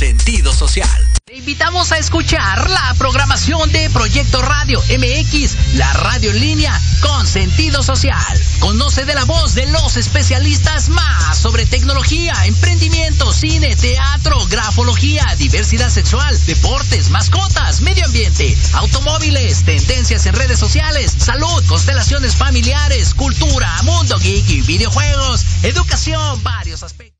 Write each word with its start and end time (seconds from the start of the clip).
sentido 0.00 0.54
social. 0.54 1.06
Te 1.26 1.36
invitamos 1.36 1.92
a 1.92 1.98
escuchar 1.98 2.70
la 2.70 2.94
programación 2.96 3.70
de 3.70 3.90
Proyecto 3.90 4.40
Radio 4.40 4.80
MX, 4.80 5.74
la 5.74 5.92
radio 5.92 6.30
en 6.30 6.40
línea 6.40 6.80
con 7.02 7.26
sentido 7.26 7.82
social. 7.82 8.40
Conoce 8.60 9.04
de 9.04 9.14
la 9.14 9.26
voz 9.26 9.54
de 9.54 9.66
los 9.66 9.98
especialistas 9.98 10.88
más 10.88 11.36
sobre 11.36 11.66
tecnología, 11.66 12.32
emprendimiento, 12.46 13.30
cine, 13.30 13.76
teatro, 13.76 14.46
grafología, 14.46 15.34
diversidad 15.36 15.90
sexual, 15.90 16.34
deportes, 16.46 17.10
mascotas, 17.10 17.82
medio 17.82 18.06
ambiente, 18.06 18.56
automóviles, 18.72 19.64
tendencias 19.64 20.24
en 20.24 20.34
redes 20.34 20.58
sociales, 20.58 21.14
salud, 21.18 21.62
constelaciones 21.66 22.36
familiares, 22.36 23.12
cultura, 23.12 23.70
mundo 23.82 24.18
geek 24.18 24.48
y 24.48 24.62
videojuegos, 24.62 25.44
educación, 25.62 26.42
varios 26.42 26.82
aspectos. 26.82 27.19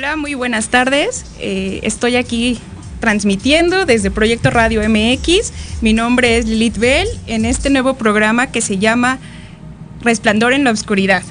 Hola, 0.00 0.16
muy 0.16 0.32
buenas 0.32 0.68
tardes. 0.68 1.26
Eh, 1.40 1.80
estoy 1.82 2.16
aquí 2.16 2.58
transmitiendo 3.00 3.84
desde 3.84 4.10
Proyecto 4.10 4.48
Radio 4.48 4.80
MX. 4.80 5.52
Mi 5.82 5.92
nombre 5.92 6.38
es 6.38 6.46
Lilith 6.46 6.78
Bell 6.78 7.06
en 7.26 7.44
este 7.44 7.68
nuevo 7.68 7.92
programa 7.92 8.46
que 8.46 8.62
se 8.62 8.78
llama 8.78 9.18
Resplandor 10.00 10.54
en 10.54 10.64
la 10.64 10.70
Oscuridad. 10.70 11.22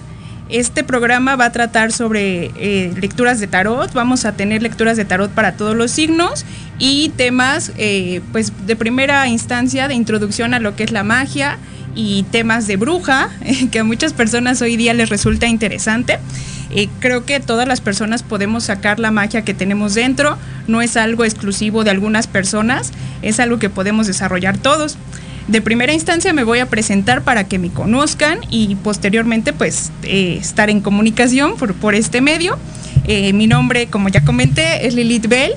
Este 0.49 0.83
programa 0.83 1.35
va 1.35 1.45
a 1.45 1.51
tratar 1.51 1.91
sobre 1.91 2.51
eh, 2.57 2.93
lecturas 3.01 3.39
de 3.39 3.47
tarot. 3.47 3.91
Vamos 3.93 4.25
a 4.25 4.33
tener 4.33 4.61
lecturas 4.61 4.97
de 4.97 5.05
tarot 5.05 5.31
para 5.31 5.53
todos 5.53 5.75
los 5.75 5.89
signos 5.89 6.45
y 6.77 7.09
temas, 7.17 7.71
eh, 7.79 8.21
pues, 8.31 8.67
de 8.67 8.75
primera 8.75 9.27
instancia 9.27 9.87
de 9.87 9.95
introducción 9.95 10.53
a 10.53 10.59
lo 10.59 10.75
que 10.75 10.83
es 10.83 10.91
la 10.91 11.03
magia 11.03 11.57
y 11.95 12.21
temas 12.29 12.67
de 12.67 12.77
bruja, 12.77 13.31
que 13.71 13.79
a 13.79 13.83
muchas 13.83 14.13
personas 14.13 14.61
hoy 14.61 14.77
día 14.77 14.93
les 14.93 15.09
resulta 15.09 15.47
interesante. 15.47 16.19
Eh, 16.71 16.87
creo 16.99 17.25
que 17.25 17.39
todas 17.39 17.67
las 17.67 17.81
personas 17.81 18.23
podemos 18.23 18.65
sacar 18.65 18.99
la 18.99 19.11
magia 19.11 19.43
que 19.43 19.53
tenemos 19.53 19.95
dentro, 19.95 20.37
no 20.67 20.81
es 20.81 20.97
algo 20.97 21.25
exclusivo 21.25 21.83
de 21.83 21.91
algunas 21.91 22.27
personas, 22.27 22.91
es 23.21 23.39
algo 23.39 23.59
que 23.59 23.69
podemos 23.69 24.07
desarrollar 24.07 24.57
todos. 24.57 24.97
De 25.49 25.61
primera 25.61 25.93
instancia 25.93 26.31
me 26.31 26.43
voy 26.43 26.59
a 26.59 26.67
presentar 26.67 27.23
para 27.23 27.45
que 27.45 27.57
me 27.57 27.71
conozcan 27.71 28.37
y 28.51 28.75
posteriormente 28.75 29.51
pues 29.51 29.91
eh, 30.03 30.37
estar 30.39 30.69
en 30.69 30.79
comunicación 30.79 31.55
por, 31.55 31.73
por 31.73 31.95
este 31.95 32.21
medio. 32.21 32.55
Eh, 33.05 33.33
mi 33.33 33.47
nombre, 33.47 33.87
como 33.87 34.09
ya 34.09 34.23
comenté, 34.23 34.85
es 34.85 34.93
Lilith 34.93 35.27
Bell 35.27 35.53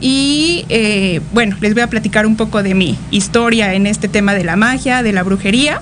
y 0.00 0.64
eh, 0.68 1.20
bueno, 1.32 1.56
les 1.60 1.74
voy 1.74 1.82
a 1.82 1.88
platicar 1.88 2.24
un 2.24 2.36
poco 2.36 2.62
de 2.62 2.74
mi 2.74 2.96
historia 3.10 3.74
en 3.74 3.88
este 3.88 4.06
tema 4.06 4.32
de 4.34 4.44
la 4.44 4.54
magia, 4.54 5.02
de 5.02 5.12
la 5.12 5.24
brujería. 5.24 5.80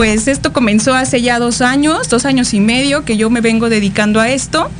Pues 0.00 0.28
esto 0.28 0.54
comenzó 0.54 0.94
hace 0.94 1.20
ya 1.20 1.38
dos 1.38 1.60
años, 1.60 2.08
dos 2.08 2.24
años 2.24 2.54
y 2.54 2.60
medio 2.60 3.04
que 3.04 3.18
yo 3.18 3.28
me 3.28 3.42
vengo 3.42 3.68
dedicando 3.68 4.18
a 4.18 4.30
esto. 4.30 4.70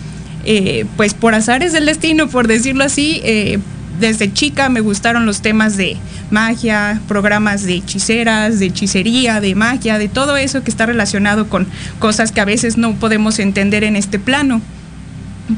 Eh, 0.47 0.87
pues 0.97 1.13
por 1.13 1.35
azares 1.35 1.75
del 1.75 1.85
destino, 1.85 2.31
por 2.31 2.49
decirlo 2.49 2.85
así, 2.85 3.21
eh, 3.23 3.59
desde 4.01 4.33
chica 4.33 4.71
me 4.71 4.81
gustaron 4.81 5.27
los 5.27 5.43
temas 5.43 5.77
de 5.77 5.99
magia, 6.31 7.03
programas 7.07 7.65
de 7.65 7.75
hechiceras, 7.75 8.61
de 8.61 8.65
hechicería, 8.69 9.43
de 9.43 9.55
magia, 9.55 9.99
de 9.99 10.09
todo 10.09 10.39
eso 10.39 10.65
que 10.65 10.71
está 10.71 10.87
relacionado 10.87 11.51
con 11.51 11.67
cosas 11.99 12.33
que 12.33 12.41
a 12.41 12.47
veces 12.47 12.79
no 12.79 12.95
podemos 12.95 13.41
entender 13.41 13.85
en 13.85 13.97
este 13.97 14.19
plano, 14.19 14.63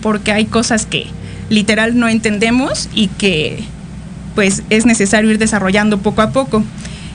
porque 0.01 0.33
hay 0.33 0.47
cosas 0.47 0.87
que 0.87 1.07
literal 1.51 1.97
no 1.97 2.09
entendemos 2.09 2.89
y 2.97 3.07
que 3.07 3.63
pues 4.35 4.65
es 4.71 4.87
necesario 4.87 5.31
ir 5.31 5.39
desarrollando 5.39 5.99
poco 5.99 6.21
a 6.21 6.33
poco. 6.33 6.65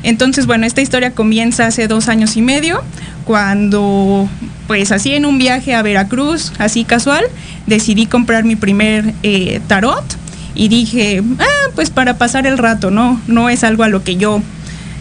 Entonces, 0.04 0.46
bueno, 0.46 0.66
esta 0.66 0.82
historia 0.82 1.12
comienza 1.12 1.66
hace 1.66 1.88
dos 1.88 2.08
años 2.08 2.38
y 2.38 2.42
medio, 2.42 2.82
cuando, 3.26 4.30
pues 4.68 4.92
así 4.92 5.14
en 5.14 5.26
un 5.26 5.38
viaje 5.38 5.74
a 5.74 5.82
Veracruz, 5.82 6.54
así 6.60 6.84
casual, 6.84 7.26
decidí 7.66 8.06
comprar 8.06 8.44
mi 8.44 8.56
primer 8.56 9.14
eh, 9.24 9.60
tarot 9.68 10.06
y 10.56 10.70
dije, 10.70 11.22
ah, 11.40 11.70
pues 11.76 11.90
para 11.90 12.18
pasar 12.18 12.48
el 12.48 12.58
rato, 12.58 12.90
¿no? 12.90 13.22
No 13.28 13.50
es 13.50 13.64
algo 13.64 13.84
a 13.84 13.90
lo 13.90 14.04
que 14.04 14.16
yo 14.16 14.42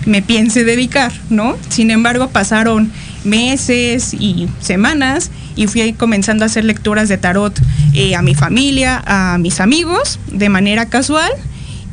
me 0.07 0.23
piense 0.23 0.65
dedicar, 0.65 1.13
¿no? 1.31 1.57
Sin 1.69 1.91
embargo, 1.91 2.29
pasaron 2.29 2.91
meses 3.25 4.15
y 4.15 4.49
semanas 4.61 5.31
y 5.57 5.67
fui 5.67 5.93
comenzando 5.93 6.45
a 6.45 6.47
hacer 6.47 6.65
lecturas 6.65 7.09
de 7.09 7.19
tarot 7.19 7.59
eh, 7.95 8.15
a 8.15 8.23
mi 8.23 8.35
familia, 8.35 9.03
a 9.07 9.39
mis 9.39 9.61
amigos, 9.61 10.19
de 10.31 10.49
manera 10.49 10.87
casual. 10.87 11.31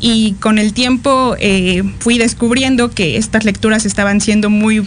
Y 0.05 0.33
con 0.41 0.59
el 0.59 0.73
tiempo 0.73 1.37
eh, 1.39 1.81
fui 1.99 2.17
descubriendo 2.17 2.91
que 2.91 3.15
estas 3.15 3.45
lecturas 3.45 3.85
estaban 3.85 4.19
siendo 4.19 4.49
muy, 4.49 4.85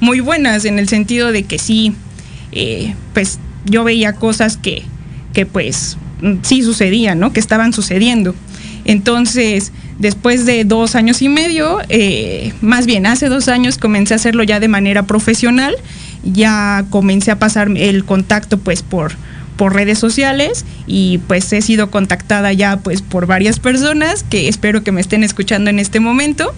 muy 0.00 0.18
buenas 0.18 0.64
en 0.64 0.80
el 0.80 0.88
sentido 0.88 1.30
de 1.30 1.44
que 1.44 1.60
sí, 1.60 1.94
eh, 2.50 2.96
pues 3.14 3.38
yo 3.64 3.84
veía 3.84 4.14
cosas 4.14 4.56
que, 4.56 4.82
que 5.32 5.46
pues 5.46 5.98
sí 6.42 6.64
sucedían, 6.64 7.20
¿no? 7.20 7.32
Que 7.32 7.38
estaban 7.38 7.72
sucediendo. 7.72 8.34
Entonces, 8.84 9.70
después 10.00 10.46
de 10.46 10.64
dos 10.64 10.96
años 10.96 11.22
y 11.22 11.28
medio, 11.28 11.78
eh, 11.88 12.52
más 12.60 12.86
bien 12.86 13.06
hace 13.06 13.28
dos 13.28 13.46
años 13.46 13.78
comencé 13.78 14.14
a 14.14 14.16
hacerlo 14.16 14.42
ya 14.42 14.58
de 14.58 14.66
manera 14.66 15.04
profesional, 15.04 15.76
ya 16.24 16.84
comencé 16.90 17.30
a 17.30 17.38
pasar 17.38 17.70
el 17.76 18.04
contacto 18.04 18.58
pues 18.58 18.82
por, 18.82 19.12
por 19.56 19.74
redes 19.74 19.98
sociales 19.98 20.64
y 20.86 21.18
pues 21.26 21.52
he 21.52 21.62
sido 21.62 21.90
contactada 21.90 22.52
ya 22.52 22.78
pues 22.78 23.02
por 23.02 23.26
varias 23.26 23.58
personas 23.58 24.22
que 24.22 24.48
espero 24.48 24.82
que 24.82 24.92
me 24.92 25.00
estén 25.00 25.24
escuchando 25.24 25.70
en 25.70 25.78
este 25.78 26.00
momento 26.00 26.54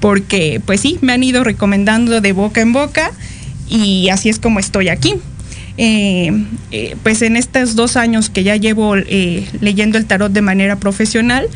porque 0.00 0.60
pues 0.64 0.80
sí, 0.80 0.98
me 1.02 1.12
han 1.12 1.22
ido 1.22 1.44
recomendando 1.44 2.20
de 2.20 2.32
boca 2.32 2.60
en 2.60 2.72
boca 2.72 3.12
y 3.68 4.08
así 4.08 4.28
es 4.28 4.38
como 4.38 4.58
estoy 4.58 4.88
aquí. 4.88 5.14
Eh, 5.82 6.44
eh, 6.72 6.96
pues 7.02 7.22
en 7.22 7.36
estos 7.36 7.74
dos 7.74 7.96
años 7.96 8.28
que 8.28 8.42
ya 8.42 8.56
llevo 8.56 8.96
eh, 8.96 9.46
leyendo 9.60 9.96
el 9.96 10.04
tarot 10.06 10.32
de 10.32 10.42
manera 10.42 10.76
profesional, 10.76 11.48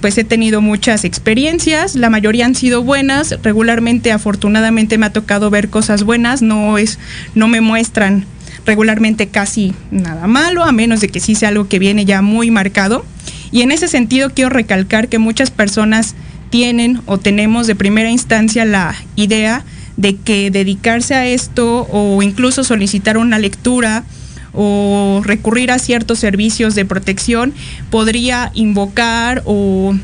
pues 0.00 0.18
he 0.18 0.24
tenido 0.24 0.60
muchas 0.60 1.04
experiencias, 1.04 1.94
la 1.94 2.10
mayoría 2.10 2.44
han 2.44 2.56
sido 2.56 2.82
buenas, 2.82 3.38
regularmente 3.44 4.10
afortunadamente 4.10 4.98
me 4.98 5.06
ha 5.06 5.12
tocado 5.12 5.48
ver 5.48 5.68
cosas 5.68 6.02
buenas, 6.02 6.42
no 6.42 6.76
es, 6.76 6.98
no 7.36 7.46
me 7.46 7.60
muestran 7.60 8.24
regularmente 8.66 9.28
casi 9.28 9.74
nada 9.90 10.26
malo, 10.26 10.64
a 10.64 10.72
menos 10.72 11.00
de 11.00 11.08
que 11.08 11.20
sí 11.20 11.34
sea 11.34 11.48
algo 11.50 11.68
que 11.68 11.78
viene 11.78 12.04
ya 12.04 12.22
muy 12.22 12.50
marcado. 12.50 13.04
Y 13.52 13.62
en 13.62 13.72
ese 13.72 13.88
sentido 13.88 14.30
quiero 14.30 14.50
recalcar 14.50 15.08
que 15.08 15.18
muchas 15.18 15.50
personas 15.50 16.14
tienen 16.50 17.00
o 17.06 17.18
tenemos 17.18 17.66
de 17.66 17.74
primera 17.74 18.10
instancia 18.10 18.64
la 18.64 18.94
idea 19.16 19.64
de 19.96 20.16
que 20.16 20.50
dedicarse 20.50 21.14
a 21.14 21.26
esto 21.26 21.86
o 21.90 22.22
incluso 22.22 22.64
solicitar 22.64 23.18
una 23.18 23.38
lectura 23.38 24.04
o 24.52 25.22
recurrir 25.24 25.70
a 25.70 25.78
ciertos 25.78 26.18
servicios 26.18 26.74
de 26.74 26.84
protección 26.84 27.54
podría 27.90 28.50
invocar 28.54 29.42
o 29.46 29.94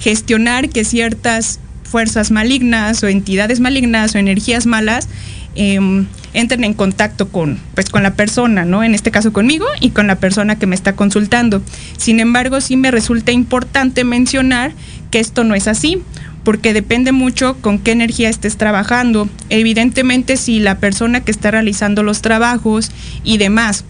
gestionar 0.00 0.68
que 0.68 0.84
ciertas 0.84 1.60
fuerzas 1.84 2.30
malignas 2.30 3.02
o 3.04 3.08
entidades 3.08 3.60
malignas 3.60 4.14
o 4.14 4.18
energías 4.18 4.66
malas 4.66 5.08
em, 5.54 6.06
entren 6.32 6.64
en 6.64 6.74
contacto 6.74 7.28
con, 7.28 7.58
pues, 7.74 7.88
con 7.88 8.02
la 8.02 8.14
persona, 8.14 8.64
¿no? 8.64 8.82
En 8.82 8.94
este 8.94 9.10
caso 9.10 9.32
conmigo 9.32 9.66
y 9.80 9.90
con 9.90 10.06
la 10.06 10.16
persona 10.16 10.58
que 10.58 10.66
me 10.66 10.74
está 10.74 10.94
consultando. 10.94 11.62
Sin 11.96 12.20
embargo, 12.20 12.60
sí 12.60 12.76
me 12.76 12.90
resulta 12.90 13.32
importante 13.32 14.04
mencionar 14.04 14.72
que 15.10 15.20
esto 15.20 15.44
no 15.44 15.54
es 15.54 15.68
así, 15.68 16.02
porque 16.42 16.74
depende 16.74 17.12
mucho 17.12 17.56
con 17.60 17.78
qué 17.78 17.92
energía 17.92 18.28
estés 18.28 18.56
trabajando. 18.56 19.28
Evidentemente, 19.48 20.36
si 20.36 20.60
la 20.60 20.78
persona 20.78 21.20
que 21.20 21.30
está 21.30 21.50
realizando 21.50 22.02
los 22.02 22.20
trabajos 22.20 22.90
y 23.22 23.38
demás 23.38 23.84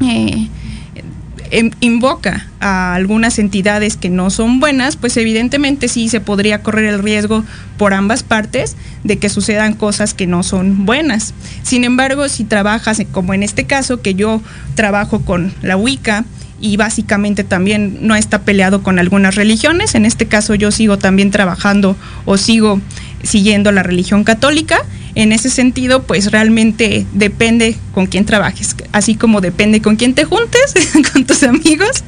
eh, 0.00 0.48
invoca 1.80 2.46
a 2.60 2.94
algunas 2.94 3.38
entidades 3.38 3.96
que 3.96 4.10
no 4.10 4.30
son 4.30 4.60
buenas, 4.60 4.96
pues 4.96 5.16
evidentemente 5.16 5.88
sí 5.88 6.08
se 6.08 6.20
podría 6.20 6.62
correr 6.62 6.86
el 6.86 7.02
riesgo 7.02 7.44
por 7.76 7.94
ambas 7.94 8.22
partes 8.22 8.76
de 9.04 9.18
que 9.18 9.28
sucedan 9.28 9.74
cosas 9.74 10.14
que 10.14 10.26
no 10.26 10.42
son 10.42 10.86
buenas. 10.86 11.34
Sin 11.62 11.84
embargo, 11.84 12.28
si 12.28 12.44
trabajas, 12.44 13.02
como 13.12 13.34
en 13.34 13.42
este 13.42 13.64
caso, 13.64 14.00
que 14.00 14.14
yo 14.14 14.40
trabajo 14.74 15.22
con 15.22 15.52
la 15.62 15.76
Wicca, 15.76 16.24
y 16.60 16.78
básicamente 16.78 17.44
también 17.44 17.98
no 18.00 18.14
está 18.14 18.42
peleado 18.42 18.82
con 18.82 18.98
algunas 18.98 19.34
religiones. 19.34 19.94
En 19.94 20.06
este 20.06 20.26
caso 20.26 20.54
yo 20.54 20.70
sigo 20.70 20.96
también 20.98 21.30
trabajando 21.30 21.94
o 22.24 22.38
sigo 22.38 22.80
siguiendo 23.22 23.70
la 23.70 23.82
religión 23.82 24.24
católica. 24.24 24.78
En 25.14 25.32
ese 25.32 25.50
sentido, 25.50 26.02
pues 26.02 26.30
realmente 26.30 27.06
depende 27.12 27.76
con 27.92 28.06
quién 28.06 28.24
trabajes, 28.24 28.74
así 28.92 29.14
como 29.14 29.40
depende 29.40 29.80
con 29.80 29.96
quién 29.96 30.14
te 30.14 30.24
juntes, 30.24 30.74
con 31.12 31.24
tus 31.24 31.42
amigos, 31.44 32.04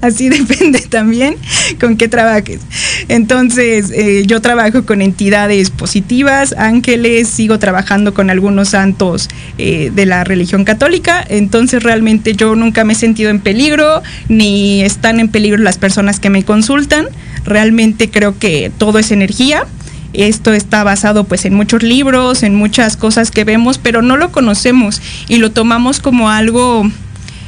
Así 0.00 0.28
depende 0.28 0.80
también 0.80 1.36
con 1.80 1.96
qué 1.96 2.08
trabajes. 2.08 2.60
Entonces, 3.08 3.90
eh, 3.90 4.24
yo 4.26 4.40
trabajo 4.40 4.84
con 4.84 5.02
entidades 5.02 5.70
positivas, 5.70 6.54
ángeles, 6.58 7.28
sigo 7.28 7.58
trabajando 7.58 8.14
con 8.14 8.30
algunos 8.30 8.70
santos 8.70 9.28
eh, 9.58 9.90
de 9.94 10.06
la 10.06 10.24
religión 10.24 10.64
católica. 10.64 11.24
Entonces, 11.28 11.82
realmente 11.82 12.34
yo 12.34 12.54
nunca 12.54 12.84
me 12.84 12.92
he 12.92 12.96
sentido 12.96 13.30
en 13.30 13.40
peligro, 13.40 14.02
ni 14.28 14.82
están 14.82 15.20
en 15.20 15.28
peligro 15.28 15.62
las 15.62 15.78
personas 15.78 16.20
que 16.20 16.30
me 16.30 16.44
consultan. 16.44 17.08
Realmente 17.44 18.10
creo 18.10 18.38
que 18.38 18.70
todo 18.78 18.98
es 18.98 19.10
energía. 19.10 19.66
Esto 20.14 20.52
está 20.52 20.84
basado 20.84 21.24
pues 21.24 21.44
en 21.44 21.54
muchos 21.54 21.82
libros, 21.82 22.44
en 22.44 22.54
muchas 22.54 22.96
cosas 22.96 23.30
que 23.30 23.44
vemos, 23.44 23.78
pero 23.78 24.00
no 24.00 24.16
lo 24.16 24.30
conocemos 24.30 25.02
y 25.28 25.36
lo 25.36 25.50
tomamos 25.50 25.98
como 25.98 26.30
algo 26.30 26.88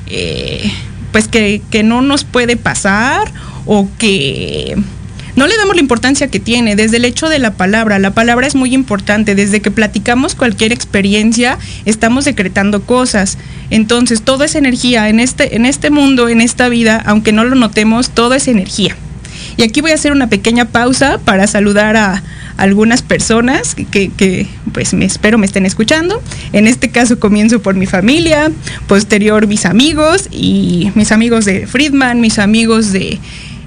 eh, 0.09 0.71
pues 1.13 1.29
que, 1.29 1.63
no 1.85 2.03
nos 2.03 2.25
puede 2.25 2.57
pasar 2.57 3.33
o 3.65 3.89
que 3.99 4.77
no 5.37 5.47
le 5.47 5.57
damos 5.57 5.77
la 5.77 5.81
importancia 5.81 6.29
que 6.29 6.41
tiene 6.41 6.77
desde 6.77 6.97
el 6.97 7.05
hecho 7.05 7.29
de 7.29 7.39
la 7.39 7.55
palabra. 7.55 7.99
La 7.99 8.11
palabra 8.11 8.47
es 8.47 8.55
muy 8.55 8.75
importante. 8.75 9.35
Desde 9.35 9.63
que 9.63 9.71
platicamos 9.71 10.35
cualquier 10.35 10.73
experiencia, 10.73 11.59
estamos 11.85 12.25
decretando 12.25 12.83
cosas. 12.83 13.39
Entonces, 13.71 14.23
todo 14.23 14.45
es 14.45 14.57
energía. 14.57 15.09
En 15.09 15.21
este, 15.21 15.57
en 15.57 15.67
este 15.67 15.91
mundo, 15.91 16.29
en 16.29 16.41
esta 16.41 16.69
vida, 16.69 17.03
aunque 17.07 17.33
no 17.33 17.45
lo 17.45 17.55
notemos, 17.55 18.11
todo 18.11 18.35
es 18.35 18.49
energía. 18.49 18.97
Y 19.57 19.63
aquí 19.63 19.81
voy 19.81 19.93
a 19.93 19.95
hacer 19.95 20.13
una 20.13 20.29
pequeña 20.29 20.67
pausa 20.67 21.19
para 21.25 21.47
saludar 21.47 21.97
a, 21.97 22.23
algunas 22.57 23.03
personas 23.03 23.75
que, 23.75 24.47
pues 24.73 24.95
me 24.95 25.05
espero 25.05 25.39
me 25.39 25.47
estén 25.47 25.67
escuchando. 25.67 26.23
En 26.53 26.67
este 26.67 26.91
caso 26.91 27.21
comienzo 27.21 27.61
por 27.61 27.75
mi 27.75 27.87
familia, 27.87 28.51
posterior 28.87 29.47
mis 29.47 29.67
amigos 29.67 30.29
y 30.31 30.91
mis 30.95 31.13
amigos 31.13 31.45
de 31.45 31.67
Friedman, 31.67 32.21
mis 32.21 32.39
amigos 32.39 32.93
de 32.93 33.19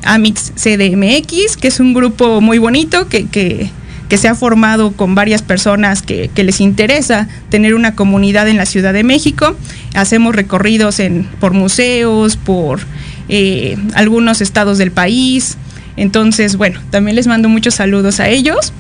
Amix 0.04 0.54
CDMX, 0.56 1.58
que 1.58 1.68
es 1.68 1.80
un 1.80 1.94
grupo 1.94 2.42
muy 2.42 2.58
bonito 2.58 3.08
que, 3.08 3.28
que, 3.28 3.70
se 4.18 4.28
ha 4.28 4.34
formado 4.34 4.92
con 4.94 5.14
varias 5.14 5.44
personas 5.44 6.02
que, 6.02 6.32
les 6.36 6.62
interesa 6.62 7.28
tener 7.50 7.76
una 7.76 7.94
comunidad 7.94 8.48
en 8.48 8.58
la 8.58 8.66
Ciudad 8.66 8.94
de 8.94 9.04
México. 9.04 9.56
Hacemos 9.94 10.36
recorridos 10.36 11.00
en, 11.00 11.26
por 11.40 11.54
museos, 11.54 12.38
por 12.38 12.80
eh, 13.28 13.78
algunos 13.94 14.42
estados 14.42 14.80
del 14.80 14.92
país. 14.92 15.58
Entonces, 16.00 16.56
bueno, 16.56 16.80
también 16.92 17.18
les 17.18 17.28
mando 17.28 17.50
muchos 17.50 17.76
saludos 17.76 18.22
a 18.22 18.30
ellos. 18.30 18.72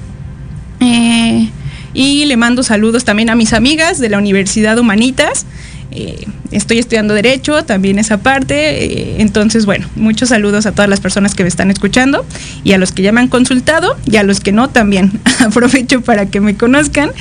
Eh, 0.80 1.50
y 1.94 2.24
le 2.26 2.38
mando 2.38 2.64
saludos 2.64 3.04
también 3.04 3.30
a 3.30 3.36
mis 3.36 3.52
amigas 3.52 4.00
de 4.00 4.08
la 4.08 4.18
Universidad 4.18 4.78
Humanitas. 4.80 5.46
Eh, 5.91 6.27
estoy 6.51 6.77
estudiando 6.77 7.13
Derecho, 7.13 7.63
también 7.63 8.00
esa 8.00 8.17
parte. 8.17 8.84
Eh, 8.84 9.15
entonces, 9.19 9.65
bueno, 9.65 9.88
muchos 9.96 10.29
saludos 10.29 10.65
a 10.65 10.72
todas 10.72 10.89
las 10.89 11.00
personas 11.00 11.36
que 11.36 11.43
me 11.43 11.50
están 11.50 11.72
escuchando 11.72 12.25
y 12.63 12.74
a 12.74 12.77
los 12.77 12.91
que 12.91 13.01
ya 13.01 13.12
me 13.12 13.22
han 13.22 13.27
consultado 13.27 13.98
y 14.05 14.17
a 14.17 14.24
los 14.24 14.39
que 14.39 14.51
no 14.51 14.69
también. 14.69 15.12
Aprovecho 15.39 16.01
para 16.01 16.27
que 16.27 16.41
me 16.41 16.55
conozcan. 16.55 17.12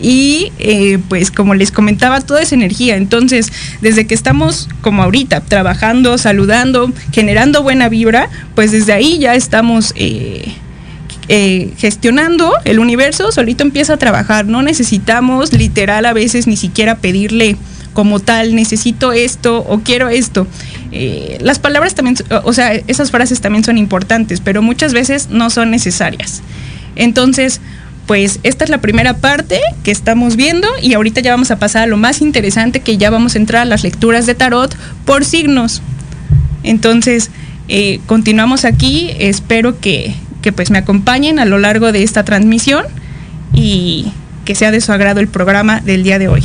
Y 0.00 0.52
pues 1.08 1.30
como 1.30 1.54
les 1.54 1.72
comentaba, 1.72 2.20
toda 2.20 2.42
esa 2.42 2.54
energía. 2.54 2.96
Entonces, 2.96 3.52
desde 3.80 4.06
que 4.06 4.14
estamos 4.14 4.68
como 4.80 5.02
ahorita, 5.02 5.40
trabajando, 5.40 6.18
saludando, 6.18 6.92
generando 7.12 7.62
buena 7.62 7.88
vibra, 7.88 8.28
pues 8.54 8.72
desde 8.72 8.92
ahí 8.92 9.18
ya 9.18 9.34
estamos 9.34 9.94
eh, 11.30 11.72
gestionando 11.76 12.54
el 12.64 12.78
universo, 12.78 13.30
solito 13.32 13.62
empieza 13.62 13.94
a 13.94 13.96
trabajar. 13.98 14.46
No 14.46 14.62
necesitamos 14.62 15.52
literal 15.52 16.06
a 16.06 16.14
veces 16.14 16.46
ni 16.46 16.56
siquiera 16.56 16.96
pedirle 16.96 17.56
como 17.98 18.20
tal, 18.20 18.54
necesito 18.54 19.10
esto 19.10 19.58
o 19.58 19.80
quiero 19.80 20.08
esto. 20.08 20.46
Eh, 20.92 21.38
las 21.40 21.58
palabras 21.58 21.96
también, 21.96 22.16
o 22.44 22.52
sea, 22.52 22.72
esas 22.72 23.10
frases 23.10 23.40
también 23.40 23.64
son 23.64 23.76
importantes, 23.76 24.40
pero 24.40 24.62
muchas 24.62 24.92
veces 24.92 25.30
no 25.30 25.50
son 25.50 25.72
necesarias. 25.72 26.40
Entonces, 26.94 27.60
pues 28.06 28.38
esta 28.44 28.62
es 28.62 28.70
la 28.70 28.78
primera 28.80 29.16
parte 29.16 29.58
que 29.82 29.90
estamos 29.90 30.36
viendo 30.36 30.68
y 30.80 30.94
ahorita 30.94 31.22
ya 31.22 31.32
vamos 31.32 31.50
a 31.50 31.58
pasar 31.58 31.82
a 31.82 31.86
lo 31.88 31.96
más 31.96 32.22
interesante 32.22 32.78
que 32.78 32.98
ya 32.98 33.10
vamos 33.10 33.34
a 33.34 33.38
entrar 33.38 33.62
a 33.62 33.64
las 33.64 33.82
lecturas 33.82 34.26
de 34.26 34.36
tarot 34.36 34.76
por 35.04 35.24
signos. 35.24 35.82
Entonces, 36.62 37.32
eh, 37.66 37.98
continuamos 38.06 38.64
aquí, 38.64 39.10
espero 39.18 39.80
que, 39.80 40.14
que 40.40 40.52
pues 40.52 40.70
me 40.70 40.78
acompañen 40.78 41.40
a 41.40 41.46
lo 41.46 41.58
largo 41.58 41.90
de 41.90 42.04
esta 42.04 42.24
transmisión 42.24 42.84
y 43.52 44.12
que 44.44 44.54
sea 44.54 44.70
de 44.70 44.80
su 44.80 44.92
agrado 44.92 45.18
el 45.18 45.26
programa 45.26 45.80
del 45.80 46.04
día 46.04 46.20
de 46.20 46.28
hoy. 46.28 46.44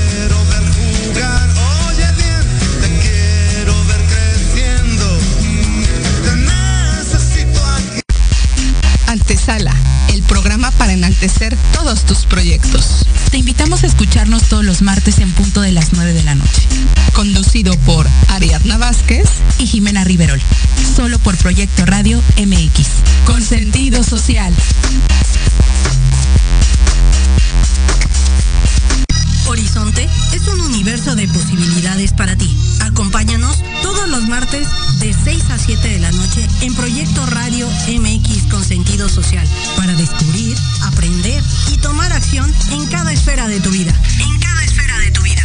Enaltecer 11.21 11.55
todos 11.73 12.03
tus 12.03 12.25
proyectos. 12.25 13.05
Te 13.29 13.37
invitamos 13.37 13.83
a 13.83 13.87
escucharnos 13.87 14.49
todos 14.49 14.65
los 14.65 14.81
martes 14.81 15.19
en 15.19 15.31
punto 15.31 15.61
de 15.61 15.71
las 15.71 15.93
9 15.93 16.13
de 16.13 16.23
la 16.23 16.33
noche. 16.33 16.63
Conducido 17.13 17.77
por 17.85 18.07
Ariadna 18.29 18.79
Vázquez 18.79 19.29
y 19.59 19.67
Jimena 19.67 20.03
Riverol. 20.03 20.41
Solo 20.95 21.19
por 21.19 21.37
Proyecto 21.37 21.85
Radio 21.85 22.19
MX. 22.37 22.87
Con 23.25 23.43
sentido 23.43 24.03
social. 24.03 24.51
Horizonte 29.45 30.07
es 30.33 30.47
un 30.47 30.61
universo 30.61 31.15
de 31.15 31.27
posibilidades 31.27 32.13
para 32.13 32.35
ti. 32.35 32.49
Acompáñanos 32.79 33.57
todos 33.83 34.09
los 34.09 34.27
martes 34.27 34.67
de 34.99 35.13
6 35.13 35.43
a 35.49 35.57
7 35.57 35.87
de 35.89 35.99
la 35.99 36.11
noche 36.11 36.47
en 36.61 36.73
Proyecto 36.73 37.25
Radio 37.25 37.67
MX 37.87 38.43
con 38.49 38.63
sentido 38.63 39.09
social 39.09 39.47
para 39.75 39.93
descubrir, 39.93 40.55
aprender 40.91 41.41
y 41.71 41.77
tomar 41.77 42.11
acción 42.13 42.53
en 42.71 42.87
cada 42.87 43.11
esfera 43.11 43.47
de 43.47 43.59
tu 43.59 43.69
vida. 43.69 43.93
En 44.19 44.39
cada 44.39 44.63
esfera 44.63 44.97
de 44.99 45.11
tu 45.11 45.21
vida. 45.21 45.43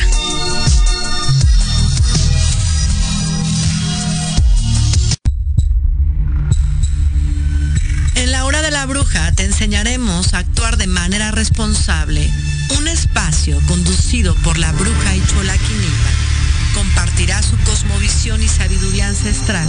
En 8.15 8.33
la 8.33 8.45
hora 8.45 8.63
de 8.63 8.71
la 8.71 8.87
bruja 8.87 9.33
te 9.33 9.45
enseñaremos 9.45 10.35
a 10.35 10.39
actuar 10.39 10.77
de 10.77 10.87
manera 10.87 11.31
responsable. 11.31 12.31
Un 12.79 12.89
espacio 12.89 13.61
conducido 13.67 14.35
por 14.37 14.59
la 14.59 14.73
bruja 14.73 15.15
y 15.15 15.25
chola 15.27 15.57
Quinipa 15.59 16.27
compartirá 16.75 17.43
su 17.43 17.57
cosmovisión 17.59 18.43
y 18.43 18.49
sabiduría 18.49 19.09
ancestral. 19.09 19.67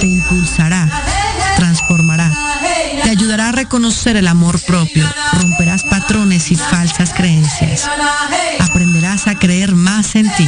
Te 0.00 0.06
impulsará, 0.06 0.88
transformará, 1.56 2.32
ayudará 3.34 3.48
a 3.48 3.52
reconocer 3.52 4.16
el 4.16 4.28
amor 4.28 4.60
propio, 4.60 5.04
romperás 5.40 5.82
patrones 5.82 6.52
y 6.52 6.54
falsas 6.54 7.12
creencias. 7.14 7.90
Aprenderás 8.60 9.26
a 9.26 9.36
creer 9.36 9.74
más 9.74 10.14
en 10.14 10.32
ti. 10.36 10.46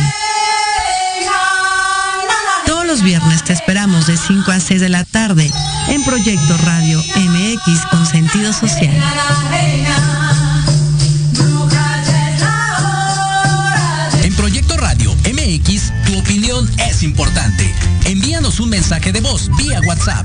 Todos 2.65 2.87
los 2.87 3.03
viernes 3.03 3.43
te 3.43 3.55
esperamos 3.55 4.07
de 4.07 4.17
5 4.17 4.53
a 4.53 4.61
6 4.61 4.81
de 4.81 4.89
la 4.89 5.05
tarde 5.05 5.51
en 5.89 6.05
Proyecto 6.05 6.57
Radio 6.59 7.03
MX 7.17 7.87
con 7.91 8.07
sentido 8.07 8.53
social. 8.53 8.95
En 14.23 14.35
Proyecto 14.37 14.77
Radio 14.77 15.13
MX, 15.25 15.93
tu 16.07 16.19
opinión 16.21 16.71
es 16.89 17.03
importante. 17.03 17.75
Envíanos 18.05 18.61
un 18.61 18.69
mensaje 18.69 19.11
de 19.11 19.21
voz 19.21 19.51
vía 19.57 19.81
WhatsApp 19.81 20.25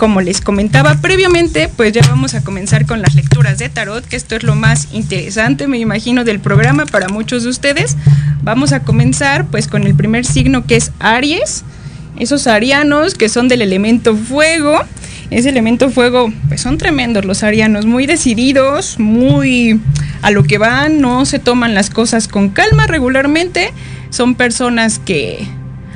Como 0.00 0.22
les 0.22 0.40
comentaba 0.40 0.94
previamente, 1.02 1.68
pues 1.76 1.92
ya 1.92 2.00
vamos 2.08 2.32
a 2.32 2.42
comenzar 2.42 2.86
con 2.86 3.02
las 3.02 3.14
lecturas 3.14 3.58
de 3.58 3.68
tarot, 3.68 4.02
que 4.02 4.16
esto 4.16 4.34
es 4.34 4.44
lo 4.44 4.54
más 4.54 4.88
interesante, 4.92 5.68
me 5.68 5.76
imagino, 5.76 6.24
del 6.24 6.40
programa 6.40 6.86
para 6.86 7.10
muchos 7.10 7.42
de 7.42 7.50
ustedes. 7.50 7.98
Vamos 8.42 8.72
a 8.72 8.80
comenzar 8.80 9.48
pues 9.48 9.68
con 9.68 9.84
el 9.84 9.94
primer 9.94 10.24
signo 10.24 10.64
que 10.64 10.76
es 10.76 10.90
Aries, 11.00 11.64
esos 12.18 12.46
arianos 12.46 13.12
que 13.12 13.28
son 13.28 13.48
del 13.48 13.60
elemento 13.60 14.16
fuego. 14.16 14.80
Ese 15.28 15.50
elemento 15.50 15.90
fuego, 15.90 16.32
pues 16.48 16.62
son 16.62 16.78
tremendos 16.78 17.26
los 17.26 17.42
arianos, 17.42 17.84
muy 17.84 18.06
decididos, 18.06 18.98
muy 18.98 19.82
a 20.22 20.30
lo 20.30 20.44
que 20.44 20.56
van, 20.56 21.02
no 21.02 21.26
se 21.26 21.38
toman 21.38 21.74
las 21.74 21.90
cosas 21.90 22.26
con 22.26 22.48
calma 22.48 22.86
regularmente. 22.86 23.70
Son 24.08 24.34
personas 24.34 24.98
que 24.98 25.46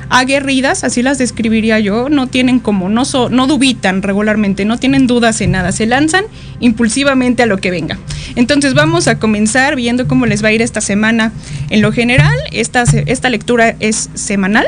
aguerridas, 0.09 0.83
así 0.83 1.01
las 1.01 1.17
describiría 1.17 1.79
yo, 1.79 2.09
no 2.09 2.27
tienen 2.27 2.59
como, 2.59 2.89
no, 2.89 3.05
so- 3.05 3.29
no 3.29 3.47
dubitan 3.47 4.01
regularmente, 4.01 4.65
no 4.65 4.77
tienen 4.77 5.07
dudas 5.07 5.41
en 5.41 5.51
nada, 5.51 5.71
se 5.71 5.85
lanzan 5.85 6.25
impulsivamente 6.59 7.43
a 7.43 7.45
lo 7.45 7.57
que 7.57 7.71
venga. 7.71 7.97
Entonces 8.35 8.73
vamos 8.73 9.07
a 9.07 9.19
comenzar 9.19 9.75
viendo 9.75 10.07
cómo 10.07 10.25
les 10.25 10.43
va 10.43 10.49
a 10.49 10.51
ir 10.51 10.61
esta 10.61 10.81
semana. 10.81 11.31
En 11.69 11.81
lo 11.81 11.91
general, 11.91 12.35
esta, 12.51 12.83
esta 13.05 13.29
lectura 13.29 13.75
es 13.79 14.09
semanal. 14.13 14.67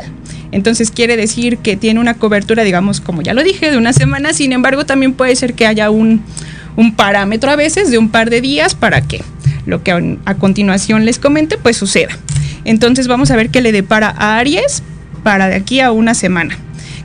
Entonces 0.51 0.91
quiere 0.91 1.17
decir 1.17 1.57
que 1.57 1.75
tiene 1.75 1.99
una 1.99 2.13
cobertura, 2.13 2.63
digamos, 2.63 3.01
como 3.01 3.21
ya 3.21 3.33
lo 3.33 3.43
dije, 3.43 3.69
de 3.69 3.77
una 3.77 3.91
semana. 3.93 4.31
Sin 4.33 4.53
embargo, 4.53 4.85
también 4.85 5.13
puede 5.13 5.35
ser 5.35 5.53
que 5.53 5.67
haya 5.67 5.89
un, 5.89 6.21
un 6.77 6.95
parámetro 6.95 7.51
a 7.51 7.55
veces 7.57 7.91
de 7.91 7.97
un 7.97 8.09
par 8.09 8.29
de 8.29 8.39
días 8.39 8.73
para 8.75 9.01
que 9.01 9.21
lo 9.65 9.83
que 9.83 9.91
a, 9.91 9.99
a 10.25 10.35
continuación 10.35 11.03
les 11.03 11.19
comente, 11.19 11.57
pues 11.57 11.75
suceda. 11.75 12.17
Entonces 12.63 13.07
vamos 13.09 13.31
a 13.31 13.35
ver 13.35 13.49
qué 13.49 13.59
le 13.61 13.73
depara 13.73 14.13
a 14.17 14.37
Aries 14.37 14.83
para 15.27 15.49
de 15.49 15.55
aquí 15.55 15.81
a 15.81 15.91
una 15.91 16.13
semana. 16.13 16.57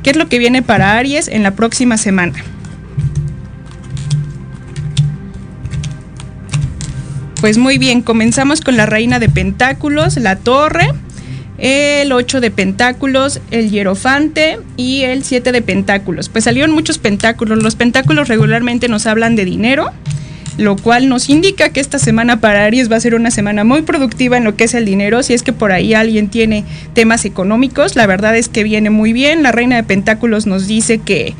¿Qué 0.04 0.10
es 0.10 0.16
lo 0.16 0.28
que 0.28 0.38
viene 0.38 0.62
para 0.62 0.96
Aries 0.96 1.26
en 1.26 1.42
la 1.42 1.56
próxima 1.56 1.96
semana? 1.96 2.34
Pues 7.40 7.58
muy 7.58 7.78
bien, 7.78 8.00
comenzamos 8.00 8.60
con 8.60 8.76
la 8.76 8.86
reina 8.86 9.18
de 9.18 9.28
pentáculos, 9.28 10.18
la 10.18 10.36
torre, 10.36 10.86
el 11.58 12.12
8 12.12 12.40
de 12.40 12.52
pentáculos, 12.52 13.40
el 13.50 13.72
hierofante 13.72 14.60
y 14.76 15.02
el 15.02 15.24
7 15.24 15.50
de 15.50 15.60
pentáculos. 15.60 16.28
Pues 16.28 16.44
salieron 16.44 16.70
muchos 16.70 16.98
pentáculos. 16.98 17.60
Los 17.60 17.74
pentáculos 17.74 18.28
regularmente 18.28 18.86
nos 18.86 19.08
hablan 19.08 19.34
de 19.34 19.44
dinero, 19.44 19.90
lo 20.62 20.76
cual 20.76 21.08
nos 21.08 21.28
indica 21.28 21.70
que 21.70 21.80
esta 21.80 21.98
semana 21.98 22.40
para 22.40 22.64
Aries 22.64 22.90
va 22.90 22.96
a 22.96 23.00
ser 23.00 23.14
una 23.14 23.30
semana 23.30 23.64
muy 23.64 23.82
productiva 23.82 24.36
en 24.36 24.44
lo 24.44 24.56
que 24.56 24.64
es 24.64 24.74
el 24.74 24.84
dinero. 24.84 25.22
Si 25.22 25.34
es 25.34 25.42
que 25.42 25.52
por 25.52 25.72
ahí 25.72 25.94
alguien 25.94 26.28
tiene 26.28 26.64
temas 26.94 27.24
económicos, 27.24 27.96
la 27.96 28.06
verdad 28.06 28.36
es 28.36 28.48
que 28.48 28.64
viene 28.64 28.90
muy 28.90 29.12
bien. 29.12 29.42
La 29.42 29.52
reina 29.52 29.76
de 29.76 29.82
pentáculos 29.82 30.46
nos 30.46 30.66
dice 30.66 30.98
que 30.98 31.34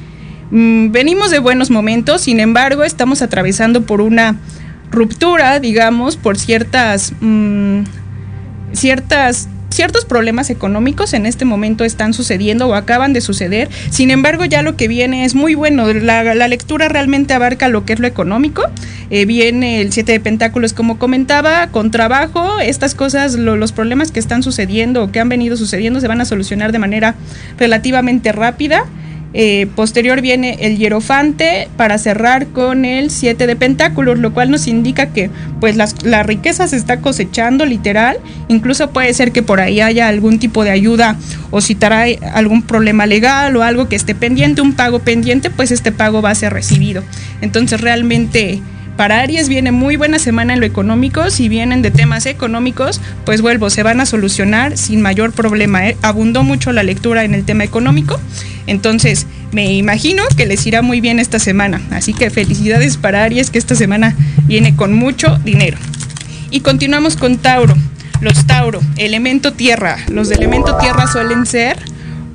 mm, 0.50 0.90
venimos 0.90 1.30
de 1.30 1.38
buenos 1.38 1.70
momentos, 1.70 2.22
sin 2.22 2.40
embargo 2.40 2.84
estamos 2.84 3.22
atravesando 3.22 3.86
por 3.86 4.00
una 4.00 4.36
ruptura, 4.90 5.58
digamos, 5.60 6.16
por 6.16 6.38
ciertas, 6.38 7.12
mm, 7.20 7.82
ciertas 8.72 9.48
ciertos 9.72 10.04
problemas 10.04 10.50
económicos 10.50 11.14
en 11.14 11.26
este 11.26 11.44
momento 11.44 11.84
están 11.84 12.14
sucediendo 12.14 12.68
o 12.68 12.74
acaban 12.74 13.12
de 13.12 13.20
suceder. 13.20 13.68
Sin 13.90 14.10
embargo, 14.10 14.44
ya 14.44 14.62
lo 14.62 14.76
que 14.76 14.88
viene 14.88 15.24
es 15.24 15.34
muy 15.34 15.54
bueno. 15.54 15.92
La, 15.92 16.48
lectura 16.48 16.88
realmente 16.88 17.34
abarca 17.34 17.68
lo 17.68 17.84
que 17.84 17.94
es 17.94 18.00
lo 18.00 18.06
económico. 18.06 18.62
Eh, 19.10 19.24
viene 19.26 19.80
el 19.80 19.92
7 19.92 20.12
de 20.12 20.20
Pentáculos, 20.20 20.72
como 20.72 20.98
comentaba, 20.98 21.68
con 21.68 21.90
trabajo. 21.90 22.60
Estas 22.60 22.94
cosas, 22.94 23.34
los 23.34 23.72
problemas 23.72 24.10
que 24.10 24.20
están 24.20 24.42
sucediendo 24.42 25.02
o 25.02 25.12
que 25.12 25.20
han 25.20 25.28
venido 25.28 25.56
sucediendo 25.56 26.00
se 26.00 26.08
van 26.08 26.20
a 26.20 26.24
solucionar 26.24 26.72
de 26.72 26.78
manera 26.78 27.14
relativamente 27.58 28.32
rápida. 28.32 28.86
Eh, 29.34 29.66
posterior 29.74 30.20
viene 30.20 30.58
el 30.60 30.76
hierofante 30.76 31.68
para 31.76 31.96
cerrar 31.98 32.48
con 32.48 32.84
el 32.84 33.10
7 33.10 33.46
de 33.46 33.56
pentáculos, 33.56 34.18
lo 34.18 34.34
cual 34.34 34.50
nos 34.50 34.66
indica 34.66 35.06
que 35.06 35.30
pues 35.60 35.76
la 35.76 36.22
riqueza 36.22 36.68
se 36.68 36.76
está 36.76 37.00
cosechando 37.00 37.64
literal, 37.64 38.18
incluso 38.48 38.90
puede 38.90 39.14
ser 39.14 39.32
que 39.32 39.42
por 39.42 39.60
ahí 39.60 39.80
haya 39.80 40.08
algún 40.08 40.38
tipo 40.38 40.64
de 40.64 40.70
ayuda 40.70 41.16
o 41.50 41.60
si 41.60 41.74
trae 41.74 42.18
algún 42.34 42.62
problema 42.62 43.06
legal 43.06 43.56
o 43.56 43.62
algo 43.62 43.88
que 43.88 43.96
esté 43.96 44.14
pendiente, 44.14 44.60
un 44.60 44.74
pago 44.74 44.98
pendiente, 44.98 45.50
pues 45.50 45.70
este 45.70 45.92
pago 45.92 46.20
va 46.20 46.30
a 46.30 46.34
ser 46.34 46.52
recibido. 46.52 47.02
Entonces 47.40 47.80
realmente 47.80 48.60
para 48.96 49.20
Aries 49.20 49.48
viene 49.48 49.72
muy 49.72 49.96
buena 49.96 50.18
semana 50.18 50.54
en 50.54 50.60
lo 50.60 50.66
económico. 50.66 51.30
Si 51.30 51.48
vienen 51.48 51.82
de 51.82 51.90
temas 51.90 52.26
económicos, 52.26 53.00
pues 53.24 53.40
vuelvo, 53.40 53.70
se 53.70 53.82
van 53.82 54.00
a 54.00 54.06
solucionar 54.06 54.76
sin 54.76 55.00
mayor 55.00 55.32
problema. 55.32 55.88
¿eh? 55.88 55.96
Abundó 56.02 56.42
mucho 56.42 56.72
la 56.72 56.82
lectura 56.82 57.24
en 57.24 57.34
el 57.34 57.44
tema 57.44 57.64
económico. 57.64 58.20
Entonces, 58.66 59.26
me 59.50 59.72
imagino 59.74 60.22
que 60.36 60.46
les 60.46 60.66
irá 60.66 60.82
muy 60.82 61.00
bien 61.00 61.18
esta 61.18 61.38
semana. 61.38 61.80
Así 61.90 62.12
que 62.14 62.30
felicidades 62.30 62.96
para 62.96 63.24
Aries, 63.24 63.50
que 63.50 63.58
esta 63.58 63.74
semana 63.74 64.14
viene 64.46 64.76
con 64.76 64.92
mucho 64.92 65.38
dinero. 65.38 65.78
Y 66.50 66.60
continuamos 66.60 67.16
con 67.16 67.38
Tauro. 67.38 67.74
Los 68.20 68.46
Tauro, 68.46 68.80
elemento 68.98 69.52
tierra. 69.52 69.96
Los 70.08 70.28
de 70.28 70.36
elemento 70.36 70.76
tierra 70.76 71.06
suelen 71.06 71.44
ser 71.44 71.76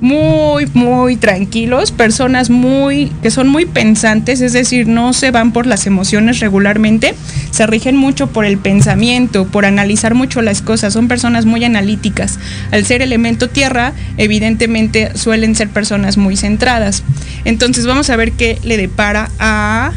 muy, 0.00 0.66
muy 0.74 1.16
tranquilos, 1.16 1.90
personas 1.90 2.50
muy, 2.50 3.10
que 3.22 3.30
son 3.30 3.48
muy 3.48 3.66
pensantes, 3.66 4.40
es 4.40 4.52
decir, 4.52 4.86
no 4.86 5.12
se 5.12 5.30
van 5.30 5.52
por 5.52 5.66
las 5.66 5.86
emociones 5.86 6.40
regularmente, 6.40 7.14
se 7.50 7.66
rigen 7.66 7.96
mucho 7.96 8.28
por 8.28 8.44
el 8.44 8.58
pensamiento, 8.58 9.46
por 9.46 9.64
analizar 9.64 10.14
mucho 10.14 10.40
las 10.42 10.62
cosas, 10.62 10.92
son 10.92 11.08
personas 11.08 11.46
muy 11.46 11.64
analíticas. 11.64 12.38
Al 12.70 12.84
ser 12.84 13.02
elemento 13.02 13.48
tierra, 13.48 13.92
evidentemente 14.16 15.16
suelen 15.16 15.54
ser 15.54 15.68
personas 15.68 16.16
muy 16.16 16.36
centradas. 16.36 17.02
Entonces 17.44 17.86
vamos 17.86 18.10
a 18.10 18.16
ver 18.16 18.32
qué 18.32 18.58
le 18.62 18.76
depara 18.76 19.30
a 19.38 19.92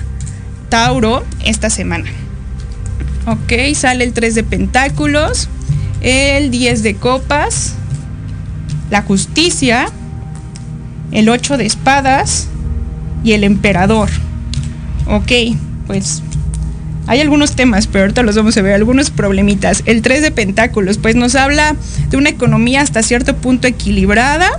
Tauro 0.69 1.23
esta 1.45 1.69
semana. 1.69 2.09
Ok, 3.27 3.75
sale 3.75 4.03
el 4.03 4.13
3 4.13 4.33
de 4.33 4.43
pentáculos, 4.43 5.47
el 6.01 6.49
10 6.49 6.81
de 6.81 6.95
copas, 6.95 7.75
la 8.91 9.01
justicia, 9.01 9.87
el 11.11 11.29
8 11.29 11.57
de 11.57 11.65
espadas 11.65 12.49
y 13.23 13.31
el 13.31 13.43
emperador. 13.43 14.09
Ok, 15.07 15.31
pues 15.87 16.21
hay 17.07 17.21
algunos 17.21 17.55
temas, 17.55 17.87
pero 17.87 18.03
ahorita 18.03 18.21
los 18.21 18.35
vamos 18.35 18.55
a 18.57 18.61
ver, 18.61 18.73
algunos 18.73 19.09
problemitas. 19.09 19.81
El 19.85 20.01
3 20.01 20.21
de 20.21 20.31
pentáculos, 20.31 20.97
pues 20.97 21.15
nos 21.15 21.35
habla 21.35 21.75
de 22.09 22.17
una 22.17 22.29
economía 22.29 22.81
hasta 22.81 23.01
cierto 23.01 23.35
punto 23.37 23.67
equilibrada. 23.67 24.49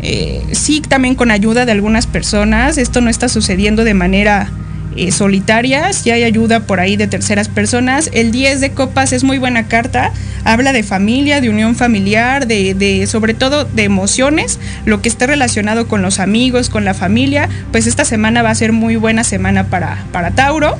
Eh, 0.00 0.44
sí, 0.52 0.80
también 0.80 1.14
con 1.14 1.30
ayuda 1.30 1.64
de 1.64 1.72
algunas 1.72 2.06
personas. 2.06 2.76
Esto 2.76 3.00
no 3.00 3.08
está 3.08 3.28
sucediendo 3.28 3.84
de 3.84 3.94
manera 3.94 4.50
eh, 4.96 5.12
solitarias, 5.12 6.04
ya 6.04 6.14
hay 6.14 6.24
ayuda 6.24 6.60
por 6.60 6.80
ahí 6.80 6.96
de 6.96 7.06
terceras 7.06 7.48
personas. 7.48 8.10
El 8.12 8.32
10 8.32 8.60
de 8.60 8.70
copas 8.72 9.12
es 9.12 9.24
muy 9.24 9.38
buena 9.38 9.68
carta, 9.68 10.12
habla 10.44 10.72
de 10.72 10.82
familia, 10.82 11.40
de 11.40 11.50
unión 11.50 11.74
familiar, 11.74 12.46
de, 12.46 12.74
de, 12.74 13.06
sobre 13.06 13.34
todo 13.34 13.64
de 13.64 13.84
emociones, 13.84 14.58
lo 14.84 15.02
que 15.02 15.08
esté 15.08 15.26
relacionado 15.26 15.88
con 15.88 16.02
los 16.02 16.18
amigos, 16.18 16.68
con 16.68 16.84
la 16.84 16.94
familia, 16.94 17.48
pues 17.70 17.86
esta 17.86 18.04
semana 18.04 18.42
va 18.42 18.50
a 18.50 18.54
ser 18.54 18.72
muy 18.72 18.96
buena 18.96 19.24
semana 19.24 19.64
para, 19.64 20.04
para 20.12 20.30
Tauro. 20.32 20.76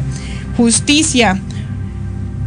Justicia, 0.57 1.39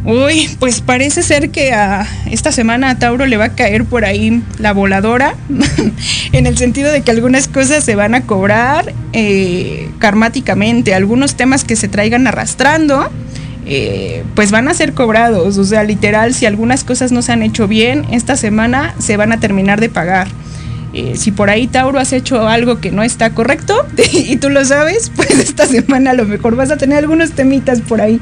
Uy, 0.06 0.48
pues 0.60 0.82
parece 0.82 1.24
ser 1.24 1.50
que 1.50 1.72
a 1.72 2.06
esta 2.30 2.52
semana 2.52 2.90
a 2.90 2.98
Tauro 2.98 3.26
le 3.26 3.36
va 3.36 3.46
a 3.46 3.54
caer 3.56 3.84
por 3.84 4.04
ahí 4.04 4.40
la 4.60 4.72
voladora, 4.72 5.34
en 6.32 6.46
el 6.46 6.56
sentido 6.56 6.92
de 6.92 7.02
que 7.02 7.10
algunas 7.10 7.48
cosas 7.48 7.82
se 7.82 7.96
van 7.96 8.14
a 8.14 8.20
cobrar 8.20 8.94
eh, 9.12 9.90
karmáticamente, 9.98 10.94
algunos 10.94 11.34
temas 11.34 11.64
que 11.64 11.74
se 11.74 11.88
traigan 11.88 12.28
arrastrando, 12.28 13.10
eh, 13.66 14.22
pues 14.36 14.52
van 14.52 14.68
a 14.68 14.74
ser 14.74 14.92
cobrados, 14.92 15.58
o 15.58 15.64
sea, 15.64 15.82
literal, 15.82 16.34
si 16.34 16.46
algunas 16.46 16.84
cosas 16.84 17.10
no 17.10 17.20
se 17.20 17.32
han 17.32 17.42
hecho 17.42 17.66
bien, 17.66 18.04
esta 18.12 18.36
semana 18.36 18.94
se 19.00 19.16
van 19.16 19.32
a 19.32 19.40
terminar 19.40 19.80
de 19.80 19.88
pagar. 19.88 20.28
Eh, 20.98 21.14
si 21.14 21.30
por 21.30 21.50
ahí 21.50 21.66
Tauro 21.66 21.98
has 21.98 22.14
hecho 22.14 22.48
algo 22.48 22.80
que 22.80 22.90
no 22.90 23.02
está 23.02 23.28
correcto 23.34 23.86
y 24.14 24.36
tú 24.36 24.48
lo 24.48 24.64
sabes, 24.64 25.12
pues 25.14 25.30
esta 25.38 25.66
semana 25.66 26.12
a 26.12 26.14
lo 26.14 26.24
mejor 26.24 26.56
vas 26.56 26.70
a 26.70 26.78
tener 26.78 26.96
algunos 26.96 27.32
temitas 27.32 27.82
por 27.82 28.00
ahí. 28.00 28.18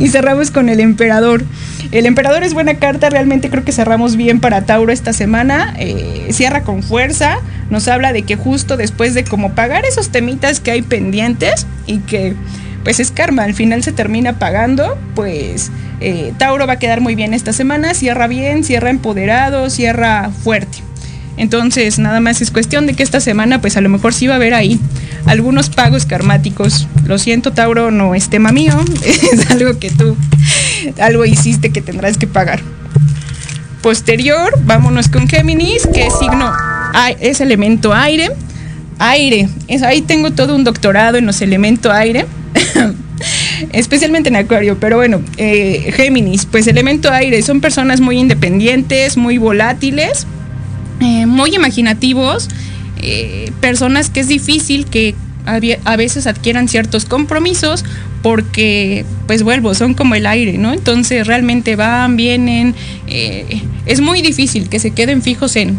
Y 0.00 0.08
cerramos 0.08 0.50
con 0.50 0.70
el 0.70 0.80
emperador. 0.80 1.44
El 1.92 2.06
emperador 2.06 2.42
es 2.42 2.54
buena 2.54 2.76
carta, 2.76 3.10
realmente 3.10 3.50
creo 3.50 3.64
que 3.64 3.72
cerramos 3.72 4.16
bien 4.16 4.40
para 4.40 4.62
Tauro 4.62 4.92
esta 4.92 5.12
semana. 5.12 5.74
Eh, 5.78 6.28
cierra 6.30 6.62
con 6.62 6.82
fuerza, 6.82 7.36
nos 7.68 7.86
habla 7.86 8.14
de 8.14 8.22
que 8.22 8.36
justo 8.36 8.78
después 8.78 9.12
de 9.12 9.24
como 9.24 9.52
pagar 9.52 9.84
esos 9.84 10.08
temitas 10.08 10.60
que 10.60 10.70
hay 10.70 10.80
pendientes 10.80 11.66
y 11.86 11.98
que 11.98 12.34
pues 12.82 12.98
es 12.98 13.10
karma, 13.10 13.42
al 13.42 13.52
final 13.52 13.82
se 13.82 13.92
termina 13.92 14.38
pagando, 14.38 14.96
pues 15.14 15.70
eh, 16.00 16.32
Tauro 16.38 16.66
va 16.66 16.74
a 16.74 16.78
quedar 16.78 17.02
muy 17.02 17.14
bien 17.14 17.34
esta 17.34 17.52
semana, 17.52 17.92
cierra 17.92 18.26
bien, 18.26 18.64
cierra 18.64 18.88
empoderado, 18.88 19.68
cierra 19.68 20.30
fuerte. 20.30 20.85
Entonces, 21.36 21.98
nada 21.98 22.20
más 22.20 22.40
es 22.40 22.50
cuestión 22.50 22.86
de 22.86 22.94
que 22.94 23.02
esta 23.02 23.20
semana, 23.20 23.60
pues 23.60 23.76
a 23.76 23.80
lo 23.80 23.88
mejor 23.88 24.14
sí 24.14 24.26
va 24.26 24.34
a 24.34 24.36
haber 24.36 24.54
ahí 24.54 24.80
algunos 25.26 25.70
pagos 25.70 26.06
karmáticos. 26.06 26.88
Lo 27.04 27.18
siento, 27.18 27.52
Tauro, 27.52 27.90
no 27.90 28.14
es 28.14 28.28
tema 28.30 28.52
mío, 28.52 28.72
es 29.04 29.50
algo 29.50 29.78
que 29.78 29.90
tú, 29.90 30.16
algo 31.00 31.24
hiciste 31.24 31.70
que 31.70 31.82
tendrás 31.82 32.16
que 32.16 32.26
pagar. 32.26 32.60
Posterior, 33.82 34.52
vámonos 34.64 35.08
con 35.08 35.28
Géminis, 35.28 35.86
que 35.86 36.06
es 36.06 36.18
signo, 36.18 36.52
es 37.20 37.40
elemento 37.40 37.94
aire. 37.94 38.30
Aire, 38.98 39.48
es, 39.68 39.82
ahí 39.82 40.00
tengo 40.00 40.32
todo 40.32 40.56
un 40.56 40.64
doctorado 40.64 41.18
en 41.18 41.26
los 41.26 41.42
elementos 41.42 41.92
aire. 41.92 42.24
especialmente 43.72 44.28
en 44.28 44.36
Acuario, 44.36 44.78
pero 44.78 44.96
bueno, 44.96 45.22
eh, 45.36 45.92
Géminis, 45.94 46.46
pues 46.46 46.66
elemento 46.66 47.10
aire, 47.10 47.40
son 47.42 47.60
personas 47.60 48.00
muy 48.00 48.18
independientes, 48.18 49.16
muy 49.16 49.38
volátiles, 49.38 50.26
eh, 51.00 51.26
muy 51.26 51.54
imaginativos, 51.54 52.48
eh, 53.02 53.52
personas 53.60 54.10
que 54.10 54.20
es 54.20 54.28
difícil 54.28 54.86
que 54.86 55.14
a 55.84 55.96
veces 55.96 56.26
adquieran 56.26 56.68
ciertos 56.68 57.04
compromisos 57.04 57.84
porque, 58.22 59.04
pues 59.28 59.44
vuelvo, 59.44 59.74
son 59.74 59.94
como 59.94 60.16
el 60.16 60.26
aire, 60.26 60.58
¿no? 60.58 60.72
Entonces 60.72 61.24
realmente 61.28 61.76
van, 61.76 62.16
vienen, 62.16 62.74
eh, 63.06 63.62
es 63.86 64.00
muy 64.00 64.22
difícil 64.22 64.68
que 64.68 64.80
se 64.80 64.90
queden 64.90 65.22
fijos 65.22 65.54
en, 65.54 65.78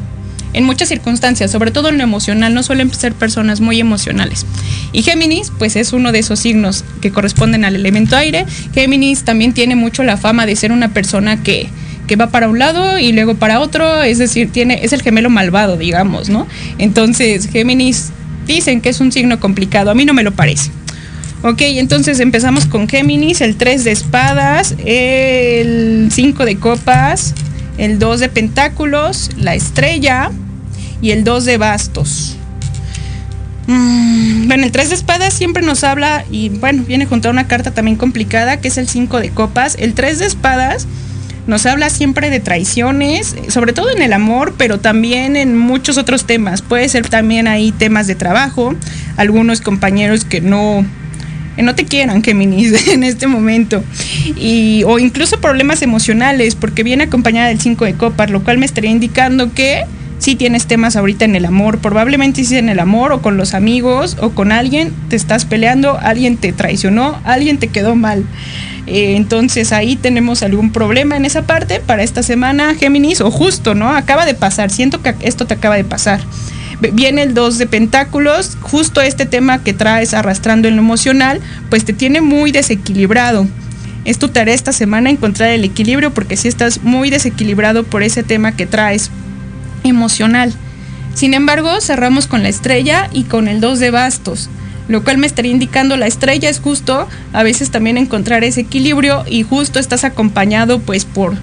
en 0.53 0.63
muchas 0.63 0.87
circunstancias, 0.87 1.51
sobre 1.51 1.71
todo 1.71 1.89
en 1.89 1.97
lo 1.97 2.03
emocional, 2.03 2.53
no 2.53 2.63
suelen 2.63 2.93
ser 2.93 3.13
personas 3.13 3.59
muy 3.59 3.81
emocionales. 3.81 4.45
Y 4.93 5.01
Géminis, 5.01 5.51
pues 5.57 5.75
es 5.75 5.91
uno 5.91 6.13
de 6.13 6.19
esos 6.19 6.39
signos 6.39 6.85
que 7.01 7.11
corresponden 7.11 7.65
al 7.65 7.75
elemento 7.75 8.15
aire. 8.15 8.45
Géminis 8.73 9.23
también 9.23 9.53
tiene 9.53 9.75
mucho 9.75 10.03
la 10.03 10.15
fama 10.15 10.45
de 10.45 10.55
ser 10.55 10.71
una 10.71 10.93
persona 10.93 11.43
que, 11.43 11.67
que 12.07 12.15
va 12.15 12.27
para 12.27 12.47
un 12.47 12.57
lado 12.57 12.97
y 12.97 13.11
luego 13.11 13.35
para 13.35 13.59
otro, 13.59 14.01
es 14.01 14.17
decir, 14.17 14.51
tiene, 14.51 14.83
es 14.83 14.93
el 14.93 15.01
gemelo 15.01 15.29
malvado, 15.29 15.77
digamos, 15.77 16.29
¿no? 16.29 16.47
Entonces, 16.77 17.49
Géminis 17.49 18.09
dicen 18.47 18.81
que 18.81 18.89
es 18.89 18.99
un 18.99 19.11
signo 19.11 19.39
complicado, 19.39 19.91
a 19.91 19.95
mí 19.95 20.05
no 20.05 20.13
me 20.13 20.23
lo 20.23 20.31
parece. 20.31 20.71
Ok, 21.43 21.61
entonces 21.61 22.19
empezamos 22.19 22.65
con 22.65 22.89
Géminis, 22.89 23.41
el 23.41 23.57
3 23.57 23.83
de 23.83 23.91
espadas, 23.91 24.73
el 24.83 26.09
5 26.11 26.45
de 26.45 26.57
copas, 26.57 27.35
el 27.77 27.99
2 27.99 28.21
de 28.21 28.29
pentáculos, 28.29 29.29
la 29.37 29.53
estrella 29.53 30.31
y 31.01 31.11
el 31.11 31.23
2 31.23 31.45
de 31.45 31.57
bastos. 31.57 32.37
Mm, 33.67 34.47
bueno, 34.47 34.63
el 34.63 34.71
3 34.71 34.89
de 34.89 34.95
espadas 34.95 35.33
siempre 35.33 35.61
nos 35.61 35.83
habla, 35.83 36.25
y 36.31 36.49
bueno, 36.49 36.83
viene 36.87 37.05
junto 37.05 37.27
a 37.27 37.31
una 37.31 37.47
carta 37.47 37.71
también 37.71 37.97
complicada, 37.97 38.59
que 38.59 38.69
es 38.69 38.77
el 38.77 38.87
5 38.87 39.19
de 39.19 39.29
copas. 39.29 39.75
El 39.77 39.93
3 39.93 40.19
de 40.19 40.25
espadas 40.25 40.87
nos 41.47 41.65
habla 41.65 41.89
siempre 41.89 42.29
de 42.29 42.39
traiciones, 42.39 43.35
sobre 43.47 43.73
todo 43.73 43.89
en 43.89 44.01
el 44.01 44.13
amor, 44.13 44.53
pero 44.57 44.79
también 44.79 45.35
en 45.35 45.57
muchos 45.57 45.97
otros 45.97 46.25
temas. 46.25 46.61
Puede 46.61 46.87
ser 46.89 47.09
también 47.09 47.47
ahí 47.47 47.71
temas 47.71 48.05
de 48.05 48.15
trabajo, 48.15 48.75
algunos 49.15 49.61
compañeros 49.61 50.25
que 50.25 50.41
no 50.41 50.85
no 51.63 51.73
te 51.75 51.85
quieran, 51.85 52.23
Géminis, 52.23 52.87
en 52.93 53.03
este 53.03 53.27
momento. 53.27 53.83
Y, 54.35 54.83
o 54.85 54.99
incluso 54.99 55.39
problemas 55.41 55.81
emocionales, 55.81 56.55
porque 56.55 56.83
viene 56.83 57.05
acompañada 57.05 57.47
del 57.47 57.59
5 57.59 57.85
de 57.85 57.93
copas, 57.93 58.29
lo 58.29 58.43
cual 58.43 58.57
me 58.57 58.65
estaría 58.65 58.91
indicando 58.91 59.53
que 59.53 59.83
si 60.19 60.35
tienes 60.35 60.65
temas 60.65 60.95
ahorita 60.95 61.25
en 61.25 61.35
el 61.35 61.45
amor, 61.45 61.79
probablemente 61.79 62.43
si 62.43 62.57
en 62.57 62.69
el 62.69 62.79
amor 62.79 63.11
o 63.11 63.21
con 63.21 63.37
los 63.37 63.53
amigos 63.53 64.17
o 64.19 64.31
con 64.31 64.51
alguien 64.51 64.91
te 65.09 65.15
estás 65.15 65.45
peleando, 65.45 65.97
alguien 66.01 66.37
te 66.37 66.53
traicionó, 66.53 67.19
alguien 67.23 67.57
te 67.57 67.67
quedó 67.67 67.95
mal. 67.95 68.23
Eh, 68.87 69.17
entonces 69.17 69.73
ahí 69.73 69.97
tenemos 69.97 70.43
algún 70.43 70.71
problema 70.71 71.17
en 71.17 71.25
esa 71.25 71.43
parte 71.43 71.81
para 71.81 72.03
esta 72.03 72.23
semana, 72.23 72.73
Géminis, 72.73 73.19
o 73.19 73.29
justo, 73.29 73.75
¿no? 73.75 73.89
Acaba 73.89 74.25
de 74.25 74.33
pasar, 74.33 74.69
siento 74.69 75.01
que 75.01 75.13
esto 75.21 75.45
te 75.45 75.53
acaba 75.53 75.75
de 75.75 75.83
pasar. 75.83 76.21
Viene 76.93 77.23
el 77.23 77.33
2 77.33 77.57
de 77.57 77.67
pentáculos, 77.67 78.57
justo 78.61 79.01
este 79.01 79.25
tema 79.25 79.63
que 79.63 79.73
traes 79.73 80.13
arrastrando 80.13 80.67
en 80.67 80.75
lo 80.75 80.81
emocional, 80.81 81.41
pues 81.69 81.83
te 81.85 81.91
tiene 81.93 82.21
muy 82.21 82.51
desequilibrado. 82.51 83.47
Es 84.05 84.19
tu 84.19 84.29
tarea 84.29 84.55
esta 84.55 84.71
semana 84.71 85.09
encontrar 85.09 85.49
el 85.49 85.65
equilibrio 85.65 86.13
porque 86.13 86.37
si 86.37 86.47
estás 86.47 86.83
muy 86.83 87.09
desequilibrado 87.09 87.83
por 87.83 88.03
ese 88.03 88.23
tema 88.23 88.55
que 88.55 88.67
traes 88.67 89.11
emocional. 89.83 90.53
Sin 91.13 91.33
embargo, 91.33 91.81
cerramos 91.81 92.27
con 92.27 92.43
la 92.43 92.49
estrella 92.49 93.09
y 93.11 93.23
con 93.23 93.47
el 93.47 93.59
2 93.59 93.79
de 93.79 93.91
bastos, 93.91 94.49
lo 94.87 95.03
cual 95.03 95.17
me 95.17 95.27
estaría 95.27 95.51
indicando 95.51 95.97
la 95.97 96.07
estrella 96.07 96.49
es 96.49 96.59
justo 96.59 97.07
a 97.33 97.43
veces 97.43 97.71
también 97.71 97.97
encontrar 97.97 98.43
ese 98.43 98.61
equilibrio 98.61 99.23
y 99.27 99.43
justo 99.43 99.79
estás 99.79 100.03
acompañado 100.03 100.79
pues 100.79 101.05
por 101.05 101.35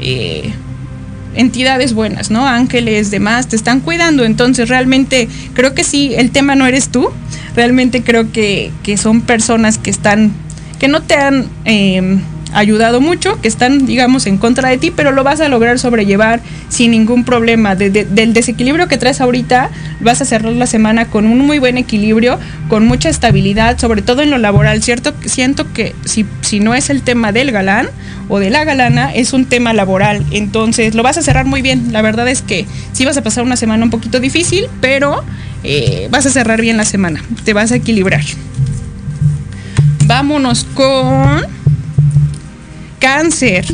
eh, 0.00 0.52
entidades 1.34 1.92
buenas, 1.92 2.30
¿no? 2.30 2.46
Ángeles, 2.46 3.10
demás, 3.10 3.48
te 3.48 3.56
están 3.56 3.80
cuidando. 3.80 4.24
Entonces 4.24 4.68
realmente 4.68 5.28
creo 5.54 5.74
que 5.74 5.84
sí, 5.84 6.14
el 6.16 6.30
tema 6.30 6.54
no 6.54 6.66
eres 6.66 6.88
tú, 6.88 7.10
realmente 7.54 8.02
creo 8.02 8.32
que, 8.32 8.72
que 8.82 8.96
son 8.96 9.20
personas 9.20 9.78
que 9.78 9.90
están, 9.90 10.32
que 10.78 10.88
no 10.88 11.02
te 11.02 11.14
han... 11.14 11.46
Eh, 11.64 12.18
ayudado 12.56 13.02
mucho, 13.02 13.38
que 13.40 13.48
están, 13.48 13.84
digamos, 13.84 14.26
en 14.26 14.38
contra 14.38 14.70
de 14.70 14.78
ti, 14.78 14.90
pero 14.90 15.12
lo 15.12 15.22
vas 15.22 15.40
a 15.40 15.48
lograr 15.48 15.78
sobrellevar 15.78 16.40
sin 16.70 16.90
ningún 16.90 17.24
problema. 17.24 17.76
del 17.76 18.32
desequilibrio 18.32 18.88
que 18.88 18.96
traes 18.96 19.20
ahorita, 19.20 19.70
vas 20.00 20.22
a 20.22 20.24
cerrar 20.24 20.52
la 20.52 20.66
semana 20.66 21.06
con 21.06 21.26
un 21.26 21.38
muy 21.38 21.58
buen 21.58 21.76
equilibrio, 21.76 22.38
con 22.68 22.86
mucha 22.86 23.10
estabilidad, 23.10 23.78
sobre 23.78 24.00
todo 24.00 24.22
en 24.22 24.30
lo 24.30 24.38
laboral. 24.38 24.82
Cierto, 24.82 25.12
siento 25.26 25.70
que 25.74 25.94
si, 26.06 26.24
si 26.40 26.58
no 26.60 26.74
es 26.74 26.88
el 26.88 27.02
tema 27.02 27.30
del 27.30 27.52
galán 27.52 27.88
o 28.28 28.38
de 28.38 28.48
la 28.48 28.64
galana, 28.64 29.12
es 29.12 29.34
un 29.34 29.44
tema 29.44 29.74
laboral. 29.74 30.24
Entonces 30.30 30.94
lo 30.94 31.02
vas 31.02 31.18
a 31.18 31.22
cerrar 31.22 31.44
muy 31.44 31.60
bien. 31.60 31.92
La 31.92 32.00
verdad 32.00 32.26
es 32.26 32.40
que 32.40 32.64
sí 32.92 33.04
vas 33.04 33.18
a 33.18 33.22
pasar 33.22 33.44
una 33.44 33.56
semana 33.56 33.84
un 33.84 33.90
poquito 33.90 34.18
difícil, 34.18 34.64
pero 34.80 35.22
eh, 35.62 36.08
vas 36.10 36.24
a 36.24 36.30
cerrar 36.30 36.62
bien 36.62 36.78
la 36.78 36.86
semana. 36.86 37.22
Te 37.44 37.52
vas 37.52 37.70
a 37.70 37.76
equilibrar. 37.76 38.22
Vámonos 40.06 40.64
con 40.72 41.44
Cáncer. 42.98 43.66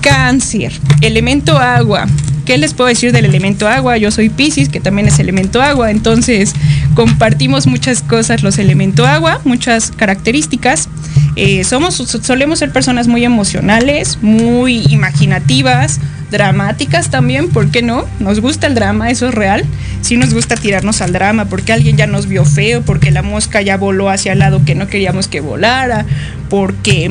Cáncer. 0.00 0.72
Elemento 1.00 1.58
agua. 1.58 2.06
¿Qué 2.44 2.58
les 2.58 2.74
puedo 2.74 2.88
decir 2.88 3.12
del 3.12 3.26
elemento 3.26 3.68
agua? 3.68 3.96
Yo 3.96 4.10
soy 4.10 4.28
Pisces, 4.28 4.68
que 4.68 4.80
también 4.80 5.06
es 5.06 5.18
elemento 5.18 5.62
agua, 5.62 5.90
entonces 5.90 6.52
compartimos 6.94 7.66
muchas 7.66 8.02
cosas 8.02 8.42
los 8.42 8.58
elementos 8.58 9.06
agua, 9.06 9.40
muchas 9.44 9.92
características. 9.92 10.88
Eh, 11.36 11.62
somos, 11.64 11.94
solemos 11.94 12.58
ser 12.58 12.72
personas 12.72 13.06
muy 13.06 13.24
emocionales, 13.24 14.18
muy 14.22 14.84
imaginativas, 14.88 16.00
dramáticas 16.30 17.10
también, 17.10 17.50
¿por 17.50 17.70
qué 17.70 17.82
no? 17.82 18.04
Nos 18.18 18.40
gusta 18.40 18.66
el 18.66 18.74
drama, 18.74 19.10
eso 19.10 19.28
es 19.28 19.34
real. 19.34 19.64
Sí 20.00 20.16
nos 20.16 20.32
gusta 20.34 20.56
tirarnos 20.56 21.02
al 21.02 21.12
drama 21.12 21.44
porque 21.44 21.72
alguien 21.72 21.96
ya 21.96 22.06
nos 22.06 22.26
vio 22.26 22.44
feo, 22.44 22.82
porque 22.82 23.10
la 23.10 23.22
mosca 23.22 23.60
ya 23.62 23.76
voló 23.76 24.08
hacia 24.08 24.32
el 24.32 24.38
lado 24.40 24.64
que 24.64 24.74
no 24.74 24.86
queríamos 24.88 25.28
que 25.28 25.40
volara, 25.40 26.06
porque 26.48 27.10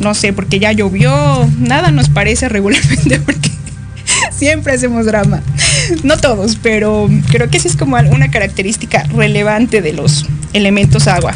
no 0.00 0.14
sé, 0.14 0.32
porque 0.32 0.58
ya 0.58 0.72
llovió, 0.72 1.48
nada 1.58 1.90
nos 1.90 2.08
parece 2.08 2.48
regularmente 2.48 3.20
porque 3.24 3.50
siempre 4.30 4.72
hacemos 4.72 5.06
drama. 5.06 5.42
No 6.02 6.16
todos, 6.16 6.56
pero 6.62 7.08
creo 7.28 7.50
que 7.50 7.58
sí 7.58 7.68
es 7.68 7.76
como 7.76 7.96
una 7.96 8.30
característica 8.30 9.04
relevante 9.14 9.82
de 9.82 9.92
los 9.92 10.26
elementos 10.52 11.08
agua. 11.08 11.34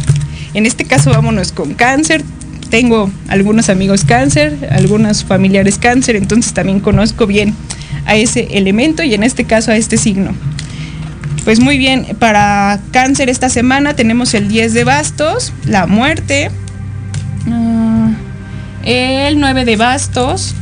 En 0.55 0.67
este 0.67 0.85
caso 0.85 1.11
vámonos 1.11 1.53
con 1.53 1.75
cáncer. 1.75 2.25
Tengo 2.71 3.11
algunos 3.29 3.69
amigos 3.69 4.05
cáncer, 4.05 4.69
algunos 4.73 5.23
familiares 5.25 5.79
cáncer, 5.79 6.17
entonces 6.17 6.53
también 6.53 6.81
conozco 6.81 7.27
bien 7.27 7.55
a 8.07 8.17
ese 8.17 8.49
elemento 8.53 9.03
y 9.05 9.15
en 9.15 9.23
este 9.23 9.45
caso 9.45 9.71
a 9.71 9.77
este 9.77 9.97
signo. 9.97 10.33
Pues 11.45 11.61
muy 11.61 11.79
bien, 11.79 12.07
para 12.19 12.81
cáncer 12.91 13.29
esta 13.29 13.49
semana 13.49 13.95
tenemos 13.95 14.35
el 14.35 14.49
10 14.49 14.75
de 14.75 14.83
bastos, 14.83 15.53
la 15.65 15.87
muerte. 15.87 16.51
Ah, 17.49 17.86
el 18.87 19.41
9 19.41 19.65
de 19.65 19.77
bastos, 19.77 20.55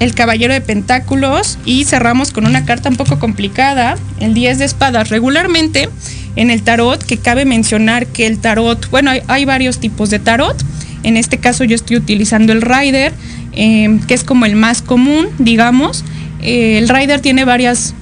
el 0.00 0.14
caballero 0.14 0.54
de 0.54 0.60
pentáculos 0.60 1.58
y 1.64 1.84
cerramos 1.84 2.32
con 2.32 2.46
una 2.46 2.64
carta 2.64 2.88
un 2.88 2.96
poco 2.96 3.18
complicada, 3.18 3.96
el 4.20 4.34
10 4.34 4.58
de 4.58 4.64
espadas. 4.64 5.10
Regularmente 5.10 5.88
en 6.34 6.50
el 6.50 6.62
tarot, 6.62 7.02
que 7.02 7.18
cabe 7.18 7.44
mencionar 7.44 8.06
que 8.06 8.26
el 8.26 8.38
tarot, 8.38 8.90
bueno, 8.90 9.10
hay, 9.28 9.44
varios 9.44 9.78
tipos 9.78 10.10
de 10.10 10.18
tarot. 10.18 10.56
En 11.02 11.16
este 11.16 11.38
caso 11.38 11.64
yo 11.64 11.76
estoy 11.76 11.98
utilizando 11.98 12.52
el 12.52 12.62
Rider, 12.62 13.12
em, 13.52 14.00
que 14.00 14.14
es 14.14 14.24
como 14.24 14.46
el 14.46 14.56
más 14.56 14.82
común, 14.82 15.28
digamos. 15.38 16.04
Eh, 16.42 16.78
el 16.78 16.88
Rider 16.88 17.20
tiene 17.20 17.44
varias 17.44 17.94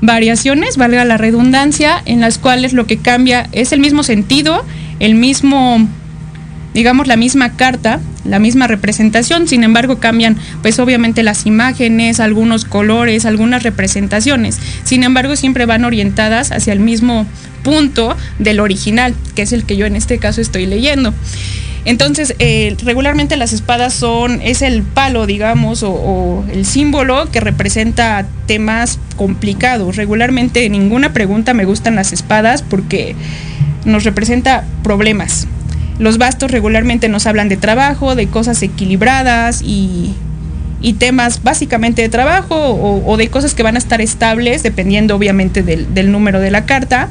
variaciones, 0.00 0.76
valga 0.76 1.04
la 1.04 1.18
redundancia, 1.18 2.02
en 2.04 2.20
las 2.20 2.38
cuales 2.38 2.72
lo 2.72 2.86
que 2.86 2.98
cambia 2.98 3.48
es 3.52 3.72
el 3.72 3.80
mismo 3.80 4.02
sentido, 4.02 4.64
el 4.98 5.14
mismo 5.14 5.86
digamos, 6.74 7.06
la 7.06 7.16
misma 7.16 7.56
carta, 7.56 8.00
la 8.24 8.38
misma 8.38 8.66
representación, 8.66 9.48
sin 9.48 9.64
embargo 9.64 9.98
cambian 9.98 10.36
pues 10.62 10.78
obviamente 10.78 11.22
las 11.22 11.46
imágenes, 11.46 12.20
algunos 12.20 12.64
colores, 12.64 13.24
algunas 13.24 13.62
representaciones, 13.62 14.58
sin 14.84 15.04
embargo 15.04 15.36
siempre 15.36 15.66
van 15.66 15.84
orientadas 15.84 16.52
hacia 16.52 16.72
el 16.72 16.80
mismo 16.80 17.26
punto 17.62 18.16
del 18.38 18.60
original, 18.60 19.14
que 19.34 19.42
es 19.42 19.52
el 19.52 19.64
que 19.64 19.76
yo 19.76 19.86
en 19.86 19.96
este 19.96 20.18
caso 20.18 20.40
estoy 20.40 20.66
leyendo. 20.66 21.14
Entonces, 21.86 22.34
eh, 22.38 22.76
regularmente 22.84 23.36
las 23.36 23.54
espadas 23.54 23.94
son, 23.94 24.42
es 24.42 24.60
el 24.60 24.82
palo, 24.82 25.26
digamos, 25.26 25.82
o, 25.82 26.44
el 26.52 26.66
símbolo 26.66 27.30
que 27.30 27.40
representa 27.40 28.26
temas 28.46 28.98
complicados. 29.16 29.96
Regularmente 29.96 30.68
ninguna 30.68 31.12
pregunta 31.12 31.54
me 31.54 31.64
gustan 31.64 31.96
las 31.96 32.12
espadas 32.12 32.62
porque 32.62 33.16
nos 33.86 34.04
representa 34.04 34.64
problemas, 34.82 35.46
los 36.00 36.16
bastos 36.16 36.50
regularmente 36.50 37.08
nos 37.08 37.26
hablan 37.26 37.50
de 37.50 37.58
trabajo, 37.58 38.16
de 38.16 38.26
cosas 38.26 38.60
equilibradas 38.62 39.62
y, 39.62 40.14
temas 40.98 41.42
básicamente 41.42 42.00
de 42.00 42.08
trabajo 42.08 42.56
o, 42.56 43.16
de 43.18 43.28
cosas 43.28 43.54
que 43.54 43.62
van 43.62 43.76
a 43.76 43.78
estar 43.78 44.00
estables 44.00 44.62
dependiendo 44.62 45.14
obviamente 45.14 45.62
del, 45.62 45.92
del, 45.94 46.10
número 46.10 46.40
de 46.40 46.50
la 46.50 46.64
carta. 46.64 47.10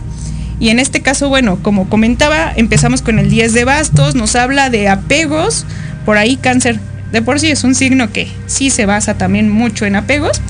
Y 0.59 0.69
en 0.69 0.79
este 0.79 1.01
caso, 1.01 1.29
bueno, 1.29 1.59
como 1.61 1.87
comentaba, 1.87 2.51
empezamos 2.55 3.03
con 3.03 3.19
el 3.19 3.29
10 3.29 3.53
de 3.53 3.65
bastos, 3.65 4.15
nos 4.15 4.35
habla 4.35 4.71
de 4.71 4.89
apegos, 4.89 5.65
por 6.03 6.17
ahí 6.17 6.35
cáncer 6.35 6.79
de 7.11 7.21
por 7.21 7.39
sí 7.39 7.49
es 7.49 7.63
un 7.63 7.75
signo 7.75 8.11
que 8.11 8.27
sí 8.45 8.69
se 8.69 8.85
basa 8.85 9.15
también 9.15 9.49
mucho 9.49 9.85
en 9.85 9.95
apegos. 9.95 10.41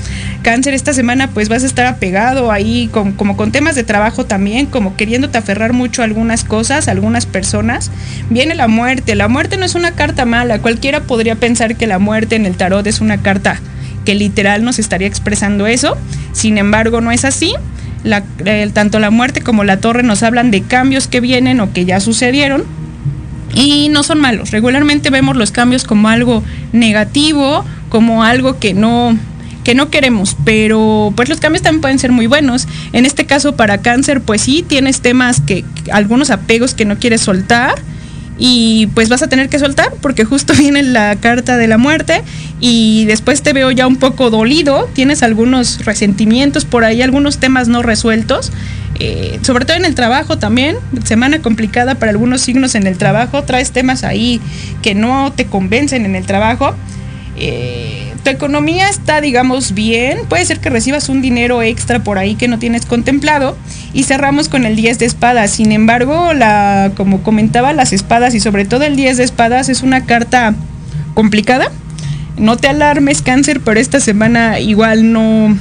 Cáncer 0.42 0.74
esta 0.74 0.92
semana 0.92 1.28
pues 1.28 1.48
vas 1.48 1.62
a 1.62 1.66
estar 1.66 1.86
apegado 1.86 2.52
ahí 2.52 2.88
como 2.92 3.36
con 3.36 3.52
temas 3.52 3.74
de 3.74 3.84
trabajo 3.84 4.24
también, 4.24 4.66
como 4.66 4.96
queriéndote 4.96 5.38
aferrar 5.38 5.72
mucho 5.72 6.02
a 6.02 6.04
algunas 6.04 6.44
cosas, 6.44 6.88
a 6.88 6.90
algunas 6.90 7.26
personas. 7.26 7.90
Viene 8.28 8.54
la 8.54 8.68
muerte, 8.68 9.14
la 9.14 9.28
muerte 9.28 9.56
no 9.56 9.64
es 9.64 9.74
una 9.74 9.92
carta 9.92 10.24
mala, 10.24 10.60
cualquiera 10.60 11.00
podría 11.00 11.36
pensar 11.36 11.76
que 11.76 11.86
la 11.86 11.98
muerte 11.98 12.36
en 12.36 12.46
el 12.46 12.56
tarot 12.56 12.86
es 12.86 13.00
una 13.00 13.18
carta 13.22 13.60
que 14.04 14.14
literal 14.14 14.64
nos 14.64 14.78
estaría 14.78 15.06
expresando 15.06 15.66
eso, 15.66 15.96
sin 16.32 16.58
embargo 16.58 17.00
no 17.00 17.12
es 17.12 17.24
así. 17.24 17.54
tanto 18.72 18.98
la 18.98 19.10
muerte 19.10 19.42
como 19.42 19.64
la 19.64 19.78
torre 19.78 20.02
nos 20.02 20.22
hablan 20.22 20.50
de 20.50 20.62
cambios 20.62 21.06
que 21.06 21.20
vienen 21.20 21.60
o 21.60 21.72
que 21.72 21.84
ya 21.84 22.00
sucedieron 22.00 22.64
y 23.54 23.88
no 23.88 24.02
son 24.02 24.20
malos. 24.20 24.50
Regularmente 24.50 25.10
vemos 25.10 25.36
los 25.36 25.50
cambios 25.50 25.84
como 25.84 26.08
algo 26.08 26.42
negativo, 26.72 27.64
como 27.88 28.22
algo 28.24 28.58
que 28.58 28.74
no 28.74 29.16
que 29.64 29.74
no 29.74 29.90
queremos, 29.90 30.36
pero 30.44 31.12
pues 31.14 31.28
los 31.28 31.38
cambios 31.38 31.62
también 31.62 31.82
pueden 31.82 31.98
ser 31.98 32.12
muy 32.12 32.26
buenos. 32.26 32.66
En 32.94 33.04
este 33.04 33.26
caso 33.26 33.56
para 33.56 33.78
cáncer, 33.78 34.22
pues 34.22 34.40
sí 34.40 34.64
tienes 34.66 35.02
temas 35.02 35.40
que 35.40 35.64
algunos 35.92 36.30
apegos 36.30 36.74
que 36.74 36.86
no 36.86 36.98
quieres 36.98 37.20
soltar 37.20 37.74
y 38.38 38.86
pues 38.94 39.10
vas 39.10 39.22
a 39.22 39.28
tener 39.28 39.50
que 39.50 39.58
soltar 39.58 39.92
porque 40.00 40.24
justo 40.24 40.54
viene 40.58 40.82
la 40.82 41.16
carta 41.16 41.58
de 41.58 41.68
la 41.68 41.76
muerte 41.76 42.22
y 42.58 43.04
después 43.04 43.42
te 43.42 43.52
veo 43.52 43.70
ya 43.70 43.86
un 43.86 43.96
poco 43.96 44.30
dolido, 44.30 44.88
tienes 44.94 45.22
algunos 45.22 45.84
resentimientos 45.84 46.64
por 46.64 46.84
ahí, 46.84 47.02
algunos 47.02 47.38
temas 47.38 47.68
no 47.68 47.82
resueltos 47.82 48.50
eh, 49.00 49.38
sobre 49.42 49.64
todo 49.64 49.78
en 49.78 49.86
el 49.86 49.94
trabajo 49.94 50.38
también, 50.38 50.76
semana 51.04 51.40
complicada 51.40 51.94
para 51.94 52.12
algunos 52.12 52.42
signos 52.42 52.74
en 52.74 52.86
el 52.86 52.98
trabajo, 52.98 53.44
traes 53.44 53.72
temas 53.72 54.04
ahí 54.04 54.40
que 54.82 54.94
no 54.94 55.32
te 55.32 55.46
convencen 55.46 56.04
en 56.04 56.14
el 56.14 56.26
trabajo. 56.26 56.74
Eh, 57.36 58.12
tu 58.22 58.28
economía 58.28 58.90
está, 58.90 59.22
digamos, 59.22 59.72
bien, 59.72 60.18
puede 60.28 60.44
ser 60.44 60.60
que 60.60 60.68
recibas 60.68 61.08
un 61.08 61.22
dinero 61.22 61.62
extra 61.62 62.00
por 62.00 62.18
ahí 62.18 62.34
que 62.34 62.46
no 62.46 62.58
tienes 62.58 62.84
contemplado 62.84 63.56
y 63.94 64.02
cerramos 64.02 64.50
con 64.50 64.66
el 64.66 64.76
10 64.76 64.98
de 64.98 65.06
espadas. 65.06 65.50
Sin 65.52 65.72
embargo, 65.72 66.34
la, 66.34 66.92
como 66.94 67.22
comentaba, 67.22 67.72
las 67.72 67.94
espadas 67.94 68.34
y 68.34 68.40
sobre 68.40 68.66
todo 68.66 68.84
el 68.84 68.96
10 68.96 69.16
de 69.16 69.24
espadas 69.24 69.70
es 69.70 69.82
una 69.82 70.04
carta 70.04 70.54
complicada 71.14 71.70
no 72.40 72.56
te 72.56 72.68
alarmes 72.68 73.22
cáncer, 73.22 73.60
pero 73.60 73.78
esta 73.78 74.00
semana 74.00 74.58
igual 74.60 75.12
no, 75.12 75.56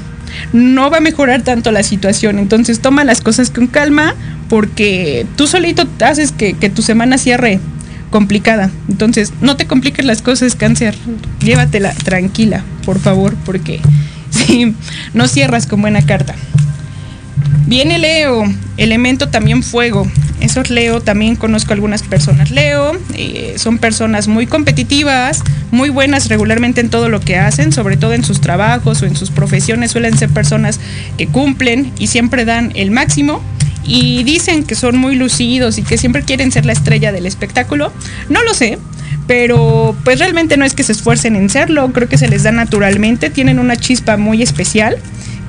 no 0.53 0.89
va 0.89 0.97
a 0.97 1.01
mejorar 1.01 1.41
tanto 1.41 1.71
la 1.71 1.83
situación. 1.83 2.39
Entonces 2.39 2.79
toma 2.79 3.03
las 3.03 3.21
cosas 3.21 3.49
con 3.49 3.67
calma 3.67 4.15
porque 4.49 5.25
tú 5.35 5.47
solito 5.47 5.87
haces 6.01 6.31
que, 6.31 6.53
tu 6.53 6.81
semana 6.81 7.17
cierre 7.17 7.59
complicada. 8.09 8.71
Entonces 8.89 9.33
no 9.41 9.55
te 9.55 9.65
compliques 9.65 10.05
las 10.05 10.21
cosas 10.21 10.55
cáncer, 10.55 10.95
llévatela 11.41 11.93
tranquila, 11.93 12.63
por 12.85 12.99
favor, 12.99 13.35
porque 13.45 13.79
si 14.29 14.75
no 15.13 15.27
cierras 15.27 15.67
con 15.67 15.81
buena 15.81 16.05
carta. 16.05 16.35
Viene 17.69 17.99
Leo, 17.99 18.51
elemento 18.77 19.29
también 19.29 19.61
fuego. 19.61 20.11
Esos 20.39 20.71
Leo, 20.71 21.01
también 21.01 21.35
conozco 21.35 21.71
algunas 21.71 22.01
personas. 22.01 22.49
Leo 22.49 22.93
eh, 23.13 23.57
son 23.57 23.77
personas 23.77 24.27
muy 24.27 24.47
competitivas, 24.47 25.43
muy 25.69 25.89
buenas 25.89 26.29
regularmente 26.29 26.81
en 26.81 26.89
todo 26.89 27.09
lo 27.09 27.19
que 27.19 27.37
hacen, 27.37 27.71
sobre 27.71 27.95
todo 27.95 28.15
en 28.15 28.23
sus 28.23 28.41
trabajos 28.41 29.03
o 29.03 29.05
en 29.05 29.15
sus 29.15 29.29
profesiones. 29.29 29.91
Suelen 29.91 30.17
ser 30.17 30.29
personas 30.31 30.79
que 31.15 31.27
cumplen 31.27 31.91
y 31.99 32.07
siempre 32.07 32.43
dan 32.43 32.71
el 32.73 32.89
máximo. 32.89 33.39
Y 33.83 34.23
dicen 34.23 34.63
que 34.63 34.73
son 34.73 34.97
muy 34.97 35.13
lucidos 35.13 35.77
y 35.77 35.83
que 35.83 35.99
siempre 35.99 36.23
quieren 36.23 36.51
ser 36.51 36.65
la 36.65 36.73
estrella 36.73 37.11
del 37.11 37.27
espectáculo. 37.27 37.93
No 38.29 38.41
lo 38.43 38.55
sé, 38.55 38.79
pero 39.27 39.95
pues 40.03 40.17
realmente 40.17 40.57
no 40.57 40.65
es 40.65 40.73
que 40.73 40.81
se 40.81 40.91
esfuercen 40.91 41.35
en 41.35 41.51
serlo, 41.51 41.91
creo 41.93 42.09
que 42.09 42.17
se 42.17 42.29
les 42.29 42.41
da 42.41 42.51
naturalmente, 42.51 43.29
tienen 43.29 43.59
una 43.59 43.77
chispa 43.77 44.17
muy 44.17 44.41
especial 44.41 44.97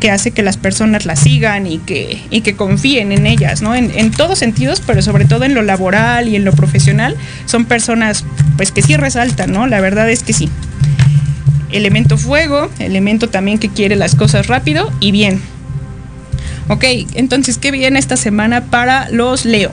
que 0.00 0.10
hace 0.10 0.32
que 0.32 0.42
las 0.42 0.56
personas 0.56 1.06
las 1.06 1.20
sigan 1.20 1.66
y 1.66 1.78
que, 1.78 2.22
y 2.30 2.40
que 2.40 2.56
confíen 2.56 3.12
en 3.12 3.26
ellas, 3.26 3.62
¿no? 3.62 3.74
En, 3.74 3.92
en, 3.96 4.10
todos 4.10 4.38
sentidos, 4.38 4.82
pero 4.84 5.02
sobre 5.02 5.26
todo 5.26 5.44
en 5.44 5.54
lo 5.54 5.62
laboral 5.62 6.26
y 6.26 6.36
en 6.36 6.44
lo 6.44 6.52
profesional, 6.52 7.16
son 7.44 7.66
personas 7.66 8.24
pues 8.56 8.72
que 8.72 8.82
sí 8.82 8.96
resaltan, 8.96 9.52
¿no? 9.52 9.66
La 9.66 9.80
verdad 9.80 10.10
es 10.10 10.22
que 10.22 10.32
sí. 10.32 10.48
Elemento 11.70 12.18
fuego, 12.18 12.70
elemento 12.78 13.28
también 13.28 13.58
que 13.58 13.68
quiere 13.68 13.94
las 13.94 14.16
cosas 14.16 14.48
rápido 14.48 14.90
y 14.98 15.12
bien. 15.12 15.40
Ok, 16.68 16.84
entonces, 17.14 17.58
¿qué 17.58 17.70
viene 17.70 17.98
esta 17.98 18.16
semana 18.16 18.64
para 18.66 19.08
los 19.10 19.44
Leo? 19.44 19.70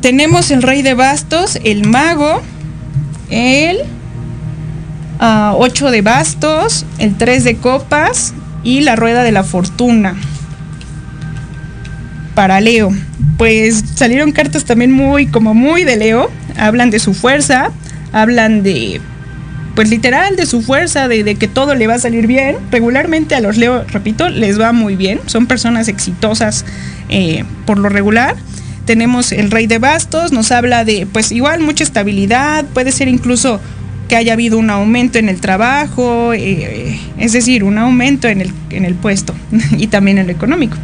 Tenemos 0.00 0.50
el 0.50 0.62
rey 0.62 0.82
de 0.82 0.94
bastos, 0.94 1.58
el 1.64 1.88
mago, 1.88 2.42
el 3.30 3.78
8 5.20 5.90
de 5.90 6.02
bastos, 6.02 6.84
el 6.98 7.16
3 7.16 7.44
de 7.44 7.56
copas 7.56 8.34
y 8.62 8.80
la 8.80 8.96
rueda 8.96 9.22
de 9.22 9.32
la 9.32 9.44
fortuna. 9.44 10.14
Para 12.34 12.60
Leo, 12.60 12.90
pues 13.38 13.82
salieron 13.94 14.32
cartas 14.32 14.64
también 14.64 14.92
muy, 14.92 15.26
como 15.26 15.54
muy 15.54 15.84
de 15.84 15.96
Leo. 15.96 16.30
Hablan 16.58 16.90
de 16.90 16.98
su 16.98 17.14
fuerza, 17.14 17.70
hablan 18.12 18.62
de, 18.62 19.00
pues 19.74 19.88
literal, 19.88 20.36
de 20.36 20.44
su 20.44 20.60
fuerza, 20.60 21.08
de, 21.08 21.24
de 21.24 21.36
que 21.36 21.48
todo 21.48 21.74
le 21.74 21.86
va 21.86 21.94
a 21.94 21.98
salir 21.98 22.26
bien. 22.26 22.56
Regularmente 22.70 23.34
a 23.34 23.40
los 23.40 23.56
Leo, 23.56 23.84
repito, 23.84 24.28
les 24.28 24.60
va 24.60 24.72
muy 24.72 24.96
bien. 24.96 25.20
Son 25.26 25.46
personas 25.46 25.88
exitosas 25.88 26.66
eh, 27.08 27.44
por 27.64 27.78
lo 27.78 27.88
regular 27.88 28.36
tenemos 28.86 29.32
el 29.32 29.50
rey 29.50 29.66
de 29.66 29.78
bastos, 29.78 30.32
nos 30.32 30.52
habla 30.52 30.84
de 30.84 31.06
pues 31.12 31.32
igual 31.32 31.60
mucha 31.60 31.84
estabilidad, 31.84 32.64
puede 32.72 32.92
ser 32.92 33.08
incluso 33.08 33.60
que 34.08 34.16
haya 34.16 34.32
habido 34.32 34.58
un 34.58 34.70
aumento 34.70 35.18
en 35.18 35.28
el 35.28 35.40
trabajo, 35.40 36.32
eh, 36.32 36.98
es 37.18 37.32
decir, 37.32 37.64
un 37.64 37.78
aumento 37.78 38.28
en 38.28 38.40
el, 38.40 38.52
en 38.70 38.84
el 38.84 38.94
puesto 38.94 39.34
y 39.78 39.88
también 39.88 40.18
en 40.18 40.26
lo 40.26 40.32
económico. 40.32 40.76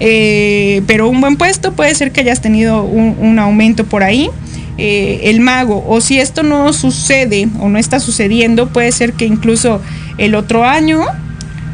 Eh, 0.00 0.82
pero 0.86 1.08
un 1.08 1.20
buen 1.20 1.36
puesto 1.36 1.72
puede 1.72 1.94
ser 1.94 2.12
que 2.12 2.20
hayas 2.20 2.40
tenido 2.40 2.82
un, 2.82 3.38
aumento 3.38 3.84
por 3.84 4.02
ahí. 4.02 4.30
Eh, 4.78 5.20
el 5.24 5.40
mago, 5.40 5.84
o 5.86 6.00
si 6.00 6.18
esto 6.18 6.42
no 6.42 6.72
sucede 6.72 7.46
o 7.60 7.68
no 7.68 7.78
está 7.78 8.00
sucediendo, 8.00 8.68
puede 8.68 8.90
ser 8.90 9.12
que 9.12 9.26
incluso 9.26 9.82
el 10.16 10.34
otro 10.34 10.64
año 10.64 11.04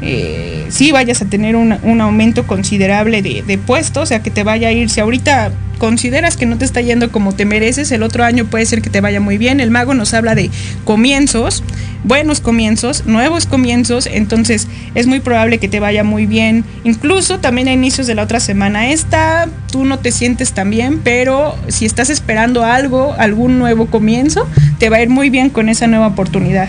eh, 0.00 0.66
sí 0.68 0.92
vayas 0.92 1.22
a 1.22 1.26
tener 1.26 1.56
un, 1.56 2.00
aumento 2.00 2.46
considerable 2.46 3.22
de, 3.22 3.42
de 3.42 3.58
puestos, 3.58 4.04
o 4.04 4.06
sea 4.06 4.22
que 4.22 4.30
te 4.30 4.42
vaya 4.42 4.68
a 4.68 4.72
ir, 4.72 4.90
si 4.90 5.00
ahorita 5.00 5.52
consideras 5.78 6.36
que 6.36 6.46
no 6.46 6.58
te 6.58 6.64
está 6.64 6.80
yendo 6.80 7.10
como 7.10 7.32
te 7.32 7.44
mereces, 7.44 7.90
el 7.92 8.02
otro 8.02 8.24
año 8.24 8.44
puede 8.44 8.66
ser 8.66 8.82
que 8.82 8.90
te 8.90 9.00
vaya 9.00 9.20
muy 9.20 9.38
bien. 9.38 9.60
El 9.60 9.70
mago 9.70 9.94
nos 9.94 10.12
habla 10.12 10.34
de 10.34 10.50
comienzos, 10.84 11.62
buenos 12.04 12.40
comienzos, 12.40 13.06
nuevos 13.06 13.46
comienzos, 13.46 14.06
entonces 14.06 14.68
es 14.94 15.06
muy 15.06 15.20
probable 15.20 15.58
que 15.58 15.68
te 15.68 15.80
vaya 15.80 16.04
muy 16.04 16.26
bien. 16.26 16.64
Incluso 16.84 17.38
también 17.38 17.68
a 17.68 17.72
inicios 17.72 18.06
de 18.06 18.14
la 18.14 18.22
otra 18.22 18.40
semana 18.40 18.90
esta, 18.90 19.48
tú 19.70 19.84
no 19.84 19.98
te 19.98 20.12
sientes 20.12 20.52
tan 20.52 20.70
bien, 20.70 21.00
pero 21.02 21.56
si 21.68 21.86
estás 21.86 22.10
esperando 22.10 22.64
algo, 22.64 23.14
algún 23.18 23.58
nuevo 23.58 23.86
comienzo, 23.86 24.46
te 24.78 24.90
va 24.90 24.98
a 24.98 25.02
ir 25.02 25.08
muy 25.08 25.30
bien 25.30 25.50
con 25.50 25.68
esa 25.68 25.86
nueva 25.86 26.08
oportunidad 26.08 26.68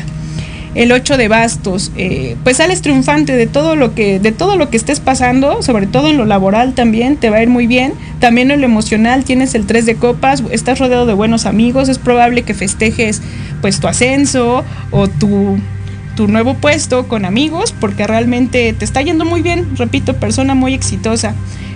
el 0.76 0.92
8 0.92 1.18
de 1.18 1.28
bastos, 1.28 1.92
eh, 1.98 2.36
pues 2.44 2.58
sales 2.58 2.82
triunfante 2.82 3.36
de 3.36 3.48
todo 3.48 3.76
lo 3.76 3.96
que 3.96 4.20
de 4.20 4.32
todo 4.32 4.56
lo 4.56 4.70
que 4.70 4.78
estés 4.78 5.00
pasando, 5.00 5.64
sobre 5.64 5.88
todo 5.88 6.10
en 6.10 6.18
lo 6.18 6.26
laboral 6.26 6.74
también 6.74 7.18
te 7.18 7.30
va 7.30 7.38
a 7.38 7.44
ir 7.44 7.50
muy 7.50 7.68
bien. 7.68 7.94
También 8.20 8.52
en 8.52 8.62
lo 8.62 8.66
emocional 8.66 9.24
tienes 9.24 9.56
el 9.56 9.66
3 9.66 9.86
de 9.86 9.96
copas, 9.96 10.44
estás 10.52 10.80
rodeado 10.80 11.06
de 11.06 11.14
buenos 11.14 11.46
amigos, 11.46 11.90
es 11.90 11.98
probable 11.98 12.44
que 12.44 12.54
festejes 12.54 13.22
pues 13.62 13.80
tu 13.80 13.88
ascenso 13.88 14.64
o 14.92 15.08
tu 15.08 15.58
tu 16.16 16.28
nuevo 16.28 16.54
puesto 16.56 17.08
con 17.08 17.24
amigos 17.24 17.74
porque 17.80 18.06
realmente 18.06 18.74
te 18.74 18.84
está 18.84 19.02
yendo 19.02 19.24
muy 19.24 19.42
bien, 19.42 19.78
repito, 19.78 20.16
persona 20.18 20.54
muy 20.54 20.74
exitosa. 20.74 21.34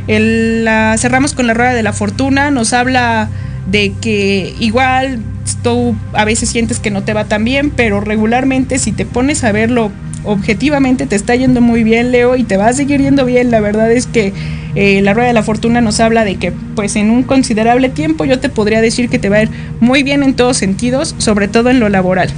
El, 0.08 0.66
la, 0.66 0.96
cerramos 0.98 1.34
con 1.34 1.48
la 1.48 1.54
rueda 1.54 1.74
de 1.74 1.82
la 1.82 1.94
fortuna, 1.94 2.52
nos 2.52 2.74
habla 2.74 3.30
de 3.68 3.94
que 4.02 4.54
igual 4.60 5.20
tú 5.62 5.96
a 6.14 6.26
veces 6.26 6.50
sientes 6.50 6.80
que 6.80 6.92
no 6.92 7.04
te 7.04 7.14
va 7.14 7.26
tan 7.26 7.44
bien, 7.44 7.70
pero 7.70 8.02
regularmente 8.02 8.80
si 8.80 8.92
te 8.92 9.06
pones 9.06 9.44
a 9.44 9.52
verlo 9.52 9.92
objetivamente 10.26 11.06
te 11.06 11.16
está 11.16 11.36
yendo 11.36 11.62
muy 11.62 11.84
bien, 11.84 12.12
Leo, 12.12 12.36
y 12.36 12.44
te 12.44 12.58
va 12.58 12.68
a 12.68 12.74
seguir 12.74 13.02
yendo 13.02 13.26
bien. 13.26 13.52
La 13.52 13.60
verdad 13.60 13.92
es 13.92 14.08
que 14.08 14.34
eh, 14.76 15.02
la 15.02 15.14
rueda 15.14 15.28
de 15.28 15.34
la 15.34 15.44
fortuna 15.44 15.82
nos 15.82 16.00
habla 16.00 16.24
de 16.24 16.36
que 16.38 16.52
pues 16.52 16.96
en 16.96 17.10
un 17.10 17.24
considerable 17.24 17.90
tiempo 17.90 18.26
yo 18.26 18.40
te 18.40 18.50
podría 18.50 18.82
decir 18.82 19.10
que 19.10 19.20
te 19.20 19.30
va 19.30 19.38
a 19.38 19.44
ir 19.44 19.50
muy 19.80 20.04
bien 20.04 20.24
en 20.24 20.34
todos 20.34 20.58
sentidos, 20.58 21.16
sobre 21.18 21.48
todo 21.48 21.70
en 21.70 21.80
lo 21.80 21.90
laboral. 21.90 22.30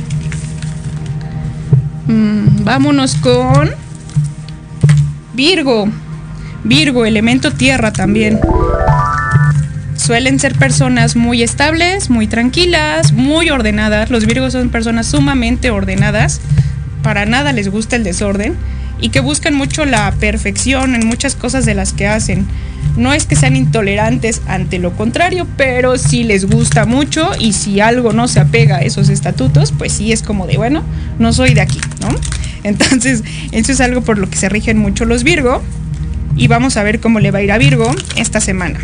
Mm, 2.07 2.63
vámonos 2.63 3.15
con 3.15 3.71
Virgo. 5.33 5.87
Virgo, 6.63 7.05
elemento 7.05 7.51
tierra 7.51 7.93
también 7.93 8.39
suelen 10.05 10.39
ser 10.39 10.53
personas 10.53 11.15
muy 11.15 11.41
estables, 11.41 12.11
muy 12.11 12.27
tranquilas, 12.27 13.11
muy 13.11 13.49
ordenadas. 13.49 14.11
Los 14.11 14.27
Virgos 14.27 14.53
son 14.53 14.69
personas 14.69 15.07
sumamente 15.07 15.71
ordenadas, 15.71 16.41
para 17.01 17.25
nada 17.25 17.53
les 17.53 17.69
gusta 17.69 17.95
el 17.95 18.03
desorden 18.03 18.55
y 19.01 19.09
que 19.09 19.19
buscan 19.19 19.55
mucho 19.55 19.83
la 19.83 20.11
perfección 20.11 20.93
en 20.93 21.07
muchas 21.07 21.35
cosas 21.35 21.65
de 21.65 21.73
las 21.73 21.91
que 21.91 22.07
hacen. 22.07 22.45
No 22.97 23.13
es 23.13 23.25
que 23.25 23.35
sean 23.35 23.55
intolerantes 23.55 24.43
ante 24.47 24.77
lo 24.77 24.93
contrario, 24.93 25.47
pero 25.57 25.97
sí 25.97 26.23
les 26.23 26.45
gusta 26.45 26.85
mucho 26.85 27.31
y 27.39 27.53
si 27.53 27.79
algo 27.79 28.13
no 28.13 28.27
se 28.27 28.39
apega 28.39 28.77
a 28.77 28.81
esos 28.81 29.09
estatutos, 29.09 29.71
pues 29.71 29.91
sí 29.91 30.11
es 30.11 30.21
como 30.21 30.45
de, 30.45 30.57
bueno, 30.57 30.83
no 31.17 31.33
soy 31.33 31.55
de 31.55 31.61
aquí, 31.61 31.81
¿no? 31.99 32.09
Entonces, 32.63 33.23
eso 33.51 33.71
es 33.71 33.81
algo 33.81 34.01
por 34.01 34.19
lo 34.19 34.29
que 34.29 34.37
se 34.37 34.49
rigen 34.49 34.77
mucho 34.77 35.05
los 35.05 35.23
Virgo 35.23 35.63
y 36.37 36.47
vamos 36.47 36.77
a 36.77 36.83
ver 36.83 36.99
cómo 36.99 37.19
le 37.19 37.31
va 37.31 37.39
a 37.39 37.41
ir 37.41 37.51
a 37.51 37.57
Virgo 37.57 37.89
esta 38.15 38.39
semana. 38.39 38.79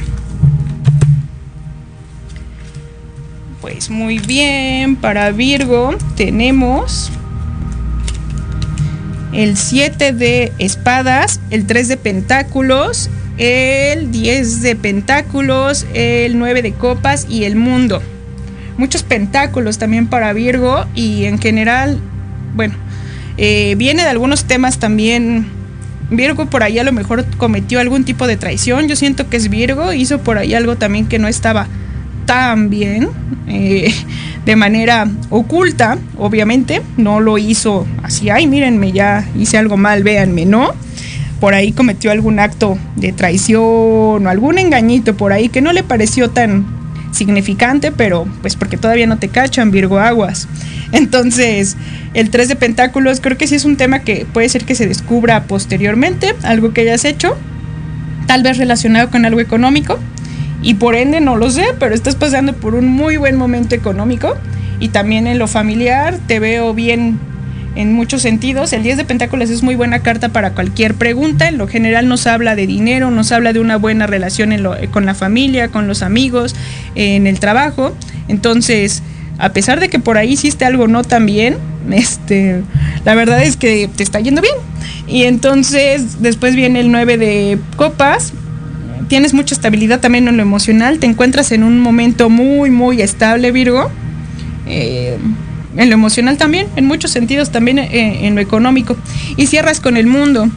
Pues 3.62 3.92
muy 3.92 4.18
bien, 4.18 4.96
para 4.96 5.30
Virgo 5.30 5.96
tenemos 6.18 7.12
el 9.34 9.56
7 9.56 10.14
de 10.14 10.52
espadas, 10.58 11.40
el 11.52 11.68
3 11.68 11.90
de 11.90 11.98
pentáculos, 11.98 13.12
el 13.38 14.12
10 14.12 14.64
de 14.64 14.76
pentáculos, 14.76 15.86
el 15.94 16.40
9 16.40 16.64
de 16.64 16.74
copas 16.74 17.28
y 17.30 17.44
el 17.44 17.56
mundo. 17.56 18.02
Muchos 18.78 19.04
pentáculos 19.04 19.78
también 19.78 20.08
para 20.08 20.34
Virgo 20.34 20.86
y 20.96 21.26
en 21.26 21.38
general, 21.38 22.00
bueno, 22.56 22.74
eh, 23.38 23.76
viene 23.78 24.02
de 24.02 24.10
algunos 24.10 24.46
temas 24.46 24.80
también. 24.80 25.46
Virgo 26.10 26.48
por 26.48 26.64
ahí 26.64 26.80
a 26.80 26.84
lo 26.84 26.92
mejor 26.92 27.26
cometió 27.38 27.80
algún 27.80 28.06
tipo 28.06 28.26
de 28.26 28.38
traición. 28.38 28.88
Yo 28.88 28.96
siento 28.96 29.30
que 29.30 29.38
es 29.38 29.50
Virgo, 29.50 29.94
hizo 29.94 30.20
por 30.20 30.40
ahí 30.40 30.56
algo 30.56 30.78
también 30.78 31.06
que 31.06 31.20
no 31.20 31.28
estaba 31.28 31.68
tan 32.32 32.70
bien, 32.70 33.10
eh, 33.50 33.94
de 34.46 34.56
manera 34.56 35.06
oculta, 35.30 35.98
obviamente, 36.18 36.82
no 36.96 37.20
lo 37.20 37.38
hizo 37.38 37.86
así, 38.04 38.30
ay, 38.30 38.48
mírenme, 38.48 38.94
ya 38.94 39.28
hice 39.38 39.58
algo 39.58 39.76
mal, 39.76 40.02
véanme, 40.02 40.46
¿no? 40.46 40.72
Por 41.42 41.54
ahí 41.56 41.74
cometió 41.74 42.10
algún 42.10 42.40
acto 42.40 42.78
de 42.96 43.12
traición 43.12 43.60
o 43.62 44.30
algún 44.30 44.60
engañito 44.60 45.18
por 45.18 45.34
ahí 45.34 45.50
que 45.50 45.60
no 45.60 45.74
le 45.74 45.84
pareció 45.84 46.30
tan 46.30 46.66
significante, 47.12 47.92
pero 47.92 48.26
pues 48.42 48.56
porque 48.56 48.78
todavía 48.78 49.08
no 49.08 49.18
te 49.18 49.28
cachan, 49.28 49.70
Virgo 49.70 50.00
Aguas. 50.00 50.48
Entonces, 50.94 51.76
el 52.14 52.30
3 52.30 52.48
de 52.48 52.56
Pentáculos 52.56 53.20
creo 53.20 53.38
que 53.38 53.46
sí 53.46 53.56
es 53.56 53.66
un 53.66 53.76
tema 53.76 54.00
que 54.00 54.26
puede 54.32 54.48
ser 54.48 54.64
que 54.64 54.76
se 54.76 54.88
descubra 54.88 55.44
posteriormente, 55.44 56.34
algo 56.44 56.72
que 56.72 56.80
hayas 56.80 57.04
hecho, 57.04 57.36
tal 58.26 58.42
vez 58.42 58.58
relacionado 58.58 59.10
con 59.10 59.26
algo 59.26 59.42
económico, 59.42 60.00
y 60.62 60.76
por 60.76 60.96
ende 60.96 61.22
no 61.22 61.36
lo 61.36 61.50
sé, 61.50 61.66
pero 61.80 61.96
estás 61.96 62.16
pasando 62.16 62.54
por 62.54 62.76
un 62.76 62.88
muy 62.88 63.18
buen 63.18 63.36
momento 63.36 63.76
económico 63.76 64.36
y 64.80 64.90
también 64.90 65.28
en 65.28 65.40
lo 65.40 65.48
familiar 65.48 66.18
te 66.28 66.40
veo 66.40 66.74
bien 66.74 67.20
en 67.76 67.94
muchos 67.94 68.22
sentidos. 68.22 68.74
El 68.74 68.84
10 68.84 68.98
de 68.98 69.06
Pentáculos 69.06 69.50
es 69.50 69.64
muy 69.64 69.76
buena 69.76 70.00
carta 70.00 70.30
para 70.30 70.52
cualquier 70.52 70.96
pregunta. 70.96 71.48
En 71.48 71.58
lo 71.58 71.68
general 71.68 72.08
nos 72.08 72.28
habla 72.28 72.56
de 72.56 72.68
dinero, 72.68 73.12
nos 73.12 73.32
habla 73.32 73.54
de 73.54 73.60
una 73.60 73.78
buena 73.78 74.08
relación 74.08 74.52
con 74.92 75.06
la 75.06 75.14
familia, 75.14 75.70
con 75.70 75.88
los 75.88 76.02
amigos, 76.04 76.56
en 76.96 77.28
el 77.28 77.40
trabajo. 77.40 77.96
Entonces, 78.28 79.04
a 79.38 79.54
pesar 79.54 79.80
de 79.80 79.90
que 79.90 80.00
por 80.00 80.18
ahí 80.18 80.34
hiciste 80.34 80.66
algo 80.66 80.88
no 80.88 81.04
tan 81.04 81.26
bien, 81.26 81.58
este, 81.92 82.62
la 83.06 83.16
verdad 83.16 83.42
es 83.44 83.58
que 83.58 83.90
te 83.96 84.04
está 84.04 84.20
yendo 84.20 84.42
bien. 84.42 84.56
Y 85.08 85.24
entonces 85.24 86.22
después 86.22 86.56
viene 86.56 86.80
el 86.80 86.92
9 86.92 87.18
de 87.18 87.60
copas. 87.76 88.34
Tienes 89.12 89.34
mucha 89.34 89.54
estabilidad 89.54 90.00
también 90.00 90.30
en 90.30 90.38
lo 90.38 90.42
emocional. 90.42 90.98
Te 90.98 91.06
encuentras 91.06 91.52
en 91.52 91.64
un 91.66 91.82
momento 91.82 92.30
muy, 92.30 92.72
muy 92.72 93.02
estable, 93.02 93.52
Virgo. 93.52 93.92
Eh, 94.68 95.18
en 95.76 95.90
lo 95.90 95.96
emocional 95.96 96.38
también, 96.38 96.68
en 96.78 96.86
muchos 96.86 97.12
sentidos, 97.12 97.52
también 97.52 97.78
eh, 97.78 98.26
en 98.26 98.36
lo 98.36 98.40
económico. 98.40 98.96
Y 99.36 99.48
cierras 99.48 99.82
con 99.82 99.98
el 99.98 100.08
mundo. 100.08 100.48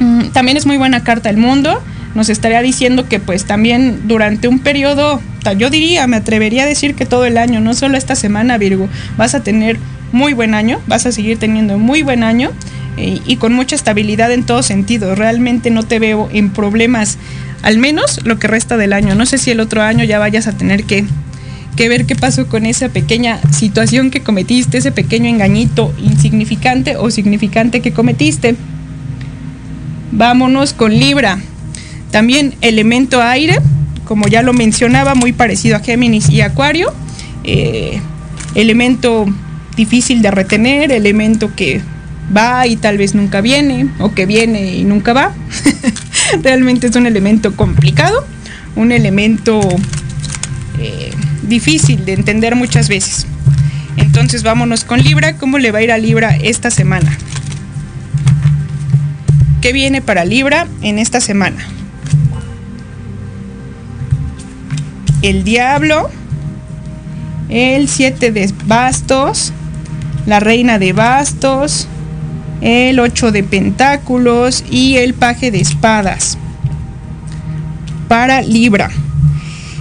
Mm, 0.00 0.24
también 0.34 0.58
es 0.58 0.66
muy 0.66 0.76
buena 0.76 1.02
carta 1.02 1.30
el 1.30 1.38
mundo. 1.38 1.80
Nos 2.14 2.28
estaría 2.28 2.60
diciendo 2.60 3.08
que 3.08 3.20
pues 3.20 3.46
también 3.46 4.02
durante 4.06 4.48
un 4.48 4.58
periodo, 4.58 5.22
yo 5.56 5.70
diría, 5.70 6.06
me 6.06 6.18
atrevería 6.18 6.64
a 6.64 6.66
decir 6.66 6.94
que 6.94 7.06
todo 7.06 7.24
el 7.24 7.38
año, 7.38 7.62
no 7.62 7.72
solo 7.72 7.96
esta 7.96 8.16
semana, 8.16 8.58
Virgo, 8.58 8.90
vas 9.16 9.34
a 9.34 9.42
tener 9.42 9.78
muy 10.12 10.34
buen 10.34 10.52
año, 10.52 10.78
vas 10.88 11.06
a 11.06 11.12
seguir 11.12 11.38
teniendo 11.38 11.78
muy 11.78 12.02
buen 12.02 12.22
año 12.22 12.50
eh, 12.98 13.20
y 13.26 13.36
con 13.36 13.52
mucha 13.52 13.76
estabilidad 13.76 14.32
en 14.32 14.44
todo 14.44 14.62
sentido. 14.62 15.14
Realmente 15.14 15.70
no 15.70 15.84
te 15.84 15.98
veo 15.98 16.28
en 16.32 16.50
problemas, 16.50 17.16
al 17.62 17.78
menos 17.78 18.20
lo 18.24 18.38
que 18.38 18.46
resta 18.46 18.76
del 18.76 18.92
año. 18.92 19.14
No 19.14 19.26
sé 19.26 19.38
si 19.38 19.50
el 19.50 19.60
otro 19.60 19.82
año 19.82 20.04
ya 20.04 20.18
vayas 20.18 20.46
a 20.46 20.52
tener 20.52 20.84
que 20.84 21.04
que 21.78 21.88
ver 21.88 22.06
qué 22.06 22.16
pasó 22.16 22.48
con 22.48 22.66
esa 22.66 22.88
pequeña 22.88 23.40
situación 23.52 24.10
que 24.10 24.20
cometiste, 24.20 24.78
ese 24.78 24.90
pequeño 24.90 25.28
engañito 25.28 25.94
insignificante 26.02 26.96
o 26.96 27.08
significante 27.08 27.78
que 27.78 27.92
cometiste. 27.92 28.56
Vámonos 30.10 30.72
con 30.72 30.92
Libra. 30.92 31.38
También 32.10 32.56
elemento 32.62 33.22
aire, 33.22 33.60
como 34.06 34.26
ya 34.26 34.42
lo 34.42 34.52
mencionaba, 34.54 35.14
muy 35.14 35.32
parecido 35.32 35.76
a 35.76 35.78
Géminis 35.78 36.28
y 36.30 36.40
Acuario. 36.40 36.92
Eh, 37.44 38.00
elemento 38.56 39.26
difícil 39.76 40.20
de 40.20 40.32
retener, 40.32 40.90
elemento 40.90 41.54
que 41.54 41.80
va 42.36 42.66
y 42.66 42.74
tal 42.74 42.98
vez 42.98 43.14
nunca 43.14 43.40
viene, 43.40 43.86
o 44.00 44.14
que 44.14 44.26
viene 44.26 44.74
y 44.74 44.82
nunca 44.82 45.12
va. 45.12 45.32
Realmente 46.42 46.86
es 46.86 46.96
un 46.96 47.06
elemento 47.06 47.54
complicado, 47.56 48.26
un 48.76 48.92
elemento 48.92 49.60
eh, 50.78 51.10
difícil 51.42 52.04
de 52.04 52.12
entender 52.12 52.54
muchas 52.54 52.88
veces. 52.88 53.26
Entonces 53.96 54.42
vámonos 54.42 54.84
con 54.84 55.00
Libra. 55.00 55.36
¿Cómo 55.36 55.58
le 55.58 55.72
va 55.72 55.80
a 55.80 55.82
ir 55.82 55.92
a 55.92 55.98
Libra 55.98 56.36
esta 56.36 56.70
semana? 56.70 57.16
¿Qué 59.60 59.72
viene 59.72 60.00
para 60.00 60.24
Libra 60.24 60.66
en 60.82 60.98
esta 60.98 61.20
semana? 61.20 61.66
El 65.22 65.42
diablo, 65.42 66.10
el 67.48 67.88
7 67.88 68.30
de 68.30 68.52
bastos, 68.66 69.52
la 70.26 70.38
reina 70.38 70.78
de 70.78 70.92
bastos, 70.92 71.88
el 72.60 73.00
8 73.00 73.32
de 73.32 73.42
pentáculos 73.42 74.64
y 74.70 74.96
el 74.96 75.14
paje 75.14 75.50
de 75.50 75.60
espadas. 75.60 76.38
Para 78.08 78.42
Libra 78.42 78.90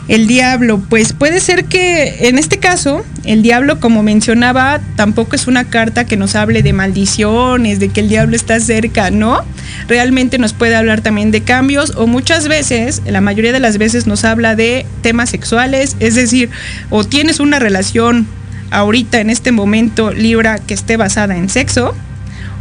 el 0.08 0.28
diablo, 0.28 0.82
pues 0.90 1.12
puede 1.12 1.42
ser 1.42 1.66
que 1.66 2.30
en 2.30 2.38
este 2.38 2.58
caso 2.60 3.04
el 3.26 3.42
diablo, 3.42 3.80
como 3.80 4.04
mencionaba, 4.04 4.80
tampoco 4.96 5.36
es 5.36 5.48
una 5.48 5.66
carta 5.66 6.06
que 6.06 6.16
nos 6.16 6.36
hable 6.36 6.64
de 6.64 6.72
maldiciones, 6.72 7.80
de 7.80 7.90
que 7.90 8.00
el 8.00 8.10
diablo 8.10 8.36
está 8.36 8.60
cerca, 8.60 9.12
¿no? 9.12 9.44
Realmente 9.90 10.38
nos 10.38 10.54
puede 10.54 10.76
hablar 10.76 11.02
también 11.02 11.32
de 11.32 11.42
cambios 11.42 11.94
o 11.98 12.08
muchas 12.08 12.48
veces, 12.48 13.02
la 13.06 13.20
mayoría 13.20 13.52
de 13.52 13.60
las 13.60 13.78
veces 13.78 14.08
nos 14.08 14.24
habla 14.24 14.56
de 14.56 14.86
temas 15.02 15.30
sexuales, 15.30 15.98
es 16.00 16.16
decir, 16.16 16.50
o 16.90 17.04
tienes 17.04 17.42
una 17.42 17.60
relación 17.60 18.28
ahorita 18.72 19.20
en 19.20 19.30
este 19.30 19.52
momento 19.52 20.14
Libra 20.14 20.60
que 20.60 20.74
esté 20.74 20.96
basada 20.96 21.36
en 21.36 21.50
sexo 21.50 21.94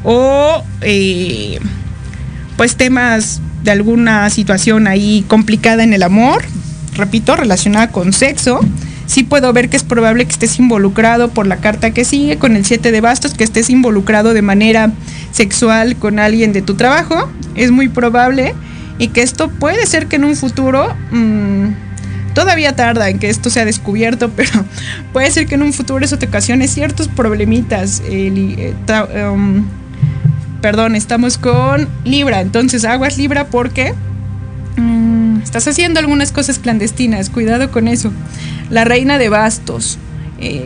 o 0.05 0.63
eh, 0.83 1.59
pues 2.57 2.77
temas 2.77 3.41
de 3.63 3.71
alguna 3.71 4.31
situación 4.31 4.87
ahí 4.87 5.25
complicada 5.29 5.83
en 5.85 5.93
el 5.93 6.03
amor, 6.03 6.45
repito, 6.95 7.37
relacionada 7.37 7.91
con 7.91 8.13
sexo, 8.13 8.61
sí 9.07 9.25
puedo 9.25 9.53
ver 9.53 9.69
que 9.69 9.77
es 9.77 9.83
probable 9.83 10.25
que 10.25 10.33
estés 10.33 10.59
involucrado 10.59 11.31
por 11.31 11.47
la 11.47 11.57
carta 11.57 11.91
que 11.91 12.05
sigue, 12.05 12.39
con 12.39 12.57
el 12.57 12.65
7 12.65 12.93
de 12.93 13.01
bastos, 13.01 13.35
que 13.35 13.45
estés 13.45 13.71
involucrado 13.71 14.35
de 14.35 14.43
manera 14.43 14.93
sexual 15.33 15.97
con 15.97 16.19
alguien 16.19 16.53
de 16.53 16.63
tu 16.63 16.75
trabajo. 16.75 17.31
Es 17.55 17.71
muy 17.71 17.89
probable 17.89 18.55
y 18.99 19.09
que 19.09 19.23
esto 19.23 19.49
puede 19.49 19.87
ser 19.87 20.07
que 20.07 20.17
en 20.17 20.25
un 20.25 20.37
futuro... 20.37 20.95
Mm, 21.11 21.87
todavía 22.37 22.77
tarda 22.77 23.09
en 23.09 23.19
que 23.19 23.31
esto 23.31 23.49
sea 23.49 23.65
descubierto, 23.65 24.31
pero 24.37 24.51
puede 25.13 25.31
ser 25.31 25.47
que 25.47 25.55
en 25.55 25.63
un 25.63 25.73
futuro 25.73 26.05
eso 26.05 26.19
te 26.19 26.27
ocasione 26.27 26.69
ciertos 26.69 27.09
problemitas. 27.09 28.03
Eh, 28.05 28.75
um, 29.33 29.65
perdón, 30.61 30.95
estamos 30.95 31.39
con 31.39 31.89
Libra, 32.05 32.41
entonces 32.41 32.85
aguas 32.85 33.19
Libra 33.19 33.47
porque 33.47 33.95
Mm, 34.77 35.39
estás 35.43 35.67
haciendo 35.69 36.01
algunas 36.01 36.33
cosas 36.33 36.59
clandestinas, 36.59 37.31
cuidado 37.31 37.71
con 37.71 37.89
eso. 37.89 38.13
La 38.71 38.85
reina 38.85 39.19
de 39.19 39.29
bastos. 39.29 39.99
Eh, 40.41 40.63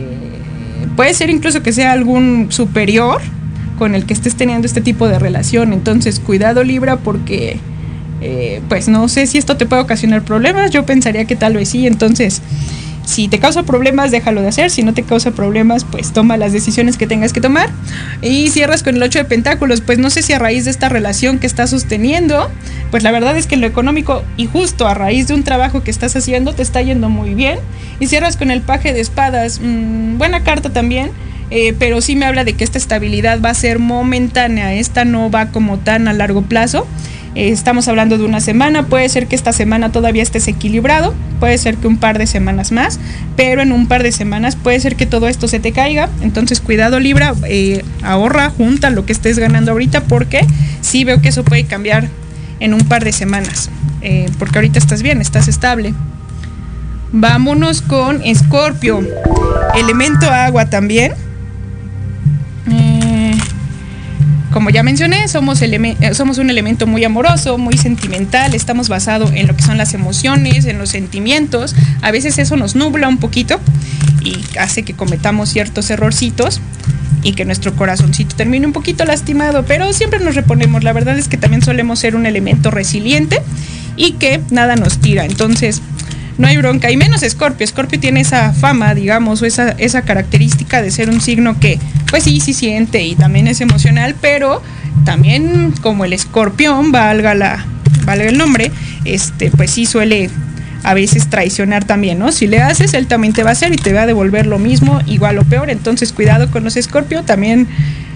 puede 0.95 1.13
ser 1.13 1.29
incluso 1.29 1.63
que 1.63 1.71
sea 1.71 1.93
algún 1.93 2.47
superior 2.49 3.21
con 3.77 3.95
el 3.95 4.05
que 4.05 4.13
estés 4.13 4.35
teniendo 4.35 4.67
este 4.67 4.81
tipo 4.81 5.07
de 5.07 5.17
relación. 5.17 5.73
Entonces, 5.73 6.19
cuidado 6.19 6.63
Libra 6.63 6.97
porque, 6.97 7.57
eh, 8.21 8.61
pues 8.69 8.87
no 8.89 9.07
sé 9.07 9.27
si 9.27 9.37
esto 9.37 9.57
te 9.57 9.65
puede 9.65 9.81
ocasionar 9.81 10.23
problemas. 10.23 10.71
Yo 10.71 10.85
pensaría 10.85 11.25
que 11.25 11.35
tal 11.35 11.53
vez 11.53 11.69
sí. 11.69 11.87
Entonces, 11.87 12.41
si 13.05 13.27
te 13.27 13.39
causa 13.39 13.63
problemas, 13.63 14.11
déjalo 14.11 14.41
de 14.41 14.47
hacer. 14.47 14.69
Si 14.69 14.83
no 14.83 14.93
te 14.93 15.03
causa 15.03 15.31
problemas, 15.31 15.85
pues 15.85 16.13
toma 16.13 16.37
las 16.37 16.53
decisiones 16.53 16.97
que 16.97 17.07
tengas 17.07 17.33
que 17.33 17.41
tomar. 17.41 17.69
Y 18.21 18.49
cierras 18.49 18.83
con 18.83 18.95
el 18.95 19.03
8 19.03 19.19
de 19.19 19.25
pentáculos. 19.25 19.81
Pues 19.81 19.97
no 19.97 20.09
sé 20.09 20.21
si 20.21 20.33
a 20.33 20.39
raíz 20.39 20.65
de 20.65 20.71
esta 20.71 20.89
relación 20.89 21.39
que 21.39 21.47
estás 21.47 21.71
sosteniendo, 21.71 22.49
pues 22.91 23.03
la 23.03 23.11
verdad 23.11 23.37
es 23.37 23.47
que 23.47 23.55
en 23.55 23.61
lo 23.61 23.67
económico 23.67 24.23
y 24.37 24.45
justo 24.45 24.87
a 24.87 24.93
raíz 24.93 25.27
de 25.27 25.33
un 25.33 25.43
trabajo 25.43 25.83
que 25.83 25.91
estás 25.91 26.15
haciendo 26.15 26.53
te 26.53 26.61
está 26.61 26.81
yendo 26.81 27.09
muy 27.09 27.33
bien. 27.33 27.59
Y 27.99 28.07
cierras 28.07 28.37
con 28.37 28.51
el 28.51 28.61
paje 28.61 28.93
de 28.93 29.01
espadas. 29.01 29.59
Mm, 29.61 30.17
buena 30.17 30.43
carta 30.43 30.71
también. 30.71 31.11
Eh, 31.53 31.75
pero 31.77 31.99
sí 31.99 32.15
me 32.15 32.25
habla 32.25 32.45
de 32.45 32.53
que 32.53 32.63
esta 32.63 32.77
estabilidad 32.77 33.41
va 33.41 33.49
a 33.49 33.53
ser 33.53 33.77
momentánea, 33.77 34.73
esta 34.73 35.03
no 35.03 35.29
va 35.29 35.47
como 35.47 35.79
tan 35.79 36.07
a 36.07 36.13
largo 36.13 36.43
plazo. 36.43 36.87
Eh, 37.33 37.49
estamos 37.49 37.87
hablando 37.87 38.17
de 38.17 38.25
una 38.25 38.41
semana, 38.41 38.87
puede 38.87 39.07
ser 39.07 39.27
que 39.27 39.35
esta 39.35 39.53
semana 39.53 39.91
todavía 39.91 40.21
estés 40.21 40.49
equilibrado, 40.49 41.13
puede 41.39 41.57
ser 41.57 41.77
que 41.77 41.87
un 41.87 41.95
par 41.97 42.17
de 42.17 42.27
semanas 42.27 42.73
más, 42.73 42.99
pero 43.37 43.61
en 43.61 43.71
un 43.71 43.87
par 43.87 44.03
de 44.03 44.11
semanas 44.11 44.57
puede 44.57 44.79
ser 44.81 44.97
que 44.97 45.05
todo 45.05 45.29
esto 45.29 45.47
se 45.47 45.59
te 45.59 45.71
caiga. 45.71 46.09
Entonces 46.21 46.59
cuidado 46.59 46.99
Libra, 46.99 47.33
eh, 47.47 47.83
ahorra, 48.03 48.49
junta 48.49 48.89
lo 48.89 49.05
que 49.05 49.13
estés 49.13 49.39
ganando 49.39 49.71
ahorita 49.71 50.01
porque 50.01 50.45
sí 50.81 51.05
veo 51.05 51.21
que 51.21 51.29
eso 51.29 51.45
puede 51.45 51.63
cambiar 51.63 52.09
en 52.59 52.73
un 52.73 52.81
par 52.81 53.05
de 53.05 53.13
semanas, 53.13 53.69
eh, 54.01 54.29
porque 54.37 54.57
ahorita 54.57 54.79
estás 54.79 55.01
bien, 55.01 55.21
estás 55.21 55.47
estable. 55.47 55.93
Vámonos 57.13 57.81
con 57.81 58.21
Escorpio, 58.23 59.01
elemento 59.75 60.29
agua 60.29 60.69
también 60.69 61.13
como 64.51 64.69
ya 64.69 64.83
mencioné, 64.83 65.27
somos, 65.27 65.61
eh, 65.61 66.13
somos 66.13 66.37
un 66.37 66.49
elemento 66.49 66.85
muy 66.87 67.03
amoroso, 67.03 67.57
muy 67.57 67.77
sentimental, 67.77 68.53
estamos 68.53 68.89
basados 68.89 69.31
en 69.33 69.47
lo 69.47 69.55
que 69.55 69.63
son 69.63 69.77
las 69.77 69.93
emociones, 69.93 70.65
en 70.65 70.77
los 70.77 70.89
sentimientos. 70.89 71.75
A 72.01 72.11
veces 72.11 72.37
eso 72.37 72.57
nos 72.57 72.75
nubla 72.75 73.07
un 73.07 73.17
poquito 73.17 73.59
y 74.23 74.37
hace 74.59 74.83
que 74.83 74.93
cometamos 74.93 75.49
ciertos 75.49 75.89
errorcitos 75.89 76.61
y 77.23 77.33
que 77.33 77.45
nuestro 77.45 77.75
corazoncito 77.75 78.35
termine 78.35 78.65
un 78.65 78.73
poquito 78.73 79.05
lastimado, 79.05 79.63
pero 79.65 79.93
siempre 79.93 80.19
nos 80.19 80.35
reponemos. 80.35 80.83
La 80.83 80.93
verdad 80.93 81.17
es 81.17 81.27
que 81.27 81.37
también 81.37 81.61
solemos 81.61 81.99
ser 81.99 82.15
un 82.15 82.25
elemento 82.25 82.71
resiliente 82.71 83.41
y 83.95 84.13
que 84.13 84.41
nada 84.49 84.75
nos 84.75 84.99
tira. 84.99 85.25
Entonces, 85.25 85.81
no 86.41 86.47
hay 86.47 86.57
bronca, 86.57 86.91
y 86.91 86.97
menos 86.97 87.21
Scorpio. 87.21 87.65
Scorpio 87.65 87.99
tiene 87.99 88.19
esa 88.21 88.51
fama, 88.51 88.93
digamos, 88.95 89.41
o 89.41 89.45
esa, 89.45 89.69
esa 89.77 90.01
característica 90.01 90.81
de 90.81 90.91
ser 90.91 91.09
un 91.09 91.21
signo 91.21 91.59
que, 91.59 91.79
pues 92.09 92.23
sí, 92.23 92.39
sí 92.39 92.53
siente 92.53 93.03
y 93.03 93.15
también 93.15 93.47
es 93.47 93.61
emocional, 93.61 94.15
pero 94.19 94.61
también 95.05 95.73
como 95.81 96.03
el 96.03 96.13
escorpión, 96.13 96.91
valga, 96.91 97.35
la, 97.35 97.65
valga 98.05 98.25
el 98.25 98.37
nombre, 98.37 98.71
este, 99.05 99.51
pues 99.51 99.71
sí 99.71 99.85
suele 99.85 100.29
a 100.83 100.95
veces 100.95 101.29
traicionar 101.29 101.85
también, 101.85 102.17
¿no? 102.17 102.31
Si 102.31 102.47
le 102.47 102.59
haces, 102.59 102.95
él 102.95 103.05
también 103.05 103.33
te 103.33 103.43
va 103.43 103.49
a 103.49 103.53
hacer 103.53 103.71
y 103.71 103.75
te 103.75 103.93
va 103.93 104.01
a 104.01 104.07
devolver 104.07 104.47
lo 104.47 104.57
mismo, 104.57 104.99
igual 105.05 105.37
o 105.37 105.43
peor. 105.43 105.69
Entonces, 105.69 106.11
cuidado 106.11 106.49
con 106.49 106.63
los 106.63 106.73
Scorpio, 106.73 107.21
también 107.21 107.67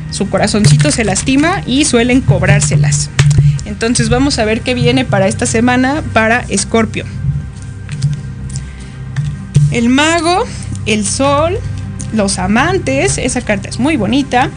su 0.10 0.30
corazoncito 0.30 0.90
se 0.90 1.06
lastima 1.06 1.62
y 1.68 1.86
suelen 1.86 2.22
cobrárselas. 2.22 3.12
Entonces, 3.66 4.10
vamos 4.10 4.40
a 4.40 4.46
ver 4.46 4.62
qué 4.62 4.74
viene 4.74 5.06
para 5.06 5.28
esta 5.28 5.46
semana 5.46 6.02
para 6.12 6.44
Scorpio 6.58 7.06
el 9.72 9.89
mago, 9.89 10.43
el 10.86 11.05
sol, 11.05 11.57
los 12.13 12.39
amantes, 12.39 13.18
esa 13.18 13.41
carta 13.41 13.70
es 13.70 13.80
muy 13.80 13.97
bonita. 13.97 14.49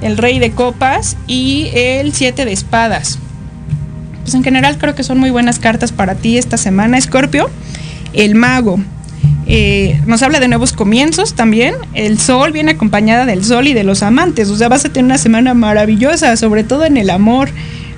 El 0.00 0.16
rey 0.16 0.38
de 0.38 0.52
copas 0.52 1.16
y 1.26 1.70
el 1.74 2.12
siete 2.12 2.44
de 2.44 2.52
espadas. 2.52 3.18
Pues 4.22 4.34
en 4.34 4.44
general 4.44 4.78
creo 4.78 4.94
que 4.94 5.02
son 5.02 5.18
muy 5.18 5.30
buenas 5.30 5.58
cartas 5.58 5.90
para 5.90 6.14
ti 6.14 6.38
esta 6.38 6.56
semana, 6.56 6.98
Escorpio. 6.98 7.50
El 8.12 8.34
mago. 8.34 8.78
Eh, 9.46 9.98
nos 10.04 10.22
habla 10.22 10.38
de 10.40 10.48
nuevos 10.48 10.72
comienzos 10.72 11.34
también. 11.34 11.74
El 11.94 12.18
sol 12.18 12.52
viene 12.52 12.72
acompañada 12.72 13.24
del 13.24 13.44
sol 13.44 13.66
y 13.66 13.72
de 13.72 13.82
los 13.82 14.02
amantes. 14.02 14.50
O 14.50 14.56
sea, 14.56 14.68
vas 14.68 14.84
a 14.84 14.90
tener 14.90 15.06
una 15.06 15.18
semana 15.18 15.54
maravillosa, 15.54 16.36
sobre 16.36 16.62
todo 16.62 16.84
en 16.84 16.96
el 16.98 17.10
amor. 17.10 17.48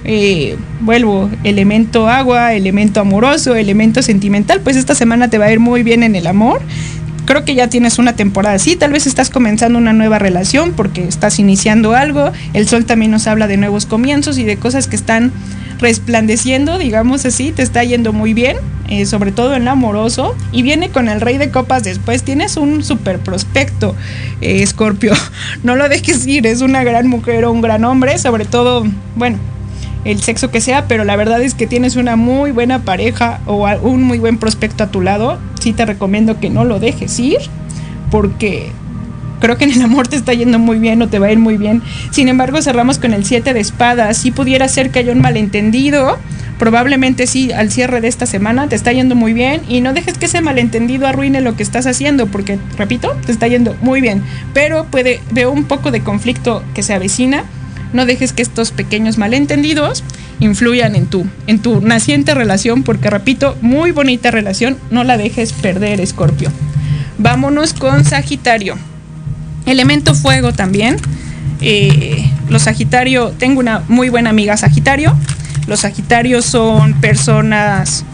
Eh, 0.05 0.57
vuelvo, 0.81 1.31
elemento 1.45 2.09
agua, 2.09 2.55
elemento 2.55 3.01
amoroso, 3.01 3.55
elemento 3.55 4.03
sentimental. 4.03 4.61
Pues 4.61 4.77
esta 4.77 4.95
semana 4.95 5.29
te 5.29 5.39
va 5.39 5.47
a 5.47 5.53
ir 5.53 5.61
muy 5.61 5.83
bien 5.83 6.03
en 6.03 6.17
el 6.17 6.27
amor 6.27 6.63
creo 7.31 7.45
que 7.45 7.55
ya 7.55 7.69
tienes 7.69 8.01
una 8.01 8.17
temporada 8.17 8.57
así, 8.57 8.75
tal 8.75 8.93
vez 8.93 9.07
estás 9.07 9.31
comenzando 9.31 9.79
una 9.79 9.93
nueva 9.93 10.19
relación 10.19 10.73
porque 10.73 11.07
estás 11.07 11.39
iniciando 11.39 11.95
algo, 11.95 12.33
el 12.55 12.67
sol 12.67 12.87
también 12.87 13.13
nos 13.13 13.29
habla 13.29 13.47
de 13.47 13.57
nuevos 13.57 13.87
comienzos 13.87 14.37
y 14.37 14.43
de 14.43 14.57
cosas 14.57 14.89
que 14.89 14.97
están 14.97 15.31
resplandeciendo, 15.79 16.77
digamos 16.77 17.25
así, 17.25 17.53
te 17.53 17.63
está 17.63 17.85
yendo 17.85 18.13
muy 18.13 18.35
bien, 18.35 18.57
eh, 18.89 19.07
sobre 19.07 19.31
todo 19.31 19.55
en 19.55 19.69
amoroso, 19.69 20.35
y 20.51 20.63
viene 20.63 20.91
con 20.91 21.09
el 21.09 21.21
rey 21.21 21.39
de 21.39 21.51
copas 21.51 21.85
después, 21.85 22.25
tienes 22.25 22.57
un 22.57 22.83
super 22.83 23.21
prospecto, 23.21 23.95
Escorpio, 24.41 25.15
no 25.63 25.77
lo 25.77 25.89
dejes 25.89 26.27
ir, 26.27 26.49
es 26.49 26.61
una 26.63 26.83
gran 26.83 27.07
mujer 27.07 27.45
o 27.45 27.53
un 27.53 27.61
gran 27.61 27.85
hombre, 27.85 28.19
sobre 28.19 28.45
todo, 28.45 28.85
bueno, 29.15 29.39
el 30.05 30.23
sexo 30.23 30.51
que 30.51 30.61
sea, 30.61 30.87
pero 30.87 31.05
la 31.05 31.17
verdad 31.17 31.43
es 31.43 31.55
que 31.55 31.67
tienes 31.67 31.97
una 31.97 32.17
muy 32.17 32.53
buena 32.53 32.81
pareja 32.81 33.41
o 33.47 33.69
un 33.83 34.03
muy 34.03 34.19
buen 34.19 34.39
prospecto 34.39 34.85
a 34.85 34.91
tu 34.91 35.01
lado, 35.01 35.39
sí 35.61 35.73
te 35.73 35.85
recomiendo 35.85 36.41
que 36.41 36.51
no 36.51 36.65
lo 36.65 36.81
dejes 36.81 37.19
ir, 37.19 37.39
porque 38.11 38.73
creo 39.41 39.57
que 39.57 39.65
en 39.65 39.73
el 39.73 39.83
amor 39.83 40.09
te 40.09 40.17
está 40.17 40.33
yendo 40.33 40.59
muy 40.59 40.79
bien 40.79 41.03
o 41.03 41.09
te 41.09 41.19
va 41.19 41.27
a 41.27 41.33
ir 41.33 41.39
muy 41.39 41.57
bien. 41.57 41.83
Sin 42.11 42.29
embargo, 42.29 42.63
cerramos 42.63 42.99
con 42.99 43.13
el 43.13 43.25
7 43.25 43.55
de 43.55 43.61
espadas. 43.61 44.19
Si 44.19 44.31
pudiera 44.31 44.69
ser 44.69 44.91
que 44.91 45.01
haya 45.01 45.13
un 45.13 45.21
malentendido, 45.21 46.19
probablemente 46.59 47.27
sí, 47.27 47.53
al 47.53 47.71
cierre 47.71 48.01
de 48.01 48.09
esta 48.09 48.27
semana 48.27 48.69
te 48.69 48.77
está 48.77 48.93
yendo 48.93 49.15
muy 49.15 49.33
bien 49.33 49.63
y 49.69 49.81
no 49.81 49.93
dejes 49.93 50.19
que 50.19 50.27
ese 50.27 50.43
malentendido 50.43 51.07
arruine 51.07 51.41
lo 51.41 51.57
que 51.57 51.63
estás 51.63 51.87
haciendo, 51.87 52.27
porque, 52.27 52.59
repito, 52.77 53.17
te 53.27 53.33
está 53.33 53.49
yendo 53.49 53.75
muy 53.81 54.01
bien. 54.01 54.23
Pero 54.53 54.85
puede, 54.85 55.21
veo 55.31 55.51
un 55.51 55.65
poco 55.65 55.91
de 55.91 56.03
conflicto 56.03 56.63
que 56.75 56.83
se 56.83 56.93
avecina 56.95 57.45
no 57.93 58.07
dejes 58.07 58.32
que 58.32 58.43
estos 58.43 58.70
pequeños 58.70 59.18
malentendidos 59.18 60.05
influyan 60.38 60.95
en 60.95 61.07
tu, 61.07 61.26
en 61.47 61.61
tu 61.61 61.80
naciente 61.80 62.34
relación, 62.34 62.82
porque 62.82 63.11
repito, 63.11 63.57
muy 63.61 63.93
bonita 63.93 64.30
relación, 64.30 64.78
no 64.91 65.05
la 65.05 65.16
dejes 65.16 65.53
perder, 65.53 66.01
Escorpio. 66.01 66.51
Vámonos 67.18 67.74
con 67.74 68.05
Sagitario. 68.05 68.76
Elemento 69.66 70.14
fuego 70.14 70.53
también. 70.53 70.97
Eh, 71.61 72.24
los 72.49 72.62
Sagitario, 72.62 73.30
tengo 73.38 73.61
una 73.61 73.82
muy 73.88 74.09
buena 74.09 74.30
amiga 74.30 74.57
Sagitario. 74.57 75.14
Los 75.66 75.80
Sagitarios 75.80 76.47
son 76.47 76.95
personas, 76.95 78.05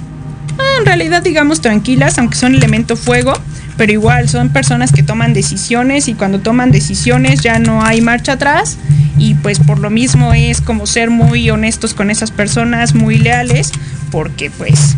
ah, 0.59 0.79
en 0.81 0.87
realidad 0.87 1.23
digamos 1.23 1.61
tranquilas, 1.61 2.19
aunque 2.19 2.37
son 2.37 2.55
elemento 2.55 2.97
fuego 2.97 3.35
pero 3.77 3.93
igual 3.93 4.29
son 4.29 4.49
personas 4.49 4.93
que 4.93 5.03
toman 5.03 5.33
decisiones 5.33 6.09
y 6.09 6.15
cuando 6.15 6.41
toman 6.41 6.71
decisiones 6.71 7.41
ya 7.41 7.59
no 7.59 7.85
hay 7.85 8.01
marcha 8.01 8.33
atrás. 8.33 8.79
Y 9.19 9.35
pues 9.35 9.59
por 9.61 9.79
lo 9.79 9.91
mismo 9.91 10.35
es 10.35 10.61
como 10.61 10.87
ser 10.87 11.11
muy 11.11 11.49
honestos 11.51 11.95
con 11.95 12.11
esas 12.11 12.31
personas, 12.31 12.95
muy 12.95 13.19
leales, 13.19 13.73
porque 14.11 14.51
pues 14.51 14.97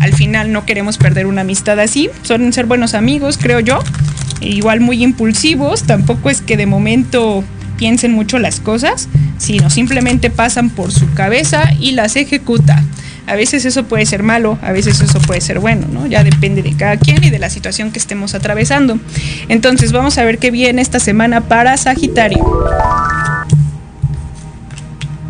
al 0.00 0.14
final 0.14 0.52
no 0.52 0.64
queremos 0.64 0.96
perder 0.98 1.26
una 1.26 1.42
amistad 1.42 1.78
así, 1.80 2.08
suelen 2.22 2.52
ser 2.52 2.66
buenos 2.66 2.94
amigos, 2.94 3.38
creo 3.40 3.60
yo, 3.60 3.80
igual 4.40 4.80
muy 4.80 5.02
impulsivos, 5.02 5.82
tampoco 5.82 6.30
es 6.30 6.40
que 6.40 6.56
de 6.56 6.66
momento 6.66 7.44
piensen 7.76 8.12
mucho 8.12 8.38
las 8.38 8.60
cosas, 8.60 9.08
sino 9.38 9.70
simplemente 9.70 10.30
pasan 10.30 10.70
por 10.70 10.92
su 10.92 11.12
cabeza 11.14 11.72
y 11.78 11.92
las 11.92 12.16
ejecuta. 12.16 12.82
A 13.28 13.36
veces 13.36 13.66
eso 13.66 13.84
puede 13.84 14.06
ser 14.06 14.22
malo, 14.22 14.58
a 14.62 14.72
veces 14.72 15.00
eso 15.02 15.20
puede 15.20 15.42
ser 15.42 15.58
bueno, 15.58 15.86
¿no? 15.92 16.06
Ya 16.06 16.24
depende 16.24 16.62
de 16.62 16.74
cada 16.74 16.96
quien 16.96 17.22
y 17.22 17.28
de 17.28 17.38
la 17.38 17.50
situación 17.50 17.92
que 17.92 17.98
estemos 17.98 18.34
atravesando. 18.34 18.98
Entonces 19.48 19.92
vamos 19.92 20.16
a 20.16 20.24
ver 20.24 20.38
qué 20.38 20.50
viene 20.50 20.80
esta 20.80 20.98
semana 20.98 21.42
para 21.42 21.76
Sagitario. 21.76 22.42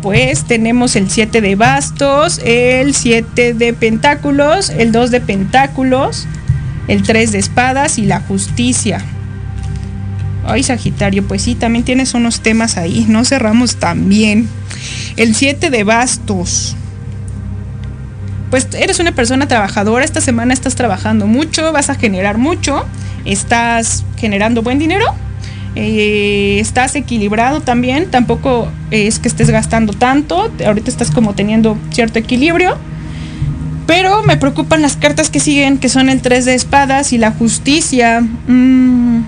Pues 0.01 0.45
tenemos 0.45 0.95
el 0.95 1.09
7 1.09 1.41
de 1.41 1.55
bastos, 1.55 2.39
el 2.45 2.95
7 2.95 3.53
de 3.53 3.73
pentáculos, 3.73 4.69
el 4.69 4.93
2 4.93 5.11
de 5.11 5.19
pentáculos, 5.19 6.25
el 6.87 7.03
3 7.03 7.33
de 7.33 7.39
espadas 7.39 7.97
y 7.97 8.05
la 8.05 8.21
justicia. 8.21 9.03
Ay, 10.45 10.63
Sagitario, 10.63 11.27
pues 11.27 11.41
sí, 11.41 11.53
también 11.53 11.83
tienes 11.83 12.13
unos 12.13 12.39
temas 12.39 12.77
ahí, 12.77 13.05
no 13.09 13.25
cerramos 13.25 13.75
tan 13.75 14.07
bien. 14.07 14.47
El 15.17 15.35
7 15.35 15.69
de 15.69 15.83
bastos 15.83 16.77
pues 18.49 18.67
eres 18.73 18.99
una 18.99 19.11
persona 19.11 19.47
trabajadora, 19.47 20.03
esta 20.03 20.21
semana 20.21 20.53
estás 20.53 20.75
trabajando 20.75 21.27
mucho, 21.27 21.71
vas 21.71 21.89
a 21.89 21.95
generar 21.95 22.37
mucho, 22.37 22.85
estás 23.25 24.03
generando 24.17 24.61
buen 24.61 24.79
dinero, 24.79 25.05
eh, 25.75 26.57
estás 26.59 26.95
equilibrado 26.95 27.61
también, 27.61 28.09
tampoco 28.09 28.69
es 28.91 29.19
que 29.19 29.27
estés 29.27 29.49
gastando 29.49 29.93
tanto, 29.93 30.51
ahorita 30.65 30.89
estás 30.89 31.11
como 31.11 31.35
teniendo 31.35 31.77
cierto 31.91 32.19
equilibrio, 32.19 32.77
pero 33.89 34.21
me 34.23 34.37
preocupan 34.37 34.81
las 34.81 34.97
cartas 34.97 35.29
que 35.29 35.39
siguen, 35.39 35.79
que 35.79 35.89
son 35.89 36.09
el 36.09 36.21
3 36.21 36.45
de 36.45 36.53
espadas 36.53 37.11
y 37.11 37.17
la 37.17 37.31
justicia. 37.31 38.21
Mm, 38.47 39.23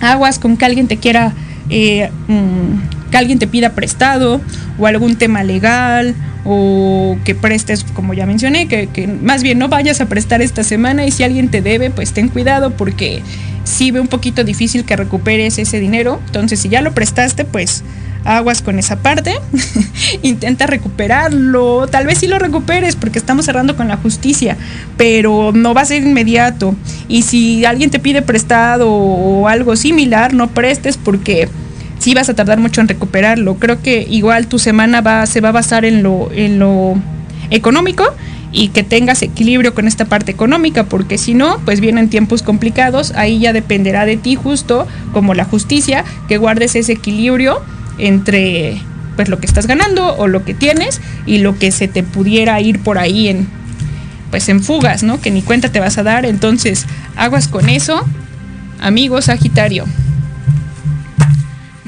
aguas 0.00 0.38
con 0.38 0.56
que 0.56 0.64
alguien 0.64 0.88
te 0.88 0.96
quiera, 0.96 1.34
eh, 1.68 2.10
mm, 2.26 3.01
que 3.12 3.18
alguien 3.18 3.38
te 3.38 3.46
pida 3.46 3.70
prestado 3.70 4.40
o 4.78 4.86
algún 4.88 5.14
tema 5.14 5.44
legal 5.44 6.16
o 6.44 7.16
que 7.24 7.36
prestes, 7.36 7.84
como 7.94 8.14
ya 8.14 8.26
mencioné, 8.26 8.66
que, 8.66 9.06
más 9.06 9.44
bien 9.44 9.58
no 9.60 9.68
vayas 9.68 10.00
a 10.00 10.06
prestar 10.06 10.42
esta 10.42 10.64
semana 10.64 11.06
y 11.06 11.12
si 11.12 11.22
alguien 11.22 11.48
te 11.48 11.62
debe, 11.62 11.90
pues 11.90 12.12
ten 12.12 12.28
cuidado 12.28 12.72
porque 12.72 13.22
si 13.62 13.92
ve 13.92 14.00
un 14.00 14.08
poquito 14.08 14.42
difícil 14.42 14.84
que 14.84 14.96
recuperes 14.96 15.58
ese 15.58 15.78
dinero. 15.78 16.20
Entonces, 16.26 16.58
si 16.58 16.68
ya 16.68 16.80
lo 16.80 16.94
prestaste, 16.94 17.44
pues 17.44 17.84
aguas 18.24 18.62
con 18.62 18.78
esa 18.78 18.96
parte, 18.96 19.34
intenta 20.22 20.66
recuperarlo, 20.66 21.86
tal 21.88 22.06
vez 22.06 22.18
sí 22.18 22.26
lo 22.28 22.38
recuperes 22.38 22.96
porque 22.96 23.18
estamos 23.18 23.44
cerrando 23.44 23.76
con 23.76 23.88
la 23.88 23.96
justicia, 23.96 24.56
pero 24.96 25.52
no 25.52 25.74
va 25.74 25.82
a 25.82 25.84
ser 25.84 26.02
inmediato. 26.02 26.74
Y 27.08 27.22
si 27.22 27.64
alguien 27.64 27.90
te 27.90 27.98
pide 27.98 28.22
prestado 28.22 28.90
o 28.90 29.48
algo 29.48 29.76
similar, 29.76 30.34
no 30.34 30.48
prestes 30.48 30.96
porque 30.96 31.48
sí 32.02 32.14
vas 32.14 32.28
a 32.28 32.34
tardar 32.34 32.58
mucho 32.58 32.80
en 32.80 32.88
recuperarlo. 32.88 33.54
Creo 33.54 33.80
que 33.80 34.06
igual 34.10 34.48
tu 34.48 34.58
semana 34.58 35.00
va, 35.00 35.24
se 35.26 35.40
va 35.40 35.50
a 35.50 35.52
basar 35.52 35.84
en 35.84 36.02
lo, 36.02 36.30
en 36.32 36.58
lo 36.58 36.96
económico 37.50 38.04
y 38.50 38.68
que 38.68 38.82
tengas 38.82 39.22
equilibrio 39.22 39.72
con 39.72 39.86
esta 39.86 40.04
parte 40.04 40.30
económica, 40.32 40.84
porque 40.84 41.16
si 41.16 41.32
no, 41.32 41.58
pues 41.64 41.80
vienen 41.80 42.10
tiempos 42.10 42.42
complicados, 42.42 43.12
ahí 43.12 43.38
ya 43.38 43.52
dependerá 43.52 44.04
de 44.04 44.16
ti 44.16 44.34
justo 44.34 44.86
como 45.12 45.32
la 45.32 45.44
justicia, 45.44 46.04
que 46.28 46.36
guardes 46.36 46.74
ese 46.74 46.92
equilibrio 46.92 47.62
entre 47.98 48.80
pues 49.16 49.28
lo 49.28 49.38
que 49.38 49.46
estás 49.46 49.66
ganando 49.66 50.16
o 50.16 50.26
lo 50.26 50.44
que 50.44 50.54
tienes 50.54 51.00
y 51.24 51.38
lo 51.38 51.58
que 51.58 51.70
se 51.70 51.86
te 51.86 52.02
pudiera 52.02 52.60
ir 52.60 52.80
por 52.80 52.98
ahí 52.98 53.28
en 53.28 53.46
pues 54.30 54.48
en 54.48 54.62
fugas, 54.62 55.02
¿no? 55.02 55.20
Que 55.20 55.30
ni 55.30 55.42
cuenta 55.42 55.70
te 55.70 55.78
vas 55.78 55.98
a 55.98 56.02
dar, 56.02 56.24
entonces 56.24 56.86
aguas 57.16 57.48
con 57.48 57.68
eso, 57.68 58.02
amigo 58.80 59.20
Sagitario. 59.20 59.84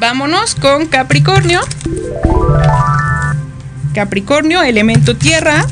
Vámonos 0.06 0.54
con 0.54 0.84
Capricornio. 0.84 1.62
Capricornio, 3.94 4.62
elemento 4.62 5.16
tierra. 5.16 5.66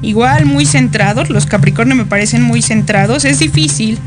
Igual 0.00 0.46
muy 0.46 0.64
centrados. 0.64 1.28
Los 1.28 1.44
Capricornio 1.44 1.94
me 1.94 2.06
parecen 2.06 2.40
muy 2.40 2.62
centrados. 2.62 3.26
Es 3.26 3.38
difícil, 3.38 3.98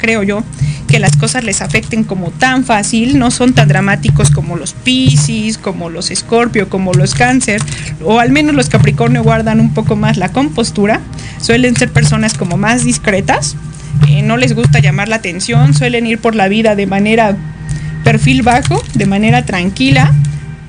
creo 0.00 0.22
yo, 0.22 0.44
que 0.86 1.00
las 1.00 1.16
cosas 1.16 1.42
les 1.42 1.62
afecten 1.62 2.04
como 2.04 2.30
tan 2.30 2.64
fácil. 2.64 3.18
No 3.18 3.32
son 3.32 3.54
tan 3.54 3.66
dramáticos 3.66 4.30
como 4.30 4.54
los 4.54 4.72
Piscis, 4.72 5.58
como 5.58 5.90
los 5.90 6.12
Escorpio, 6.12 6.68
como 6.68 6.94
los 6.94 7.16
Cáncer. 7.16 7.60
O 8.04 8.20
al 8.20 8.30
menos 8.30 8.54
los 8.54 8.68
Capricornio 8.68 9.24
guardan 9.24 9.58
un 9.58 9.74
poco 9.74 9.96
más 9.96 10.16
la 10.16 10.28
compostura. 10.28 11.00
Suelen 11.40 11.74
ser 11.74 11.90
personas 11.90 12.34
como 12.34 12.56
más 12.56 12.84
discretas. 12.84 13.56
Eh, 14.06 14.22
no 14.22 14.36
les 14.36 14.54
gusta 14.54 14.78
llamar 14.78 15.08
la 15.08 15.16
atención. 15.16 15.74
Suelen 15.74 16.06
ir 16.06 16.20
por 16.20 16.36
la 16.36 16.46
vida 16.46 16.76
de 16.76 16.86
manera 16.86 17.36
perfil 18.04 18.42
bajo, 18.42 18.80
de 18.94 19.06
manera 19.06 19.44
tranquila, 19.44 20.12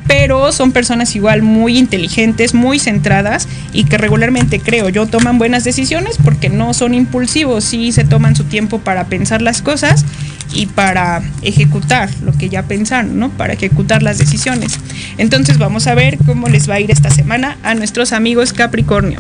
pero 0.08 0.52
son 0.52 0.72
personas 0.72 1.16
igual 1.16 1.42
muy 1.42 1.78
inteligentes, 1.78 2.54
muy 2.54 2.80
centradas 2.80 3.48
y 3.74 3.86
que 3.86 3.98
regularmente 3.98 4.60
creo 4.60 4.90
yo 4.90 5.08
toman 5.08 5.38
buenas 5.38 5.64
decisiones 5.64 6.18
porque 6.24 6.50
no 6.50 6.74
son 6.74 6.94
impulsivos, 6.94 7.64
sí 7.64 7.92
se 7.92 8.04
toman 8.04 8.36
su 8.36 8.46
tiempo 8.46 8.80
para 8.80 9.06
pensar 9.06 9.42
las 9.42 9.62
cosas 9.62 10.06
y 10.54 10.68
para 10.68 11.22
ejecutar 11.42 12.10
lo 12.24 12.32
que 12.34 12.50
ya 12.50 12.64
pensaron, 12.64 13.20
¿no? 13.20 13.30
Para 13.30 13.54
ejecutar 13.54 14.04
las 14.04 14.18
decisiones. 14.18 14.80
Entonces 15.18 15.58
vamos 15.58 15.88
a 15.88 15.96
ver 15.96 16.18
cómo 16.26 16.48
les 16.48 16.70
va 16.70 16.76
a 16.76 16.80
ir 16.80 16.92
esta 16.92 17.10
semana 17.10 17.58
a 17.64 17.74
nuestros 17.74 18.14
amigos 18.14 18.54
Capricornio. 18.54 19.20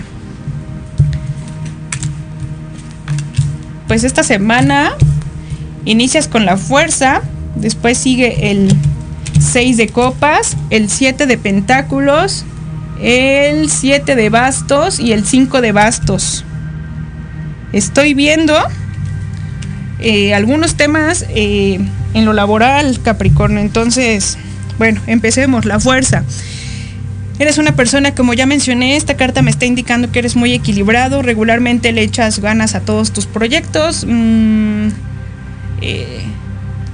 Pues 3.88 4.04
esta 4.04 4.24
semana 4.24 4.94
Inicias 5.86 6.28
con 6.28 6.46
la 6.46 6.58
fuerza, 6.58 7.22
después 7.56 7.98
sigue 7.98 8.52
el 8.52 8.74
6 9.40 9.78
de 9.78 9.88
copas, 9.88 10.58
el 10.70 10.90
7 10.90 11.26
de 11.26 11.38
pentáculos, 11.38 12.46
el 13.02 13.70
7 13.70 14.16
de 14.16 14.30
bastos 14.30 15.00
y 15.00 15.12
el 15.12 15.26
5 15.26 15.62
de 15.62 15.72
bastos. 15.72 16.46
Estoy 17.74 18.14
viendo 18.14 18.56
eh, 20.00 20.34
algunos 20.34 20.76
temas 20.76 21.26
eh, 21.30 21.80
en 22.14 22.26
lo 22.26 22.34
laboral, 22.34 23.02
Capricornio. 23.02 23.60
Entonces, 23.60 24.38
bueno, 24.78 25.02
empecemos. 25.08 25.66
La 25.66 25.80
fuerza. 25.80 26.24
Eres 27.38 27.58
una 27.58 27.74
persona, 27.76 28.16
como 28.16 28.34
ya 28.34 28.46
mencioné, 28.46 28.96
esta 28.96 29.18
carta 29.18 29.42
me 29.42 29.52
está 29.52 29.66
indicando 29.66 30.10
que 30.10 30.20
eres 30.20 30.38
muy 30.38 30.54
equilibrado, 30.54 31.22
regularmente 31.22 31.92
le 31.92 32.02
echas 32.02 32.40
ganas 32.40 32.76
a 32.76 32.80
todos 32.80 33.12
tus 33.12 33.26
proyectos, 33.26 34.06
mm, 34.08 34.88
eh, 35.82 36.22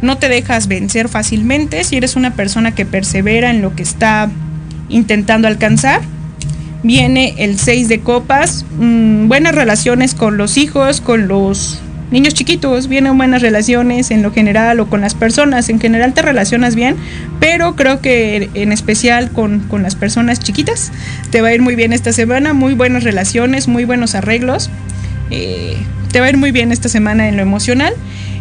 no 0.01 0.17
te 0.17 0.29
dejas 0.29 0.67
vencer 0.67 1.09
fácilmente, 1.09 1.83
si 1.83 1.97
eres 1.97 2.15
una 2.15 2.33
persona 2.33 2.73
que 2.73 2.85
persevera 2.85 3.49
en 3.49 3.61
lo 3.61 3.75
que 3.75 3.83
está 3.83 4.29
intentando 4.89 5.47
alcanzar. 5.47 6.01
Viene 6.83 7.35
el 7.37 7.59
6 7.59 7.87
de 7.89 7.99
copas, 7.99 8.65
mm, 8.77 9.27
buenas 9.27 9.53
relaciones 9.53 10.15
con 10.15 10.37
los 10.37 10.57
hijos, 10.57 10.99
con 10.99 11.27
los 11.27 11.79
niños 12.11 12.33
chiquitos, 12.33 12.87
vienen 12.87 13.17
buenas 13.17 13.41
relaciones 13.41 14.11
en 14.11 14.21
lo 14.21 14.31
general 14.31 14.79
o 14.81 14.89
con 14.89 15.01
las 15.01 15.15
personas, 15.15 15.69
en 15.69 15.79
general 15.79 16.13
te 16.13 16.21
relacionas 16.21 16.75
bien, 16.75 16.97
pero 17.39 17.75
creo 17.75 18.01
que 18.01 18.49
en 18.53 18.71
especial 18.71 19.31
con, 19.31 19.63
las 19.81 19.95
personas 19.95 20.39
chiquitas 20.39 20.91
te 21.31 21.41
va 21.41 21.47
a 21.49 21.53
ir 21.53 21.61
muy 21.61 21.75
bien 21.75 21.93
esta 21.93 22.11
semana, 22.11 22.53
muy 22.53 22.73
buenas 22.73 23.03
relaciones, 23.03 23.67
muy 23.69 23.85
buenos 23.85 24.13
arreglos, 24.13 24.69
eh, 25.29 25.77
te 26.11 26.19
va 26.19 26.27
a 26.27 26.29
ir 26.29 26.37
muy 26.37 26.51
bien 26.51 26.71
esta 26.71 26.89
semana 26.89 27.27
en 27.27 27.35
lo 27.37 27.41
emocional. 27.41 27.93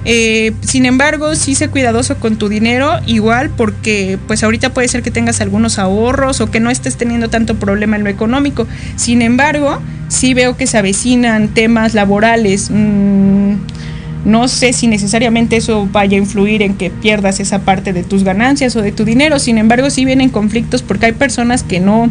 Eh, 0.05 0.53
sin 0.62 0.87
embargo, 0.87 1.35
sí 1.35 1.55
sé 1.55 1.68
cuidadoso 1.68 2.16
con 2.16 2.37
tu 2.37 2.49
dinero, 2.49 2.99
igual 3.07 3.51
porque 3.51 4.18
pues 4.27 4.43
ahorita 4.43 4.73
puede 4.73 4.89
ser 4.89 5.03
que 5.03 5.11
tengas 5.11 5.41
algunos 5.41 5.79
ahorros 5.79 6.41
o 6.41 6.51
que 6.51 6.59
no 6.61 6.71
estés 6.71 6.97
teniendo 6.97 7.29
tanto 7.29 7.57
problema 7.57 7.97
en 7.97 8.05
lo 8.05 8.11
económico. 8.11 8.66
Sin 8.97 9.21
embargo, 9.23 9.81
sí 10.09 10.35
veo 10.35 10.57
que 10.57 10.66
se 10.66 10.79
avecinan 10.79 11.49
temas 11.49 11.95
laborales. 11.95 12.71
Mm, 12.71 13.55
no 14.25 14.49
sé 14.49 14.73
si 14.73 14.87
necesariamente 14.87 15.57
eso 15.57 15.89
vaya 15.91 16.16
a 16.16 16.21
influir 16.21 16.62
en 16.62 16.75
que 16.75 16.91
pierdas 16.91 17.41
esa 17.41 17.61
parte 17.61 17.93
de 17.93 18.03
tus 18.03 18.25
ganancias 18.25 18.77
o 18.77 18.83
de 18.83 18.93
tu 18.93 19.05
dinero. 19.05 19.39
Sin 19.39 19.59
embargo, 19.59 19.91
sí 19.91 20.05
vienen 20.05 20.31
conflictos 20.31 20.83
porque 20.83 21.07
hay 21.07 21.12
personas 21.12 21.62
que 21.62 21.81
no 21.81 22.11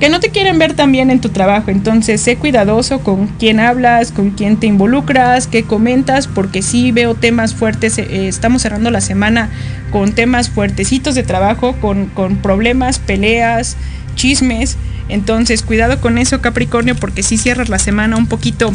que 0.00 0.08
no 0.08 0.20
te 0.20 0.30
quieren 0.30 0.58
ver 0.58 0.74
también 0.74 1.10
en 1.10 1.20
tu 1.20 1.28
trabajo. 1.28 1.70
Entonces, 1.70 2.20
sé 2.20 2.36
cuidadoso 2.36 3.00
con 3.00 3.26
quién 3.26 3.60
hablas, 3.60 4.12
con 4.12 4.30
quién 4.30 4.56
te 4.56 4.66
involucras, 4.66 5.46
qué 5.46 5.62
comentas, 5.62 6.26
porque 6.26 6.62
sí 6.62 6.92
veo 6.92 7.14
temas 7.14 7.54
fuertes. 7.54 7.98
Eh, 7.98 8.28
estamos 8.28 8.62
cerrando 8.62 8.90
la 8.90 9.00
semana 9.00 9.50
con 9.90 10.12
temas 10.12 10.50
fuertecitos 10.50 11.14
de 11.14 11.22
trabajo, 11.22 11.74
con, 11.80 12.06
con 12.06 12.36
problemas, 12.36 12.98
peleas, 12.98 13.76
chismes. 14.16 14.76
Entonces, 15.08 15.62
cuidado 15.62 16.00
con 16.00 16.18
eso, 16.18 16.40
Capricornio, 16.40 16.96
porque 16.96 17.22
sí 17.22 17.36
cierras 17.36 17.68
la 17.68 17.78
semana 17.78 18.16
un 18.16 18.26
poquito 18.26 18.72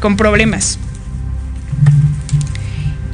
con 0.00 0.16
problemas. 0.16 0.78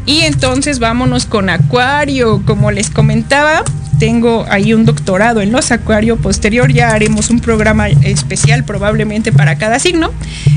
Y 0.07 0.21
entonces 0.21 0.79
vámonos 0.79 1.27
con 1.27 1.49
Acuario. 1.49 2.43
Como 2.45 2.71
les 2.71 2.91
comentaba, 2.91 3.63
tengo 3.99 4.45
ahí 4.51 4.75
un 4.75 4.85
doctorado 4.85 5.41
en 5.41 5.53
los 5.53 5.71
Acuario. 5.71 6.17
Posterior 6.17 6.73
ya 6.73 6.91
haremos 6.91 7.31
un 7.31 7.41
programa 7.41 7.89
especial 7.89 8.65
probablemente 8.65 9.33
para 9.33 9.57
cada 9.57 9.79
signo. 9.79 10.11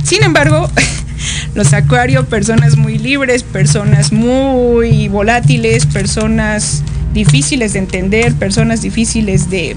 Sin 0.04 0.24
embargo, 0.24 0.70
los 1.56 1.74
Acuario, 1.74 2.26
personas 2.26 2.78
muy 2.78 2.98
libres, 2.98 3.43
personas 3.43 4.12
muy 4.12 5.08
volátiles, 5.08 5.86
personas 5.86 6.84
difíciles 7.14 7.74
de 7.74 7.80
entender, 7.80 8.34
personas 8.36 8.82
difíciles 8.82 9.50
de, 9.50 9.76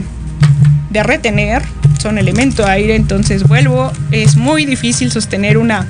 de 0.90 1.02
retener, 1.02 1.62
son 2.00 2.18
elemento 2.18 2.66
aire, 2.66 2.96
entonces 2.96 3.46
vuelvo, 3.46 3.92
es 4.10 4.36
muy 4.36 4.66
difícil 4.66 5.10
sostener 5.12 5.58
una 5.58 5.86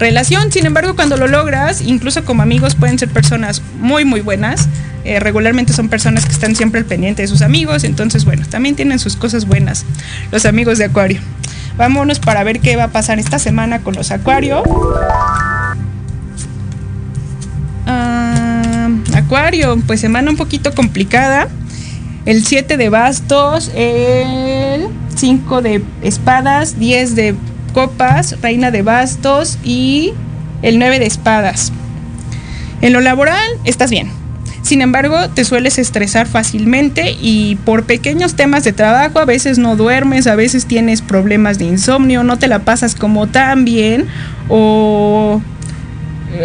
relación. 0.00 0.50
Sin 0.50 0.66
embargo, 0.66 0.96
cuando 0.96 1.16
lo 1.16 1.28
logras, 1.28 1.80
incluso 1.80 2.24
como 2.24 2.42
amigos 2.42 2.74
pueden 2.74 2.98
ser 2.98 3.08
personas 3.10 3.62
muy, 3.78 4.04
muy 4.04 4.20
buenas. 4.20 4.68
Eh, 5.04 5.20
regularmente 5.20 5.72
son 5.72 5.88
personas 5.88 6.26
que 6.26 6.32
están 6.32 6.56
siempre 6.56 6.80
al 6.80 6.86
pendiente 6.86 7.22
de 7.22 7.28
sus 7.28 7.42
amigos. 7.42 7.84
Entonces, 7.84 8.24
bueno, 8.24 8.44
también 8.50 8.74
tienen 8.74 8.98
sus 8.98 9.14
cosas 9.14 9.46
buenas 9.46 9.84
los 10.32 10.44
amigos 10.46 10.78
de 10.78 10.86
Acuario. 10.86 11.20
Vámonos 11.76 12.18
para 12.18 12.42
ver 12.42 12.60
qué 12.60 12.76
va 12.76 12.84
a 12.84 12.88
pasar 12.88 13.18
esta 13.18 13.38
semana 13.38 13.80
con 13.80 13.94
los 13.94 14.10
Acuario. 14.10 14.62
Ah, 17.86 18.88
Acuario, 19.14 19.78
pues 19.86 20.00
semana 20.00 20.30
un 20.30 20.36
poquito 20.36 20.74
complicada. 20.74 21.48
El 22.26 22.44
7 22.44 22.76
de 22.76 22.88
bastos, 22.90 23.70
el 23.74 24.88
5 25.16 25.62
de 25.62 25.82
espadas, 26.02 26.78
10 26.78 27.14
de 27.14 27.34
copas, 27.70 28.40
reina 28.40 28.70
de 28.70 28.82
bastos 28.82 29.58
y 29.64 30.12
el 30.62 30.78
9 30.78 30.98
de 30.98 31.06
espadas. 31.06 31.72
En 32.82 32.92
lo 32.92 33.00
laboral 33.00 33.48
estás 33.64 33.90
bien. 33.90 34.10
Sin 34.62 34.82
embargo, 34.82 35.30
te 35.30 35.44
sueles 35.44 35.78
estresar 35.78 36.26
fácilmente 36.26 37.16
y 37.20 37.56
por 37.64 37.84
pequeños 37.84 38.34
temas 38.34 38.62
de 38.62 38.72
trabajo 38.72 39.18
a 39.18 39.24
veces 39.24 39.58
no 39.58 39.74
duermes, 39.74 40.26
a 40.26 40.36
veces 40.36 40.66
tienes 40.66 41.00
problemas 41.00 41.58
de 41.58 41.64
insomnio, 41.64 42.22
no 42.22 42.38
te 42.38 42.46
la 42.46 42.60
pasas 42.60 42.94
como 42.94 43.26
tan 43.26 43.64
bien 43.64 44.06
o 44.48 45.40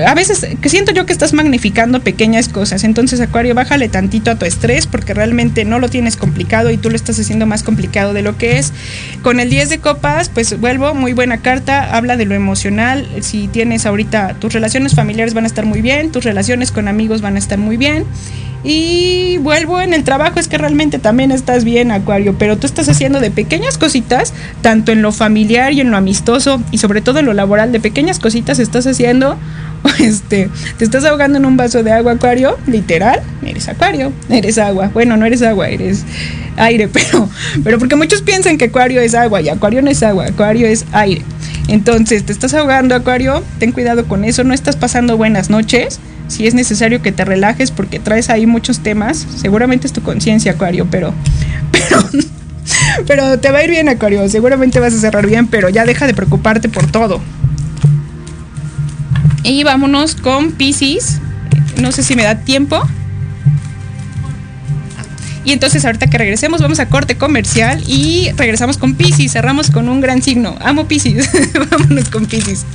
a 0.06 0.16
veces 0.16 0.46
que 0.62 0.70
siento 0.70 0.92
yo 0.92 1.06
que 1.06 1.14
estás 1.14 1.34
magnificando 1.34 2.02
pequeñas 2.02 2.50
cosas. 2.50 2.84
Entonces, 2.84 3.22
Acuario, 3.22 3.54
bájale 3.54 3.88
tantito 3.90 4.32
a 4.32 4.36
tu 4.36 4.46
estrés 4.46 4.88
porque 4.88 5.14
realmente 5.14 5.66
no 5.66 5.80
lo 5.80 5.90
tienes 5.90 6.18
complicado 6.18 6.72
y 6.72 6.78
tú 6.78 6.90
lo 6.90 6.96
estás 6.96 7.20
haciendo 7.20 7.46
más 7.46 7.64
complicado 7.64 8.14
de 8.14 8.22
lo 8.22 8.38
que 8.38 8.58
es. 8.58 8.74
Con 9.22 9.40
el 9.40 9.50
10 9.50 9.70
de 9.70 9.80
copas, 9.80 10.30
pues 10.30 10.60
vuelvo, 10.60 10.94
muy 10.94 11.14
buena 11.14 11.38
carta, 11.38 11.96
habla 11.96 12.18
de 12.18 12.26
lo 12.26 12.36
emocional. 12.36 13.08
Si 13.22 13.48
tienes 13.48 13.86
ahorita 13.86 14.36
tus 14.40 14.54
relaciones 14.54 14.96
familiares 14.96 15.34
van 15.34 15.44
a 15.44 15.48
estar 15.48 15.66
muy 15.66 15.82
bien, 15.82 16.12
tus 16.12 16.24
relaciones 16.24 16.72
con 16.72 16.88
amigos 16.88 17.22
van 17.22 17.36
a 17.36 17.40
estar 17.40 17.58
muy 17.58 17.78
bien. 17.78 18.06
Y 18.68 19.38
vuelvo 19.38 19.80
en 19.80 19.94
el 19.94 20.04
trabajo, 20.04 20.40
es 20.40 20.48
que 20.48 20.58
realmente 20.58 20.98
también 20.98 21.32
estás 21.32 21.64
bien, 21.64 21.92
Acuario, 21.92 22.36
pero 22.40 22.58
tú 22.58 22.66
estás 22.66 22.90
haciendo 22.90 23.20
de 23.20 23.30
pequeñas 23.30 23.78
cositas, 23.78 24.34
tanto 24.64 24.92
en 24.92 25.04
lo 25.04 25.12
familiar 25.12 25.72
y 25.74 25.82
en 25.82 25.92
lo 25.92 25.98
amistoso, 25.98 26.60
y 26.72 26.80
sobre 26.80 27.02
todo 27.02 27.20
en 27.20 27.28
lo 27.28 27.34
laboral, 27.34 27.72
de 27.72 27.80
pequeñas 27.80 28.18
cositas 28.18 28.58
estás 28.58 28.88
haciendo 28.88 29.38
este, 30.00 30.50
te 30.78 30.86
estás 30.86 31.06
ahogando 31.06 31.38
en 31.38 31.46
un 31.46 31.58
vaso 31.58 31.84
de 31.84 31.92
agua, 31.92 32.14
Acuario, 32.14 32.58
literal, 32.68 33.22
eres 33.44 33.68
Acuario, 33.68 34.12
eres 34.30 34.58
agua. 34.58 34.90
Bueno, 34.94 35.18
no 35.18 35.26
eres 35.26 35.42
agua, 35.42 35.70
eres 35.70 36.04
aire, 36.58 36.88
pero, 36.94 37.30
pero 37.64 37.80
porque 37.80 37.96
muchos 37.96 38.22
piensan 38.22 38.58
que 38.58 38.66
Acuario 38.66 39.02
es 39.02 39.16
agua 39.16 39.42
y 39.42 39.50
Acuario 39.50 39.82
no 39.82 39.90
es 39.90 40.04
agua, 40.04 40.28
Acuario 40.28 40.68
es 40.68 40.86
aire. 40.92 41.22
Entonces, 41.68 42.26
te 42.26 42.32
estás 42.32 42.54
ahogando, 42.54 42.96
Acuario, 42.96 43.44
ten 43.60 43.72
cuidado 43.72 44.06
con 44.06 44.24
eso, 44.24 44.44
no 44.44 44.54
estás 44.54 44.76
pasando 44.76 45.18
buenas 45.18 45.50
noches. 45.50 46.00
Si 46.28 46.48
es 46.48 46.56
necesario 46.56 47.02
que 47.02 47.12
te 47.12 47.24
relajes 47.24 47.70
porque 47.72 48.00
traes 48.00 48.30
ahí 48.30 48.48
muchos 48.48 48.80
temas, 48.80 49.28
seguramente 49.36 49.86
es 49.86 49.94
tu 49.94 50.02
conciencia, 50.02 50.54
Acuario, 50.54 50.88
pero, 50.90 51.14
pero, 51.72 52.04
pero 53.06 53.40
te 53.40 53.52
va 53.52 53.60
a 53.60 53.64
ir 53.64 53.70
bien, 53.70 53.90
Acuario, 53.90 54.28
seguramente 54.30 54.80
vas 54.80 54.94
a 54.94 55.00
cerrar 55.00 55.28
bien, 55.28 55.48
pero 55.48 55.70
ya 55.70 55.86
deja 55.86 56.08
de 56.08 56.14
preocuparte 56.14 56.70
por 56.70 56.90
todo. 56.92 57.22
Y 59.46 59.64
vámonos 59.64 60.16
con 60.16 60.54
Pisces. 60.54 61.20
No 61.78 61.92
sé 61.92 62.02
si 62.02 62.16
me 62.16 62.24
da 62.24 62.40
tiempo. 62.40 62.82
Y 65.44 65.52
entonces 65.52 65.86
ahorita 65.86 66.08
que 66.08 66.18
regresemos 66.18 66.62
vamos 66.62 66.80
a 66.80 66.90
corte 66.90 67.16
comercial 67.16 67.84
y 67.88 68.32
regresamos 68.38 68.80
con 68.80 68.96
Pisces. 68.96 69.34
Cerramos 69.34 69.70
con 69.70 69.88
un 69.88 70.02
gran 70.02 70.24
signo. 70.24 70.58
Amo 70.62 70.88
Pisces. 70.88 71.30
vámonos 71.70 72.10
con 72.10 72.26
Pisces. 72.26 72.66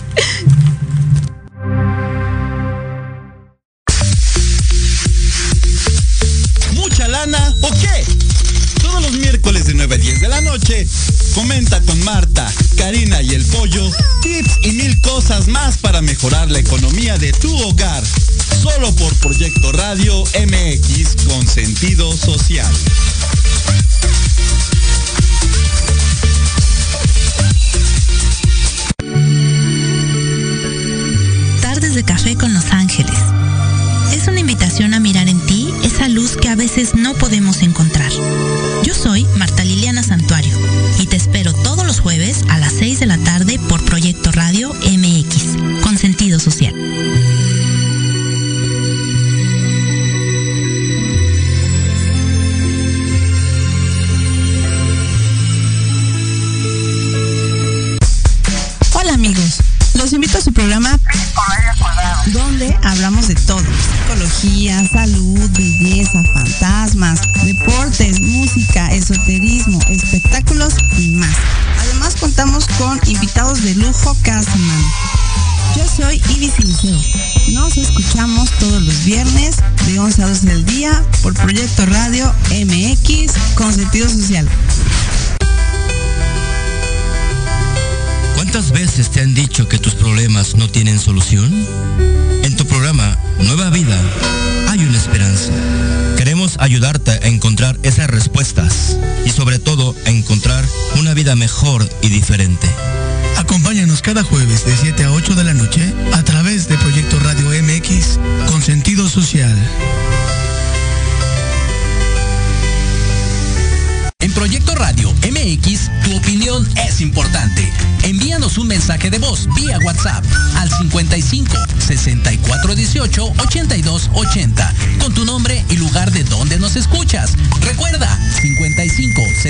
¿Mucha 6.74 7.08
lana 7.08 7.52
o 7.62 7.70
qué? 7.72 8.04
Todos 8.80 9.02
los 9.02 9.12
miércoles 9.14 9.66
de 9.66 9.74
9 9.74 9.92
a 9.92 9.98
10 9.98 10.20
de 10.20 10.28
la 10.28 10.40
noche 10.40 10.86
Comenta 11.34 11.80
con 11.82 12.02
Marta, 12.02 12.52
Karina 12.76 13.22
y 13.22 13.34
el 13.34 13.44
Pollo 13.46 13.88
cosas 15.10 15.48
más 15.48 15.76
para 15.76 16.00
mejorar 16.02 16.50
la 16.52 16.60
economía 16.60 17.18
de 17.18 17.32
tu 17.32 17.52
hogar. 17.62 18.02
Solo 18.62 18.94
por 18.94 19.12
Proyecto 19.16 19.72
Radio 19.72 20.22
MX 20.22 21.24
con 21.26 21.46
sentido 21.48 22.16
social. 22.16 22.72
Tardes 31.60 31.94
de 31.94 32.04
café 32.04 32.36
con 32.36 32.54
Los 32.54 32.66
Ángeles. 32.70 33.18
Es 34.12 34.28
una 34.28 34.40
invitación 34.40 34.94
a 34.94 35.00
mirar 35.00 35.28
en 35.28 35.44
ti 35.46 35.74
esa 35.82 36.08
luz 36.08 36.36
que 36.36 36.48
a 36.48 36.54
veces 36.54 36.94
no 36.94 37.14
podemos 37.14 37.62
encontrar. 37.62 38.12
Yo 38.84 38.94
soy 38.94 39.26
Salud, 64.40 65.50
belleza, 65.50 66.24
fantasmas, 66.32 67.20
deportes, 67.44 68.22
música, 68.22 68.88
esoterismo, 68.88 69.78
espectáculos 69.90 70.72
y 70.98 71.08
más. 71.08 71.36
Además 71.78 72.16
contamos 72.18 72.66
con 72.78 72.98
invitados 73.06 73.62
de 73.62 73.74
lujo 73.74 74.16
cada 74.22 74.42
semana. 74.42 74.92
Yo 75.76 75.84
soy 75.86 76.22
Ibis 76.34 76.58
Liceo. 76.58 76.98
Nos 77.48 77.76
escuchamos 77.76 78.50
todos 78.58 78.82
los 78.82 79.04
viernes 79.04 79.56
de 79.86 79.98
11 79.98 80.22
a 80.22 80.28
12 80.28 80.46
del 80.46 80.64
día 80.64 81.04
por 81.22 81.34
Proyecto 81.34 81.84
Radio 81.84 82.34
MX 82.50 83.32
con 83.56 83.74
sentido 83.74 84.08
social. 84.08 84.48
¿Cuántas 88.36 88.72
veces 88.72 89.10
te 89.10 89.20
han 89.20 89.34
dicho 89.34 89.68
que 89.68 89.78
tus 89.78 89.94
problemas 89.94 90.56
no 90.56 90.66
tienen 90.68 90.98
solución? 90.98 91.68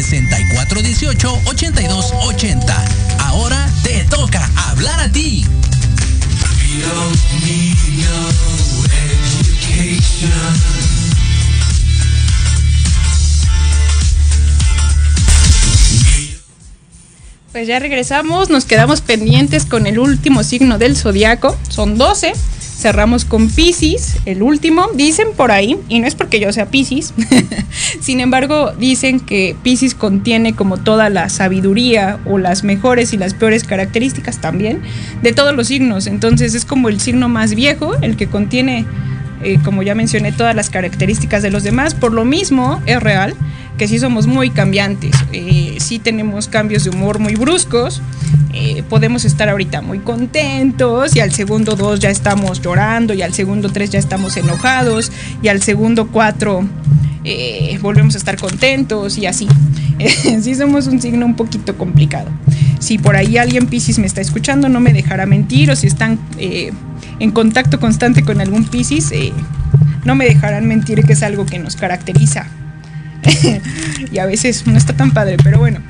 55 0.02 0.56
64 0.56 0.82
18 0.82 1.42
82 1.44 2.12
80. 2.22 2.84
Ahora 3.18 3.68
te 3.82 4.04
toca 4.04 4.50
hablar 4.56 4.98
a 5.00 5.12
ti. 5.12 5.44
Pues 17.52 17.66
ya 17.66 17.78
regresamos, 17.78 18.48
nos 18.48 18.64
quedamos 18.64 19.00
pendientes 19.00 19.66
con 19.66 19.86
el 19.86 19.98
último 19.98 20.44
signo 20.44 20.78
del 20.78 20.96
zodiaco, 20.96 21.58
son 21.68 21.98
12. 21.98 22.32
Cerramos 22.80 23.26
con 23.26 23.50
Pisces, 23.50 24.16
el 24.24 24.42
último, 24.42 24.88
dicen 24.94 25.28
por 25.36 25.50
ahí, 25.50 25.76
y 25.90 26.00
no 26.00 26.06
es 26.06 26.14
porque 26.14 26.40
yo 26.40 26.50
sea 26.50 26.70
Pisces, 26.70 27.12
sin 28.00 28.20
embargo 28.20 28.72
dicen 28.72 29.20
que 29.20 29.54
Pisces 29.62 29.94
contiene 29.94 30.54
como 30.54 30.78
toda 30.78 31.10
la 31.10 31.28
sabiduría 31.28 32.18
o 32.24 32.38
las 32.38 32.64
mejores 32.64 33.12
y 33.12 33.18
las 33.18 33.34
peores 33.34 33.64
características 33.64 34.40
también 34.40 34.80
de 35.20 35.34
todos 35.34 35.54
los 35.54 35.66
signos, 35.66 36.06
entonces 36.06 36.54
es 36.54 36.64
como 36.64 36.88
el 36.88 37.02
signo 37.02 37.28
más 37.28 37.54
viejo, 37.54 37.92
el 38.00 38.16
que 38.16 38.28
contiene, 38.28 38.86
eh, 39.42 39.58
como 39.62 39.82
ya 39.82 39.94
mencioné, 39.94 40.32
todas 40.32 40.56
las 40.56 40.70
características 40.70 41.42
de 41.42 41.50
los 41.50 41.62
demás, 41.62 41.94
por 41.94 42.14
lo 42.14 42.24
mismo 42.24 42.80
es 42.86 42.98
real 42.98 43.34
que 43.80 43.88
sí 43.88 43.98
somos 43.98 44.26
muy 44.26 44.50
cambiantes, 44.50 45.12
eh, 45.32 45.78
sí 45.80 45.98
tenemos 45.98 46.48
cambios 46.48 46.84
de 46.84 46.90
humor 46.90 47.18
muy 47.18 47.34
bruscos, 47.34 48.02
eh, 48.52 48.82
podemos 48.90 49.24
estar 49.24 49.48
ahorita 49.48 49.80
muy 49.80 50.00
contentos 50.00 51.16
y 51.16 51.20
al 51.20 51.32
segundo 51.32 51.76
dos 51.76 51.98
ya 51.98 52.10
estamos 52.10 52.60
llorando 52.60 53.14
y 53.14 53.22
al 53.22 53.32
segundo 53.32 53.70
tres 53.70 53.88
ya 53.88 53.98
estamos 53.98 54.36
enojados 54.36 55.10
y 55.42 55.48
al 55.48 55.62
segundo 55.62 56.08
cuatro 56.08 56.68
eh, 57.24 57.78
volvemos 57.80 58.16
a 58.16 58.18
estar 58.18 58.36
contentos 58.36 59.16
y 59.16 59.24
así. 59.24 59.48
sí 60.42 60.54
somos 60.54 60.86
un 60.86 61.00
signo 61.00 61.24
un 61.24 61.34
poquito 61.34 61.78
complicado. 61.78 62.30
Si 62.80 62.98
por 62.98 63.16
ahí 63.16 63.38
alguien 63.38 63.66
Piscis 63.66 63.98
me 63.98 64.06
está 64.06 64.20
escuchando, 64.20 64.68
no 64.68 64.80
me 64.80 64.92
dejará 64.92 65.24
mentir 65.24 65.70
o 65.70 65.76
si 65.76 65.86
están 65.86 66.18
eh, 66.36 66.70
en 67.18 67.30
contacto 67.30 67.80
constante 67.80 68.24
con 68.24 68.42
algún 68.42 68.64
Piscis, 68.64 69.10
eh, 69.12 69.32
no 70.04 70.16
me 70.16 70.26
dejarán 70.26 70.68
mentir 70.68 71.02
que 71.02 71.14
es 71.14 71.22
algo 71.22 71.46
que 71.46 71.58
nos 71.58 71.76
caracteriza. 71.76 72.46
y 74.12 74.18
a 74.18 74.26
veces 74.26 74.66
no 74.66 74.76
está 74.76 74.92
tan 74.94 75.12
padre, 75.12 75.36
pero 75.42 75.58
bueno. 75.58 75.80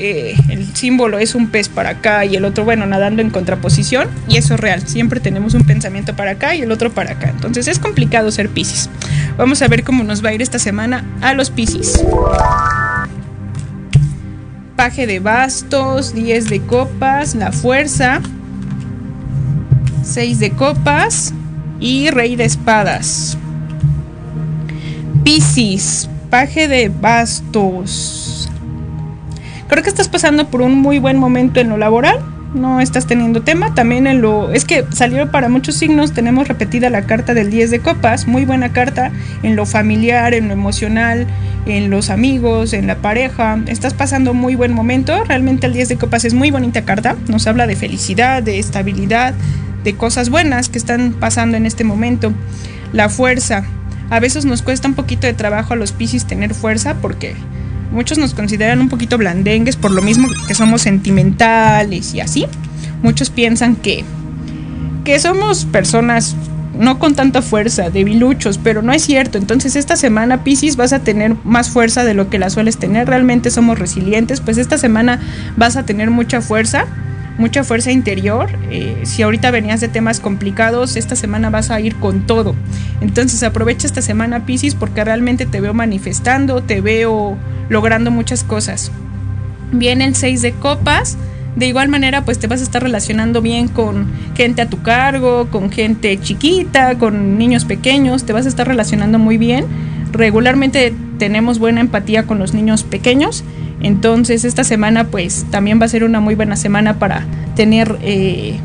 Eh, 0.00 0.36
el 0.48 0.76
símbolo 0.76 1.18
es 1.18 1.34
un 1.34 1.48
pez 1.48 1.68
para 1.68 1.90
acá 1.90 2.24
y 2.24 2.36
el 2.36 2.44
otro, 2.44 2.64
bueno, 2.64 2.86
nadando 2.86 3.20
en 3.20 3.30
contraposición, 3.30 4.08
y 4.28 4.36
eso 4.36 4.54
es 4.54 4.60
real. 4.60 4.86
Siempre 4.86 5.18
tenemos 5.18 5.54
un 5.54 5.64
pensamiento 5.64 6.14
para 6.14 6.32
acá 6.32 6.54
y 6.54 6.62
el 6.62 6.70
otro 6.70 6.92
para 6.92 7.12
acá. 7.12 7.30
Entonces 7.30 7.66
es 7.66 7.80
complicado 7.80 8.30
ser 8.30 8.48
Piscis. 8.48 8.88
Vamos 9.36 9.60
a 9.60 9.66
ver 9.66 9.82
cómo 9.82 10.04
nos 10.04 10.24
va 10.24 10.30
a 10.30 10.34
ir 10.34 10.40
esta 10.40 10.60
semana 10.60 11.04
a 11.20 11.34
los 11.34 11.50
Piscis. 11.50 12.00
Paje 14.76 15.08
de 15.08 15.18
bastos, 15.18 16.14
10 16.14 16.48
de 16.48 16.60
copas, 16.60 17.34
la 17.34 17.50
fuerza, 17.50 18.20
6 20.04 20.38
de 20.38 20.50
copas 20.52 21.34
y 21.80 22.10
rey 22.10 22.36
de 22.36 22.44
espadas. 22.44 23.36
Piscis, 25.24 26.08
paje 26.30 26.68
de 26.68 26.88
bastos. 26.88 28.50
Creo 29.68 29.82
que 29.82 29.90
estás 29.90 30.08
pasando 30.08 30.48
por 30.48 30.62
un 30.62 30.76
muy 30.78 30.98
buen 30.98 31.18
momento 31.18 31.60
en 31.60 31.68
lo 31.68 31.76
laboral. 31.76 32.18
No 32.54 32.80
estás 32.80 33.06
teniendo 33.06 33.42
tema. 33.42 33.74
También 33.74 34.06
en 34.06 34.22
lo. 34.22 34.50
Es 34.52 34.64
que 34.64 34.84
salió 34.90 35.30
para 35.30 35.50
muchos 35.50 35.74
signos. 35.74 36.12
Tenemos 36.12 36.48
repetida 36.48 36.88
la 36.88 37.02
carta 37.02 37.34
del 37.34 37.50
10 37.50 37.70
de 37.70 37.80
copas. 37.80 38.26
Muy 38.26 38.46
buena 38.46 38.72
carta 38.72 39.10
en 39.42 39.56
lo 39.56 39.66
familiar, 39.66 40.32
en 40.32 40.48
lo 40.48 40.54
emocional, 40.54 41.26
en 41.66 41.90
los 41.90 42.08
amigos, 42.08 42.72
en 42.72 42.86
la 42.86 42.96
pareja. 42.96 43.58
Estás 43.66 43.92
pasando 43.92 44.32
muy 44.32 44.54
buen 44.54 44.72
momento. 44.72 45.22
Realmente 45.24 45.66
el 45.66 45.74
10 45.74 45.90
de 45.90 45.96
copas 45.96 46.24
es 46.24 46.32
muy 46.32 46.50
bonita 46.50 46.86
carta. 46.86 47.16
Nos 47.28 47.46
habla 47.46 47.66
de 47.66 47.76
felicidad, 47.76 48.42
de 48.42 48.58
estabilidad, 48.58 49.34
de 49.84 49.94
cosas 49.94 50.30
buenas 50.30 50.70
que 50.70 50.78
están 50.78 51.12
pasando 51.12 51.58
en 51.58 51.66
este 51.66 51.84
momento. 51.84 52.32
La 52.94 53.10
fuerza. 53.10 53.64
A 54.10 54.20
veces 54.20 54.44
nos 54.44 54.62
cuesta 54.62 54.88
un 54.88 54.94
poquito 54.94 55.26
de 55.26 55.34
trabajo 55.34 55.74
a 55.74 55.76
los 55.76 55.92
Piscis 55.92 56.26
tener 56.26 56.54
fuerza 56.54 56.94
porque 56.94 57.34
muchos 57.92 58.18
nos 58.18 58.34
consideran 58.34 58.80
un 58.80 58.88
poquito 58.88 59.18
blandengues 59.18 59.76
por 59.76 59.90
lo 59.90 60.02
mismo 60.02 60.28
que 60.46 60.54
somos 60.54 60.82
sentimentales 60.82 62.14
y 62.14 62.20
así. 62.20 62.46
Muchos 63.02 63.30
piensan 63.30 63.76
que, 63.76 64.04
que 65.04 65.18
somos 65.18 65.66
personas 65.66 66.36
no 66.78 66.98
con 66.98 67.14
tanta 67.14 67.42
fuerza, 67.42 67.90
debiluchos, 67.90 68.58
pero 68.58 68.82
no 68.82 68.92
es 68.92 69.02
cierto. 69.02 69.36
Entonces 69.36 69.76
esta 69.76 69.96
semana 69.96 70.44
Piscis 70.44 70.76
vas 70.76 70.92
a 70.92 71.00
tener 71.00 71.34
más 71.44 71.70
fuerza 71.70 72.04
de 72.04 72.14
lo 72.14 72.30
que 72.30 72.38
la 72.38 72.50
sueles 72.50 72.78
tener. 72.78 73.08
Realmente 73.08 73.50
somos 73.50 73.78
resilientes, 73.78 74.40
pues 74.40 74.58
esta 74.58 74.78
semana 74.78 75.20
vas 75.56 75.76
a 75.76 75.84
tener 75.84 76.10
mucha 76.10 76.40
fuerza 76.40 76.86
mucha 77.38 77.64
fuerza 77.64 77.90
interior. 77.90 78.50
Eh, 78.70 79.00
si 79.04 79.22
ahorita 79.22 79.50
venías 79.50 79.80
de 79.80 79.88
temas 79.88 80.20
complicados, 80.20 80.96
esta 80.96 81.16
semana 81.16 81.48
vas 81.48 81.70
a 81.70 81.80
ir 81.80 81.96
con 81.96 82.26
todo. 82.26 82.54
Entonces 83.00 83.42
aprovecha 83.42 83.86
esta 83.86 84.02
semana 84.02 84.44
Piscis 84.44 84.74
porque 84.74 85.02
realmente 85.04 85.46
te 85.46 85.60
veo 85.60 85.72
manifestando, 85.72 86.62
te 86.62 86.80
veo 86.80 87.38
logrando 87.70 88.10
muchas 88.10 88.44
cosas. 88.44 88.90
Viene 89.72 90.04
el 90.04 90.14
6 90.14 90.42
de 90.42 90.52
copas. 90.52 91.16
De 91.56 91.66
igual 91.66 91.88
manera, 91.88 92.24
pues 92.24 92.38
te 92.38 92.46
vas 92.46 92.60
a 92.60 92.62
estar 92.62 92.82
relacionando 92.82 93.40
bien 93.42 93.66
con 93.66 94.06
gente 94.36 94.62
a 94.62 94.68
tu 94.68 94.82
cargo, 94.82 95.48
con 95.50 95.70
gente 95.70 96.20
chiquita, 96.20 96.98
con 96.98 97.36
niños 97.36 97.64
pequeños, 97.64 98.24
te 98.24 98.32
vas 98.32 98.46
a 98.46 98.48
estar 98.48 98.68
relacionando 98.68 99.18
muy 99.18 99.38
bien. 99.38 99.64
Regularmente 100.12 100.94
tenemos 101.18 101.58
buena 101.58 101.80
empatía 101.80 102.24
con 102.24 102.38
los 102.38 102.54
niños 102.54 102.84
pequeños 102.84 103.42
entonces 103.80 104.44
esta 104.44 104.64
semana 104.64 105.04
pues 105.04 105.46
también 105.50 105.80
va 105.80 105.86
a 105.86 105.88
ser 105.88 106.04
una 106.04 106.20
muy 106.20 106.34
buena 106.34 106.56
semana 106.56 106.98
para 106.98 107.24
tener 107.54 107.98
eh, 108.02 108.58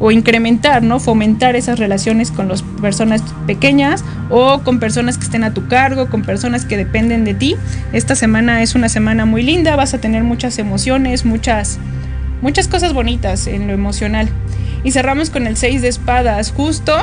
o 0.00 0.10
incrementar, 0.10 0.82
¿no? 0.82 1.00
Fomentar 1.00 1.56
esas 1.56 1.78
relaciones 1.78 2.30
con 2.30 2.48
las 2.48 2.62
personas 2.62 3.22
pequeñas 3.46 4.04
o 4.30 4.60
con 4.60 4.78
personas 4.78 5.18
que 5.18 5.24
estén 5.24 5.44
a 5.44 5.54
tu 5.54 5.66
cargo, 5.66 6.08
con 6.08 6.22
personas 6.22 6.64
que 6.64 6.76
dependen 6.76 7.24
de 7.24 7.34
ti. 7.34 7.56
Esta 7.92 8.14
semana 8.14 8.62
es 8.62 8.74
una 8.74 8.88
semana 8.88 9.24
muy 9.26 9.42
linda, 9.42 9.76
vas 9.76 9.94
a 9.94 9.98
tener 9.98 10.22
muchas 10.22 10.58
emociones, 10.58 11.24
muchas, 11.24 11.78
muchas 12.42 12.68
cosas 12.68 12.92
bonitas 12.92 13.46
en 13.46 13.66
lo 13.66 13.72
emocional. 13.72 14.28
Y 14.84 14.92
cerramos 14.92 15.30
con 15.30 15.46
el 15.46 15.56
6 15.56 15.82
de 15.82 15.88
espadas, 15.88 16.52
justo 16.52 16.94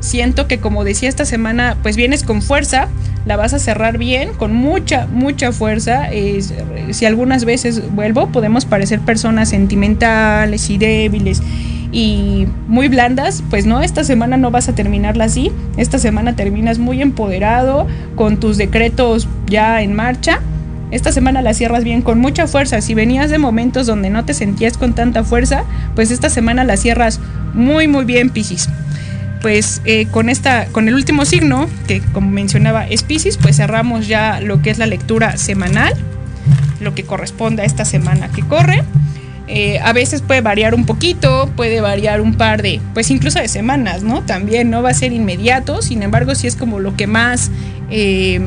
siento 0.00 0.46
que 0.46 0.58
como 0.58 0.84
decía 0.84 1.08
esta 1.08 1.24
semana, 1.24 1.76
pues 1.82 1.96
vienes 1.96 2.22
con 2.22 2.42
fuerza, 2.42 2.88
la 3.26 3.36
vas 3.36 3.52
a 3.52 3.58
cerrar 3.58 3.98
bien, 3.98 4.30
con 4.38 4.54
mucha, 4.54 5.06
mucha 5.06 5.52
fuerza. 5.52 6.08
si 6.90 7.04
algunas 7.04 7.44
veces 7.44 7.82
vuelvo, 7.94 8.28
podemos 8.28 8.64
parecer 8.64 9.00
personas 9.00 9.50
sentimentales 9.50 10.70
y 10.70 10.78
débiles 10.78 11.42
y 11.92 12.46
muy 12.66 12.88
blandas, 12.88 13.42
pues 13.50 13.66
no, 13.66 13.82
esta 13.82 14.04
semana 14.04 14.36
no 14.36 14.50
vas 14.50 14.68
a 14.68 14.74
terminarla 14.74 15.24
así, 15.24 15.50
esta 15.76 15.98
semana 15.98 16.36
terminas 16.36 16.78
muy 16.78 17.00
empoderado, 17.00 17.86
con 18.16 18.38
tus 18.38 18.56
decretos 18.56 19.28
ya 19.46 19.82
en 19.82 19.94
marcha 19.94 20.40
esta 20.90 21.10
semana 21.10 21.42
la 21.42 21.52
cierras 21.52 21.82
bien 21.82 22.02
con 22.02 22.20
mucha 22.20 22.46
fuerza. 22.46 22.80
Si 22.80 22.94
venías 22.94 23.30
de 23.30 23.38
momentos 23.38 23.86
donde 23.86 24.08
no 24.08 24.24
te 24.24 24.34
sentías 24.34 24.78
con 24.78 24.94
tanta 24.94 25.24
fuerza, 25.24 25.64
pues 25.94 26.10
esta 26.10 26.30
semana 26.30 26.64
la 26.64 26.76
cierras 26.76 27.20
muy 27.54 27.88
muy 27.88 28.04
bien, 28.04 28.30
Piscis. 28.30 28.68
Pues 29.46 29.80
eh, 29.84 30.08
con 30.10 30.28
esta, 30.28 30.66
con 30.72 30.88
el 30.88 30.94
último 30.94 31.24
signo, 31.24 31.68
que 31.86 32.00
como 32.00 32.32
mencionaba 32.32 32.84
es 32.84 33.04
Piscis, 33.04 33.36
pues 33.36 33.58
cerramos 33.58 34.08
ya 34.08 34.40
lo 34.40 34.60
que 34.60 34.70
es 34.70 34.78
la 34.78 34.86
lectura 34.86 35.36
semanal, 35.36 35.94
lo 36.80 36.96
que 36.96 37.04
corresponde 37.04 37.62
a 37.62 37.64
esta 37.64 37.84
semana 37.84 38.26
que 38.26 38.42
corre. 38.42 38.82
Eh, 39.46 39.78
a 39.78 39.92
veces 39.92 40.20
puede 40.20 40.40
variar 40.40 40.74
un 40.74 40.84
poquito, 40.84 41.48
puede 41.54 41.80
variar 41.80 42.22
un 42.22 42.34
par 42.34 42.60
de, 42.60 42.80
pues 42.92 43.08
incluso 43.12 43.38
de 43.38 43.46
semanas, 43.46 44.02
¿no? 44.02 44.22
También 44.22 44.68
no 44.68 44.82
va 44.82 44.90
a 44.90 44.94
ser 44.94 45.12
inmediato, 45.12 45.80
sin 45.80 46.02
embargo, 46.02 46.34
sí 46.34 46.48
es 46.48 46.56
como 46.56 46.80
lo 46.80 46.96
que 46.96 47.06
más 47.06 47.52
eh, 47.88 48.40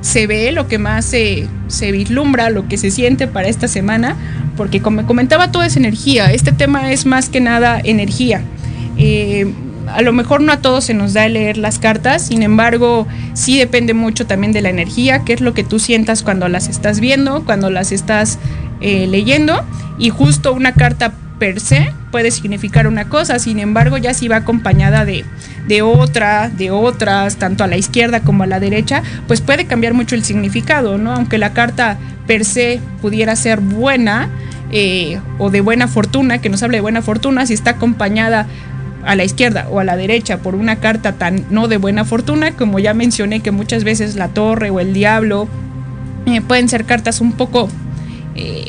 se 0.00 0.28
ve, 0.28 0.52
lo 0.52 0.68
que 0.68 0.78
más 0.78 1.06
se, 1.06 1.48
vislumbra, 1.90 2.50
lo 2.50 2.68
que 2.68 2.76
se 2.76 2.92
siente 2.92 3.26
para 3.26 3.48
esta 3.48 3.66
semana, 3.66 4.14
porque 4.56 4.80
como 4.80 5.04
comentaba, 5.06 5.50
todo 5.50 5.64
es 5.64 5.76
energía. 5.76 6.30
Este 6.30 6.52
tema 6.52 6.92
es 6.92 7.04
más 7.04 7.30
que 7.30 7.40
nada 7.40 7.80
energía. 7.82 8.42
A 9.88 10.02
lo 10.02 10.12
mejor 10.12 10.40
no 10.40 10.52
a 10.52 10.58
todos 10.58 10.84
se 10.84 10.94
nos 10.94 11.12
da 11.12 11.28
leer 11.28 11.56
las 11.58 11.78
cartas, 11.78 12.26
sin 12.26 12.42
embargo, 12.42 13.06
sí 13.34 13.58
depende 13.58 13.94
mucho 13.94 14.26
también 14.26 14.52
de 14.52 14.62
la 14.62 14.70
energía, 14.70 15.24
qué 15.24 15.32
es 15.32 15.40
lo 15.40 15.54
que 15.54 15.64
tú 15.64 15.78
sientas 15.78 16.22
cuando 16.22 16.48
las 16.48 16.68
estás 16.68 17.00
viendo, 17.00 17.44
cuando 17.44 17.70
las 17.70 17.92
estás 17.92 18.38
eh, 18.80 19.06
leyendo, 19.06 19.64
y 19.98 20.10
justo 20.10 20.52
una 20.52 20.72
carta 20.72 21.12
per 21.38 21.60
se 21.60 21.92
puede 22.10 22.30
significar 22.30 22.86
una 22.86 23.08
cosa, 23.08 23.38
sin 23.38 23.58
embargo, 23.58 23.98
ya 23.98 24.14
si 24.14 24.28
va 24.28 24.36
acompañada 24.36 25.04
de, 25.04 25.24
de 25.66 25.82
otra, 25.82 26.48
de 26.48 26.70
otras, 26.70 27.36
tanto 27.36 27.64
a 27.64 27.66
la 27.66 27.76
izquierda 27.76 28.20
como 28.20 28.44
a 28.44 28.46
la 28.46 28.60
derecha, 28.60 29.02
pues 29.26 29.40
puede 29.40 29.66
cambiar 29.66 29.94
mucho 29.94 30.14
el 30.14 30.24
significado, 30.24 30.96
¿no? 30.98 31.12
Aunque 31.12 31.38
la 31.38 31.52
carta 31.52 31.98
per 32.26 32.44
se 32.44 32.80
pudiera 33.02 33.36
ser 33.36 33.60
buena, 33.60 34.30
eh, 34.72 35.20
o 35.38 35.50
de 35.50 35.60
buena 35.60 35.88
fortuna, 35.88 36.38
que 36.38 36.48
nos 36.48 36.62
hable 36.62 36.78
de 36.78 36.82
buena 36.82 37.02
fortuna, 37.02 37.46
si 37.46 37.54
está 37.54 37.72
acompañada 37.72 38.46
a 39.04 39.14
la 39.14 39.24
izquierda 39.24 39.68
o 39.70 39.80
a 39.80 39.84
la 39.84 39.96
derecha 39.96 40.38
por 40.38 40.54
una 40.54 40.76
carta 40.76 41.12
tan 41.12 41.46
no 41.50 41.68
de 41.68 41.76
buena 41.76 42.04
fortuna, 42.04 42.52
como 42.52 42.78
ya 42.78 42.94
mencioné 42.94 43.40
que 43.40 43.50
muchas 43.50 43.84
veces 43.84 44.16
la 44.16 44.28
torre 44.28 44.70
o 44.70 44.80
el 44.80 44.92
diablo 44.92 45.48
eh, 46.26 46.40
pueden 46.40 46.68
ser 46.68 46.84
cartas 46.84 47.20
un 47.20 47.32
poco 47.32 47.68
eh, 48.34 48.66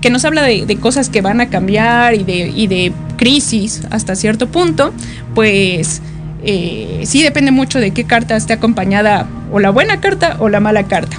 que 0.00 0.10
nos 0.10 0.24
habla 0.24 0.42
de, 0.42 0.76
cosas 0.80 1.08
que 1.08 1.22
van 1.22 1.40
a 1.40 1.48
cambiar 1.48 2.14
y 2.14 2.24
de, 2.24 2.48
y 2.48 2.66
de 2.66 2.92
crisis 3.16 3.82
hasta 3.90 4.16
cierto 4.16 4.48
punto, 4.48 4.92
pues 5.34 6.02
eh, 6.42 7.02
sí 7.04 7.22
depende 7.22 7.52
mucho 7.52 7.78
de 7.78 7.92
qué 7.92 8.04
carta 8.04 8.36
esté 8.36 8.52
acompañada 8.52 9.28
o 9.52 9.60
la 9.60 9.70
buena 9.70 10.00
carta 10.00 10.36
o 10.40 10.48
la 10.48 10.60
mala 10.60 10.82
carta. 10.88 11.16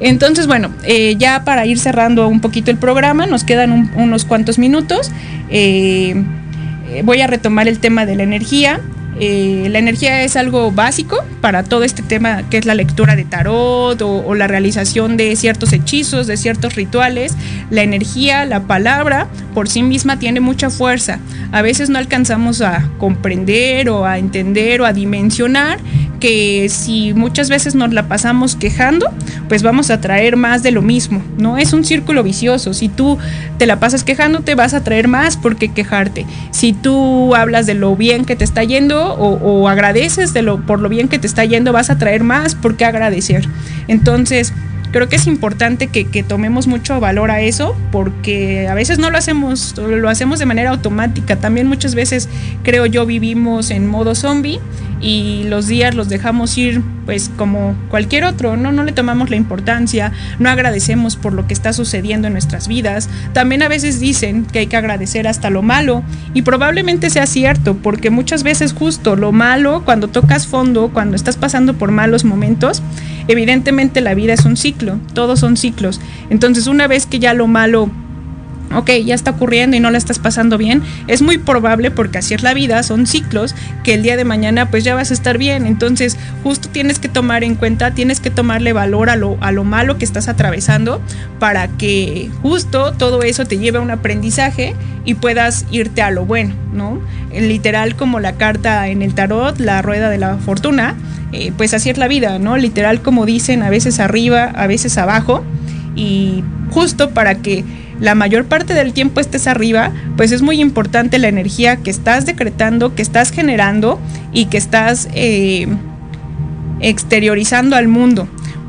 Entonces, 0.00 0.48
bueno, 0.48 0.72
ya 1.16 1.44
para 1.44 1.64
ir 1.64 1.78
cerrando 1.78 2.26
un 2.26 2.40
poquito 2.40 2.72
el 2.72 2.76
programa, 2.76 3.26
nos 3.26 3.44
quedan 3.44 3.92
unos 3.94 4.24
cuantos 4.24 4.58
minutos. 4.58 5.12
Voy 7.04 7.20
a 7.20 7.26
retomar 7.26 7.68
el 7.68 7.78
tema 7.78 8.06
de 8.06 8.16
la 8.16 8.22
energía. 8.22 8.80
Eh, 9.20 9.68
la 9.70 9.78
energía 9.78 10.22
es 10.22 10.36
algo 10.36 10.72
básico 10.72 11.22
para 11.42 11.62
todo 11.62 11.84
este 11.84 12.02
tema 12.02 12.48
que 12.48 12.56
es 12.56 12.64
la 12.64 12.74
lectura 12.74 13.14
de 13.14 13.24
tarot 13.24 14.00
o, 14.00 14.34
la 14.34 14.46
realización 14.46 15.18
de 15.18 15.36
ciertos 15.36 15.72
hechizos, 15.72 16.26
de 16.26 16.36
ciertos 16.36 16.74
rituales. 16.74 17.36
La 17.70 17.82
energía, 17.82 18.44
la 18.46 18.60
palabra, 18.60 19.28
por 19.54 19.68
sí 19.68 19.82
misma 19.82 20.18
tiene 20.18 20.40
mucha 20.40 20.70
fuerza. 20.70 21.18
A 21.52 21.62
veces 21.62 21.90
no 21.90 21.98
alcanzamos 21.98 22.62
a 22.62 22.88
comprender 22.98 23.90
o 23.90 24.06
a 24.06 24.18
entender 24.18 24.80
o 24.80 24.86
a 24.86 24.92
dimensionar 24.92 25.78
que 26.22 26.68
si 26.68 27.14
muchas 27.14 27.48
veces 27.48 27.74
nos 27.74 27.92
la 27.92 28.06
pasamos 28.06 28.54
quejando, 28.54 29.10
pues 29.48 29.64
vamos 29.64 29.90
a 29.90 30.00
traer 30.00 30.36
más 30.36 30.62
de 30.62 30.70
lo 30.70 30.80
mismo, 30.80 31.20
¿no? 31.36 31.58
Es 31.58 31.72
un 31.72 31.84
círculo 31.84 32.22
vicioso. 32.22 32.74
Si 32.74 32.88
tú 32.88 33.18
te 33.58 33.66
la 33.66 33.80
pasas 33.80 34.04
quejando, 34.04 34.38
te 34.38 34.54
vas 34.54 34.72
a 34.72 34.84
traer 34.84 35.08
más 35.08 35.36
porque 35.36 35.72
quejarte. 35.72 36.24
Si 36.52 36.74
tú 36.74 37.34
hablas 37.34 37.66
de 37.66 37.74
lo 37.74 37.96
bien 37.96 38.24
que 38.24 38.36
te 38.36 38.44
está 38.44 38.62
yendo 38.62 39.14
o, 39.14 39.68
agradeces 39.68 40.32
de 40.32 40.42
lo, 40.42 40.64
por 40.64 40.78
lo 40.78 40.88
bien 40.88 41.08
que 41.08 41.18
te 41.18 41.26
está 41.26 41.44
yendo, 41.44 41.72
vas 41.72 41.90
a 41.90 41.98
traer 41.98 42.22
más 42.22 42.54
porque 42.54 42.84
agradecer. 42.84 43.48
Entonces, 43.88 44.52
creo 44.92 45.08
que 45.08 45.16
es 45.16 45.26
importante 45.26 45.88
que, 45.88 46.04
que, 46.04 46.22
tomemos 46.22 46.66
mucho 46.66 47.00
valor 47.00 47.30
a 47.30 47.40
eso 47.40 47.74
porque 47.90 48.68
a 48.68 48.74
veces 48.74 48.98
no 48.98 49.10
lo 49.10 49.18
hacemos, 49.18 49.76
lo 49.76 50.08
hacemos 50.08 50.38
de 50.38 50.46
manera 50.46 50.70
automática. 50.70 51.36
También 51.36 51.66
muchas 51.66 51.94
veces 51.94 52.28
creo 52.62 52.86
yo 52.86 53.06
vivimos 53.06 53.70
en 53.70 53.88
modo 53.88 54.14
zombie 54.14 54.60
y 55.02 55.44
los 55.48 55.66
días 55.66 55.94
los 55.94 56.08
dejamos 56.08 56.56
ir 56.56 56.80
pues 57.04 57.30
como 57.36 57.74
cualquier 57.88 58.24
otro, 58.24 58.56
¿no? 58.56 58.70
No 58.70 58.84
le 58.84 58.92
tomamos 58.92 59.28
la 59.30 59.36
importancia, 59.36 60.12
no 60.38 60.48
agradecemos 60.48 61.16
por 61.16 61.32
lo 61.32 61.48
que 61.48 61.54
está 61.54 61.72
sucediendo 61.72 62.28
en 62.28 62.34
nuestras 62.34 62.68
vidas. 62.68 63.08
También 63.32 63.62
a 63.62 63.68
veces 63.68 63.98
dicen 63.98 64.44
que 64.44 64.60
hay 64.60 64.66
que 64.68 64.76
agradecer 64.76 65.26
hasta 65.26 65.50
lo 65.50 65.62
malo 65.62 66.04
y 66.32 66.42
probablemente 66.42 67.10
sea 67.10 67.26
cierto 67.26 67.74
porque 67.74 68.10
muchas 68.10 68.44
veces 68.44 68.72
justo 68.72 69.16
lo 69.16 69.32
malo, 69.32 69.82
cuando 69.84 70.06
tocas 70.08 70.46
fondo, 70.46 70.90
cuando 70.92 71.16
estás 71.16 71.36
pasando 71.36 71.74
por 71.74 71.90
malos 71.90 72.24
momentos, 72.24 72.82
evidentemente 73.28 74.00
la 74.00 74.14
vida 74.14 74.32
es 74.32 74.44
un 74.44 74.56
ciclo, 74.56 74.98
todos 75.14 75.40
son 75.40 75.56
ciclos. 75.56 76.00
Entonces 76.30 76.66
una 76.66 76.86
vez 76.86 77.06
que 77.06 77.18
ya 77.18 77.34
lo 77.34 77.46
malo 77.46 77.90
ok, 78.74 78.90
ya 79.04 79.14
está 79.14 79.32
ocurriendo 79.32 79.76
y 79.76 79.80
no 79.80 79.90
la 79.90 79.98
estás 79.98 80.18
pasando 80.18 80.58
bien, 80.58 80.82
es 81.06 81.22
muy 81.22 81.38
probable, 81.38 81.90
porque 81.90 82.18
así 82.18 82.34
es 82.34 82.42
la 82.42 82.54
vida, 82.54 82.82
son 82.82 83.06
ciclos, 83.06 83.54
que 83.84 83.94
el 83.94 84.02
día 84.02 84.16
de 84.16 84.24
mañana 84.24 84.70
pues 84.70 84.84
ya 84.84 84.94
vas 84.94 85.10
a 85.10 85.14
estar 85.14 85.38
bien. 85.38 85.66
Entonces, 85.66 86.16
justo 86.42 86.68
tienes 86.68 86.98
que 86.98 87.08
tomar 87.08 87.44
en 87.44 87.54
cuenta, 87.54 87.92
tienes 87.92 88.20
que 88.20 88.30
tomarle 88.30 88.72
valor 88.72 89.10
a 89.10 89.16
lo, 89.16 89.36
a 89.40 89.52
lo 89.52 89.64
malo 89.64 89.98
que 89.98 90.04
estás 90.04 90.28
atravesando 90.28 91.00
para 91.38 91.68
que 91.68 92.30
justo 92.42 92.92
todo 92.92 93.22
eso 93.22 93.44
te 93.44 93.58
lleve 93.58 93.78
a 93.78 93.80
un 93.80 93.90
aprendizaje 93.90 94.74
y 95.04 95.14
puedas 95.14 95.66
irte 95.70 96.02
a 96.02 96.10
lo 96.10 96.24
bueno, 96.24 96.54
¿no? 96.72 97.00
Literal 97.32 97.96
como 97.96 98.20
la 98.20 98.32
carta 98.34 98.88
en 98.88 99.02
el 99.02 99.14
tarot, 99.14 99.58
la 99.58 99.82
rueda 99.82 100.10
de 100.10 100.18
la 100.18 100.36
fortuna, 100.36 100.94
eh, 101.32 101.52
pues 101.56 101.74
así 101.74 101.90
es 101.90 101.98
la 101.98 102.08
vida, 102.08 102.38
¿no? 102.38 102.56
Literal 102.56 103.02
como 103.02 103.26
dicen, 103.26 103.62
a 103.62 103.70
veces 103.70 104.00
arriba, 104.00 104.44
a 104.54 104.66
veces 104.66 104.98
abajo, 104.98 105.42
y 105.96 106.44
justo 106.70 107.10
para 107.10 107.36
que 107.36 107.64
la 108.02 108.16
mayor 108.16 108.46
parte 108.46 108.74
del 108.74 108.92
tiempo 108.92 109.20
estés 109.20 109.46
arriba, 109.46 109.92
pues 110.16 110.32
es 110.32 110.42
muy 110.42 110.60
importante 110.60 111.20
la 111.20 111.28
energía 111.28 111.76
que 111.76 111.90
estás 111.90 112.26
decretando, 112.26 112.96
que 112.96 113.02
estás 113.02 113.30
generando 113.30 114.00
y 114.32 114.46
que 114.46 114.58
estás 114.58 115.08
eh, 115.14 115.68
exteriorizando 116.80 117.76
al 117.76 117.86
mundo. 117.86 118.26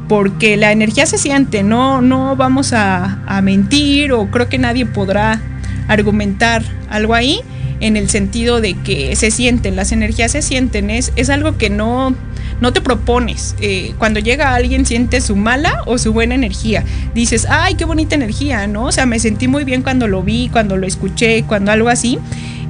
Porque 0.08 0.56
la 0.56 0.72
energía 0.72 1.08
se 1.08 1.18
siente, 1.18 1.64
no, 1.64 2.04
no 2.04 2.36
vamos 2.36 2.74
a, 2.74 3.24
a 3.26 3.42
mentir 3.42 4.12
o 4.12 4.30
creo 4.30 4.50
que 4.50 4.60
nadie 4.60 4.86
podrá 4.86 5.42
argumentar 5.88 6.64
algo 6.92 7.16
ahí 7.16 7.40
en 7.80 7.98
el 7.98 8.12
sentido 8.12 8.62
de 8.62 8.76
que 8.76 9.16
se 9.16 9.32
sienten, 9.32 9.76
las 9.76 9.92
energías 9.92 10.32
se 10.32 10.44
sienten, 10.44 10.92
es, 10.92 11.12
es 11.16 11.32
algo 11.32 11.58
que 11.58 11.72
no, 11.72 12.14
no 12.62 12.74
te 12.74 12.82
propones. 12.82 13.56
Eh, 13.60 13.94
cuando 13.98 14.20
llega 14.20 14.56
alguien 14.56 14.86
sientes 14.86 15.26
su 15.26 15.36
mala 15.36 15.82
o 15.86 15.98
su 15.98 16.14
buena 16.14 16.36
energía. 16.36 16.84
Dices, 17.14 17.48
ay, 17.50 17.76
qué 17.76 17.86
bonita 17.86 18.16
energía, 18.16 18.68
¿no? 18.68 18.86
O 18.86 18.92
sea, 18.92 19.06
me 19.06 19.20
sentí 19.20 19.48
muy 19.48 19.64
bien 19.64 19.82
cuando 19.82 20.08
lo 20.08 20.24
vi, 20.24 20.50
cuando 20.50 20.78
lo 20.78 20.88
escuché, 20.88 21.44
cuando 21.44 21.72
algo 21.72 21.90
así. 21.90 22.20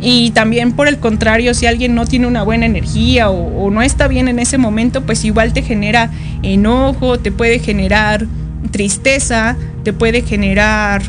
Y 0.06 0.32
también 0.32 0.74
por 0.74 0.90
el 0.90 1.00
contrario, 1.00 1.54
si 1.54 1.66
alguien 1.66 1.96
no 1.96 2.06
tiene 2.06 2.28
una 2.28 2.44
buena 2.44 2.66
energía 2.66 3.30
o, 3.30 3.72
no 3.72 3.82
está 3.82 4.10
bien 4.10 4.28
en 4.28 4.38
ese 4.38 4.58
momento, 4.58 5.02
pues 5.02 5.24
igual 5.24 5.54
te 5.54 5.62
genera 5.62 6.10
enojo, 6.42 7.20
te 7.20 7.32
puede 7.32 7.60
generar 7.60 8.26
tristeza, 8.72 9.56
te 9.84 9.94
puede 9.94 10.22
generar 10.22 11.02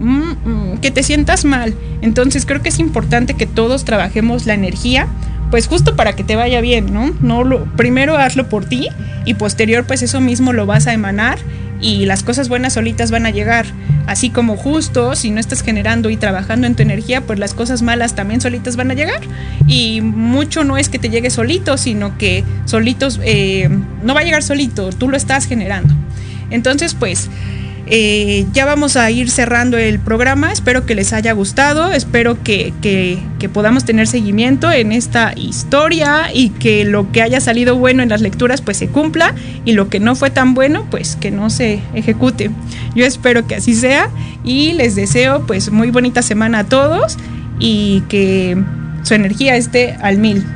mm, 0.00 0.30
mm, 0.44 0.78
que 0.78 0.90
te 0.90 1.02
sientas 1.02 1.44
mal. 1.44 1.74
Entonces 2.00 2.46
creo 2.46 2.62
que 2.62 2.70
es 2.70 2.78
importante 2.78 3.34
que 3.34 3.46
todos 3.46 3.84
trabajemos 3.84 4.46
la 4.46 4.54
energía 4.54 5.08
pues 5.52 5.66
justo 5.66 5.96
para 5.96 6.16
que 6.16 6.24
te 6.24 6.34
vaya 6.34 6.62
bien, 6.62 6.94
¿no? 6.94 7.14
no 7.20 7.44
lo, 7.44 7.66
primero 7.76 8.16
hazlo 8.16 8.48
por 8.48 8.64
ti 8.64 8.88
y 9.26 9.34
posterior 9.34 9.84
pues 9.84 10.00
eso 10.00 10.18
mismo 10.18 10.54
lo 10.54 10.64
vas 10.64 10.86
a 10.86 10.94
emanar 10.94 11.38
y 11.78 12.06
las 12.06 12.22
cosas 12.22 12.48
buenas 12.48 12.72
solitas 12.72 13.10
van 13.10 13.26
a 13.26 13.30
llegar. 13.30 13.66
Así 14.06 14.30
como 14.30 14.56
justo, 14.56 15.14
si 15.14 15.30
no 15.30 15.40
estás 15.40 15.62
generando 15.62 16.08
y 16.08 16.16
trabajando 16.16 16.66
en 16.66 16.74
tu 16.74 16.82
energía, 16.82 17.20
pues 17.20 17.38
las 17.38 17.52
cosas 17.52 17.82
malas 17.82 18.14
también 18.14 18.40
solitas 18.40 18.76
van 18.76 18.92
a 18.92 18.94
llegar. 18.94 19.20
Y 19.66 20.00
mucho 20.00 20.64
no 20.64 20.78
es 20.78 20.88
que 20.88 20.98
te 20.98 21.10
llegue 21.10 21.28
solito, 21.28 21.76
sino 21.76 22.16
que 22.16 22.44
solitos, 22.64 23.20
eh, 23.22 23.68
no 24.02 24.14
va 24.14 24.20
a 24.20 24.24
llegar 24.24 24.42
solito, 24.42 24.88
tú 24.90 25.08
lo 25.10 25.18
estás 25.18 25.44
generando. 25.44 25.94
Entonces, 26.50 26.94
pues 26.94 27.28
eh, 27.86 28.46
ya 28.52 28.64
vamos 28.64 28.96
a 28.96 29.10
ir 29.10 29.30
cerrando 29.30 29.76
el 29.76 29.98
programa. 29.98 30.52
Espero 30.52 30.86
que 30.86 30.94
les 30.94 31.12
haya 31.12 31.32
gustado. 31.32 31.92
Espero 31.92 32.42
que, 32.42 32.72
podamos 33.52 33.84
tener 33.84 34.06
seguimiento 34.06 34.70
en 34.70 34.92
esta 34.92 35.32
historia 35.36 36.30
y 36.32 36.50
que 36.50 36.84
lo 36.84 37.10
que 37.10 37.22
haya 37.22 37.40
salido 37.40 37.76
bueno 37.76 38.02
en 38.02 38.08
las 38.08 38.20
lecturas 38.20 38.62
pues 38.62 38.76
se 38.76 38.88
cumpla 38.88 39.34
y 39.64 39.72
lo 39.72 39.88
que 39.88 39.98
no 39.98 40.14
fue 40.14 40.30
tan 40.30 40.54
bueno 40.54 40.86
pues 40.90 41.16
que 41.16 41.30
no 41.30 41.50
se 41.50 41.80
ejecute. 41.92 42.50
Yo 42.94 43.04
espero 43.04 43.46
que 43.46 43.56
así 43.56 43.74
sea 43.74 44.08
y 44.44 44.72
les 44.72 44.94
deseo 44.94 45.44
pues 45.46 45.70
muy 45.70 45.90
bonita 45.90 46.22
semana 46.22 46.60
a 46.60 46.64
todos 46.64 47.18
y 47.58 48.02
que 48.08 48.56
su 49.02 49.14
energía 49.14 49.56
esté 49.56 49.96
al 50.00 50.18
mil. 50.18 50.46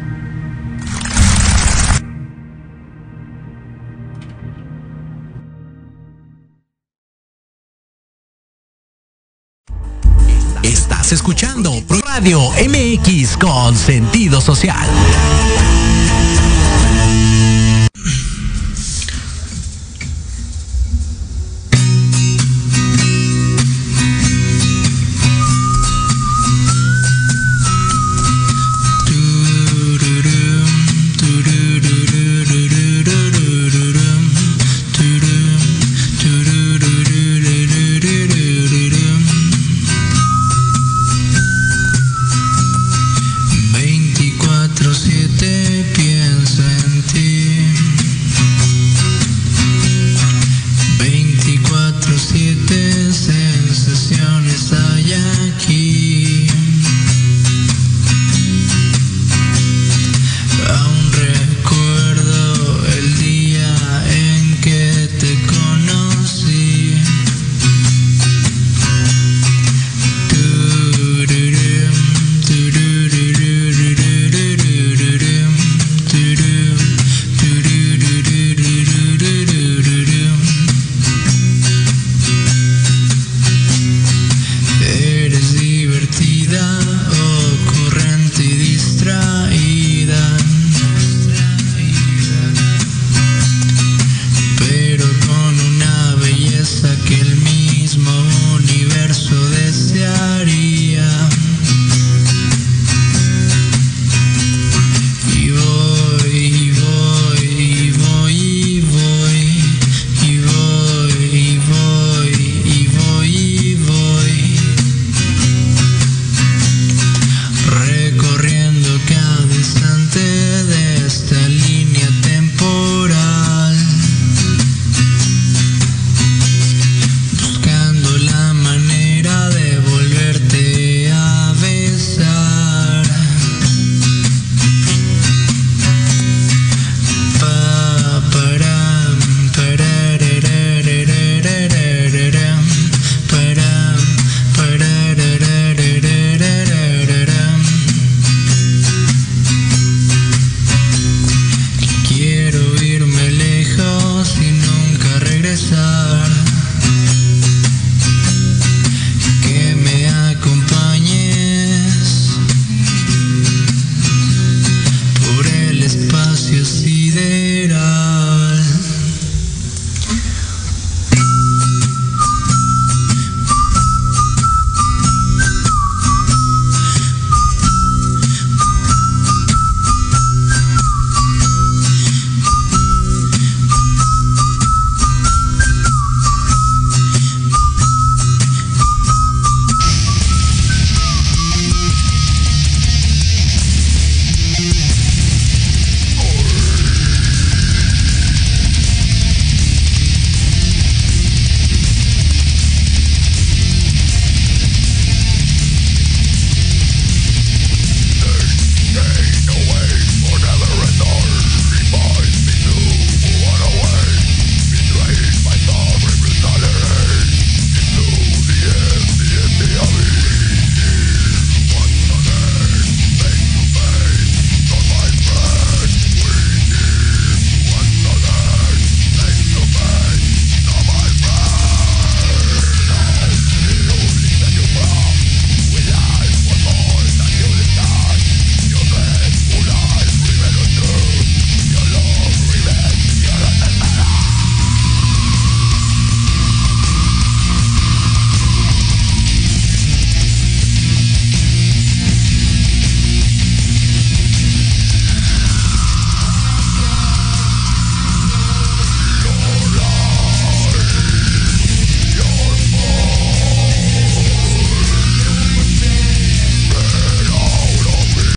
Escuchando 11.13 11.73
Radio 11.89 12.41
MX 12.51 13.37
con 13.37 13.77
sentido 13.77 14.41
social. 14.41 14.89